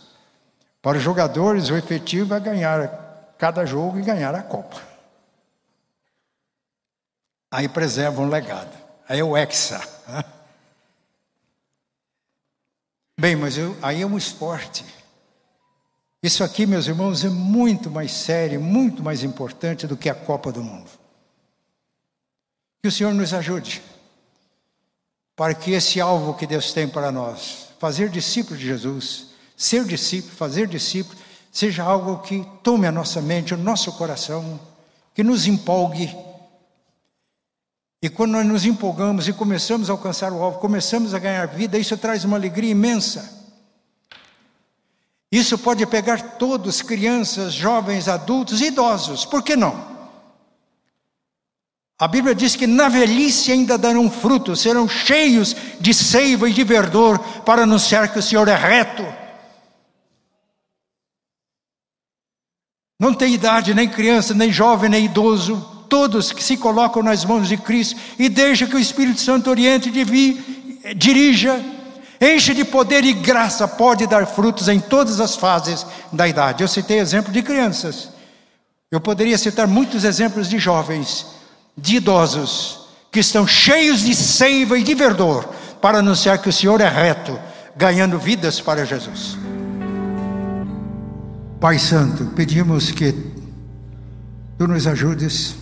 Para 0.81 0.97
os 0.97 1.05
jogadores, 1.05 1.69
o 1.69 1.77
efetivo 1.77 2.33
é 2.33 2.41
ganhar 2.41 3.35
cada 3.37 3.67
jogo 3.67 3.99
e 3.99 4.03
ganhar 4.03 4.35
a 4.35 4.43
Copa. 4.43 4.81
Aí 7.51 7.69
preserva 7.69 8.23
um 8.23 8.31
legado. 8.31 8.73
Aí 9.07 9.21
é 9.21 9.25
o 9.25 9.37
Hexa. 9.37 9.87
Bem, 13.21 13.37
mas 13.37 13.59
eu, 13.59 13.77
aí 13.83 14.01
é 14.01 14.07
um 14.07 14.17
esporte. 14.17 14.87
Isso 16.23 16.43
aqui, 16.43 16.65
meus 16.65 16.87
irmãos, 16.87 17.27
é 17.27 17.29
muito 17.29 17.91
mais 17.91 18.11
sério, 18.11 18.59
muito 18.59 19.03
mais 19.03 19.23
importante 19.23 19.87
do 19.87 19.99
que 19.99 20.09
a 20.09 20.15
Copa 20.15 20.51
do 20.51 20.65
Mundo. 20.65 20.91
Que 22.81 22.89
o 22.89 22.93
Senhor 22.93 23.13
nos 23.13 23.35
ajude 23.35 23.83
para 25.37 25.53
que 25.53 25.73
esse 25.73 26.01
alvo 26.01 26.33
que 26.33 26.47
Deus 26.47 26.73
tem 26.73 26.89
para 26.89 27.13
nós 27.13 27.72
fazer 27.83 28.11
discípulo 28.11 28.57
de 28.57 28.65
Jesus, 28.65 29.31
ser 29.57 29.85
discípulo, 29.85 30.33
fazer 30.37 30.69
discípulo, 30.69 31.19
seja 31.51 31.83
algo 31.83 32.19
que 32.19 32.47
tome 32.63 32.87
a 32.87 32.93
nossa 32.93 33.21
mente, 33.21 33.55
o 33.55 33.57
nosso 33.57 33.91
coração, 33.95 34.61
que 35.13 35.25
nos 35.25 35.49
empolgue. 35.49 36.17
E 38.01 38.09
quando 38.09 38.31
nós 38.31 38.47
nos 38.47 38.65
empolgamos 38.65 39.27
e 39.27 39.33
começamos 39.33 39.91
a 39.91 39.95
alcançar 39.95 40.33
o 40.33 40.41
alvo, 40.41 40.61
começamos 40.61 41.13
a 41.13 41.19
ganhar 41.19 41.45
vida, 41.47 41.77
isso 41.77 41.97
traz 41.97 42.25
uma 42.25 42.37
alegria 42.37 42.71
imensa. 42.71 43.29
Isso 45.33 45.59
pode 45.59 45.85
pegar 45.85 46.37
todos, 46.39 46.83
crianças, 46.83 47.53
jovens, 47.53 48.07
adultos, 48.07 48.61
idosos, 48.61 49.25
por 49.25 49.43
que 49.43 49.57
não? 49.57 49.92
A 52.03 52.09
Bíblia 52.09 52.35
diz 52.35 52.57
que 52.57 52.67
na 52.67 52.89
velhice 52.89 53.53
ainda 53.53 53.79
darão 53.79 54.11
fruto, 54.11 54.57
serão 54.57 54.89
cheios 54.89 55.55
de 55.79 55.95
seiva 55.95 56.51
e 56.51 56.53
de 56.53 56.65
verdor 56.65 57.17
para 57.45 57.63
anunciar 57.63 58.13
que 58.13 58.19
o 58.19 58.23
Senhor 58.23 58.49
é 58.49 58.57
reto. 58.57 59.07
Não 62.99 63.15
tem 63.15 63.33
idade, 63.33 63.73
nem 63.73 63.89
criança, 63.89 64.35
nem 64.35 64.51
jovem, 64.51 64.91
nem 64.91 65.05
idoso, 65.05 65.65
todos 65.89 66.33
que 66.33 66.43
se 66.43 66.57
colocam 66.57 67.05
nas 67.05 67.25
mãos 67.25 67.47
de 67.47 67.57
Cristo 67.57 67.95
e 68.19 68.29
deixa 68.29 68.67
que 68.67 68.75
o 68.75 68.81
Espírito 68.81 69.21
Santo 69.21 69.49
oriente, 69.49 69.89
dirija, 70.97 71.65
enche 72.21 72.53
de 72.53 72.65
poder 72.65 73.05
e 73.05 73.13
graça, 73.13 73.69
pode 73.69 74.09
dar 74.09 74.27
frutos 74.27 74.67
em 74.67 74.81
todas 74.81 75.21
as 75.21 75.37
fases 75.37 75.87
da 76.13 76.27
idade. 76.27 76.65
Eu 76.65 76.69
citei 76.69 76.99
exemplo 76.99 77.33
de 77.33 77.43
crianças. 77.43 78.09
Eu 78.91 79.01
poderia 79.01 79.39
citar 79.39 79.69
muitos 79.69 80.03
exemplos 80.03 80.49
de 80.49 80.59
jovens, 80.59 81.41
de 81.77 81.97
idosos, 81.97 82.87
que 83.11 83.21
estão 83.21 83.47
cheios 83.47 84.01
de 84.01 84.15
seiva 84.15 84.79
e 84.79 84.83
de 84.83 84.95
verdor 84.95 85.45
para 85.81 85.99
anunciar 85.99 86.41
que 86.41 86.49
o 86.49 86.53
Senhor 86.53 86.81
é 86.81 86.89
reto, 86.89 87.39
ganhando 87.77 88.19
vidas 88.19 88.61
para 88.61 88.85
Jesus. 88.85 89.37
Pai 91.61 91.79
Santo, 91.79 92.27
pedimos 92.37 92.91
que 92.91 93.13
tu 94.59 94.67
nos 94.67 94.87
ajudes 94.87 95.55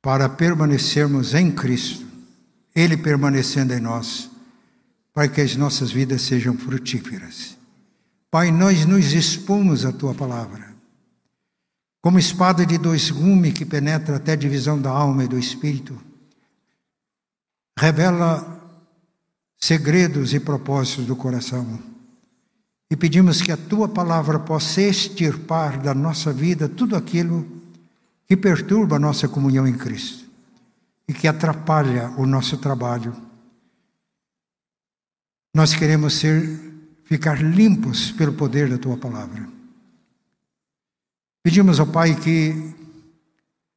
para 0.00 0.28
permanecermos 0.28 1.34
em 1.34 1.50
Cristo, 1.50 2.04
Ele 2.74 2.96
permanecendo 2.96 3.72
em 3.72 3.80
nós 3.80 4.32
para 5.12 5.28
que 5.28 5.40
as 5.40 5.56
nossas 5.56 5.90
vidas 5.90 6.22
sejam 6.22 6.56
frutíferas. 6.56 7.56
Pai, 8.30 8.50
nós 8.50 8.86
nos 8.86 9.12
expomos 9.12 9.84
à 9.84 9.92
tua 9.92 10.14
palavra. 10.14 10.71
Como 12.02 12.18
espada 12.18 12.66
de 12.66 12.76
dois 12.76 13.10
gumes 13.10 13.54
que 13.54 13.64
penetra 13.64 14.16
até 14.16 14.32
a 14.32 14.36
divisão 14.36 14.78
da 14.78 14.90
alma 14.90 15.24
e 15.24 15.28
do 15.28 15.38
espírito, 15.38 15.98
revela 17.78 18.60
segredos 19.58 20.34
e 20.34 20.40
propósitos 20.40 21.06
do 21.06 21.16
coração. 21.16 21.78
E 22.90 22.96
pedimos 22.96 23.40
que 23.40 23.50
a 23.50 23.56
tua 23.56 23.88
palavra 23.88 24.38
possa 24.38 24.82
extirpar 24.82 25.80
da 25.80 25.94
nossa 25.94 26.30
vida 26.30 26.68
tudo 26.68 26.96
aquilo 26.96 27.46
que 28.26 28.36
perturba 28.36 28.96
a 28.96 28.98
nossa 28.98 29.26
comunhão 29.26 29.66
em 29.66 29.78
Cristo 29.78 30.28
e 31.08 31.14
que 31.14 31.26
atrapalha 31.26 32.12
o 32.18 32.26
nosso 32.26 32.58
trabalho 32.58 33.16
nós 35.54 35.74
queremos 35.74 36.14
ser 36.14 36.58
ficar 37.04 37.42
limpos 37.42 38.10
pelo 38.12 38.32
poder 38.32 38.70
da 38.70 38.78
tua 38.78 38.96
palavra. 38.96 39.46
Pedimos 41.42 41.80
ao 41.80 41.86
Pai 41.86 42.14
que 42.14 42.74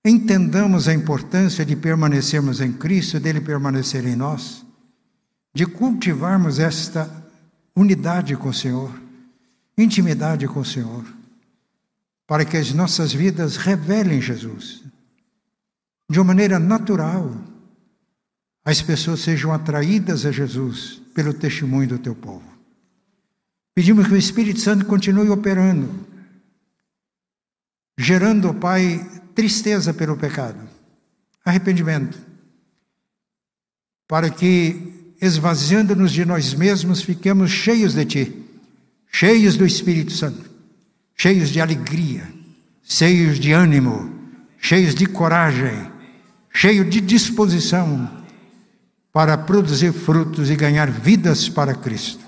entendamos 0.06 0.88
a 0.88 0.94
importância 0.94 1.66
de 1.66 1.76
permanecermos 1.76 2.62
em 2.62 2.72
Cristo, 2.72 3.20
dele 3.20 3.42
permanecer 3.42 4.06
em 4.06 4.16
nós, 4.16 4.64
de 5.54 5.66
cultivarmos 5.66 6.60
esta 6.60 7.10
unidade 7.76 8.36
com 8.36 8.50
o 8.50 8.54
Senhor, 8.54 8.94
intimidade 9.78 10.48
com 10.48 10.60
o 10.60 10.66
Senhor, 10.66 11.04
para 12.28 12.46
que 12.46 12.56
as 12.56 12.72
nossas 12.72 13.14
vidas 13.14 13.58
revelem 13.58 14.22
Jesus 14.22 14.84
de 16.10 16.20
uma 16.20 16.26
maneira 16.26 16.60
natural, 16.60 17.36
as 18.64 18.82
pessoas 18.82 19.22
sejam 19.22 19.52
atraídas 19.52 20.26
a 20.26 20.32
Jesus 20.32 21.02
pelo 21.14 21.34
testemunho 21.34 21.88
do 21.88 22.00
teu 22.00 22.16
povo. 22.16 22.46
Pedimos 23.74 24.08
que 24.08 24.14
o 24.14 24.18
Espírito 24.18 24.60
Santo 24.60 24.86
continue 24.86 25.30
operando, 25.30 26.05
gerando, 27.98 28.54
Pai, 28.54 29.06
tristeza 29.34 29.94
pelo 29.94 30.18
pecado, 30.18 30.60
arrependimento, 31.44 32.18
para 34.08 34.30
que, 34.30 35.14
esvaziando-nos 35.22 36.12
de 36.12 36.26
nós 36.26 36.54
mesmos, 36.54 37.02
fiquemos 37.02 37.52
cheios 37.52 37.94
de 37.94 38.06
Ti, 38.06 38.46
cheios 39.12 39.58
do 39.58 39.66
Espírito 39.66 40.12
Santo, 40.12 40.50
cheios 41.16 41.50
de 41.50 41.62
alegria, 41.62 42.28
cheios 42.84 43.40
de 43.40 43.52
ânimo, 43.52 44.14
cheios 44.60 44.94
de 44.94 45.06
coragem, 45.06 45.92
cheios 46.52 46.90
de 46.90 47.02
disposição 47.02 48.24
para 49.12 49.38
produzir 49.38 49.94
frutos 49.94 50.50
e 50.50 50.56
ganhar 50.56 50.90
vidas 50.90 51.48
para 51.48 51.74
Cristo. 51.74 52.24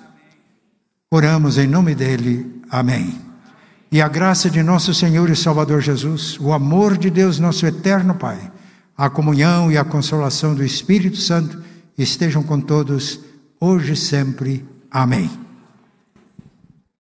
Oramos 1.11 1.57
em 1.57 1.67
nome 1.67 1.93
dele. 1.93 2.61
Amém. 2.69 3.19
E 3.91 4.01
a 4.01 4.07
graça 4.07 4.49
de 4.49 4.61
nosso 4.61 4.93
Senhor 4.93 5.29
e 5.29 5.35
Salvador 5.35 5.81
Jesus, 5.81 6.37
o 6.39 6.51
amor 6.51 6.97
de 6.97 7.09
Deus, 7.09 7.39
nosso 7.39 7.65
eterno 7.65 8.15
Pai, 8.15 8.51
a 8.97 9.09
comunhão 9.09 9.71
e 9.71 9.77
a 9.77 9.85
consolação 9.85 10.53
do 10.53 10.63
Espírito 10.63 11.17
Santo 11.17 11.61
estejam 11.97 12.43
com 12.43 12.59
todos, 12.59 13.19
hoje 13.59 13.93
e 13.93 13.97
sempre. 13.97 14.65
Amém. 14.91 15.46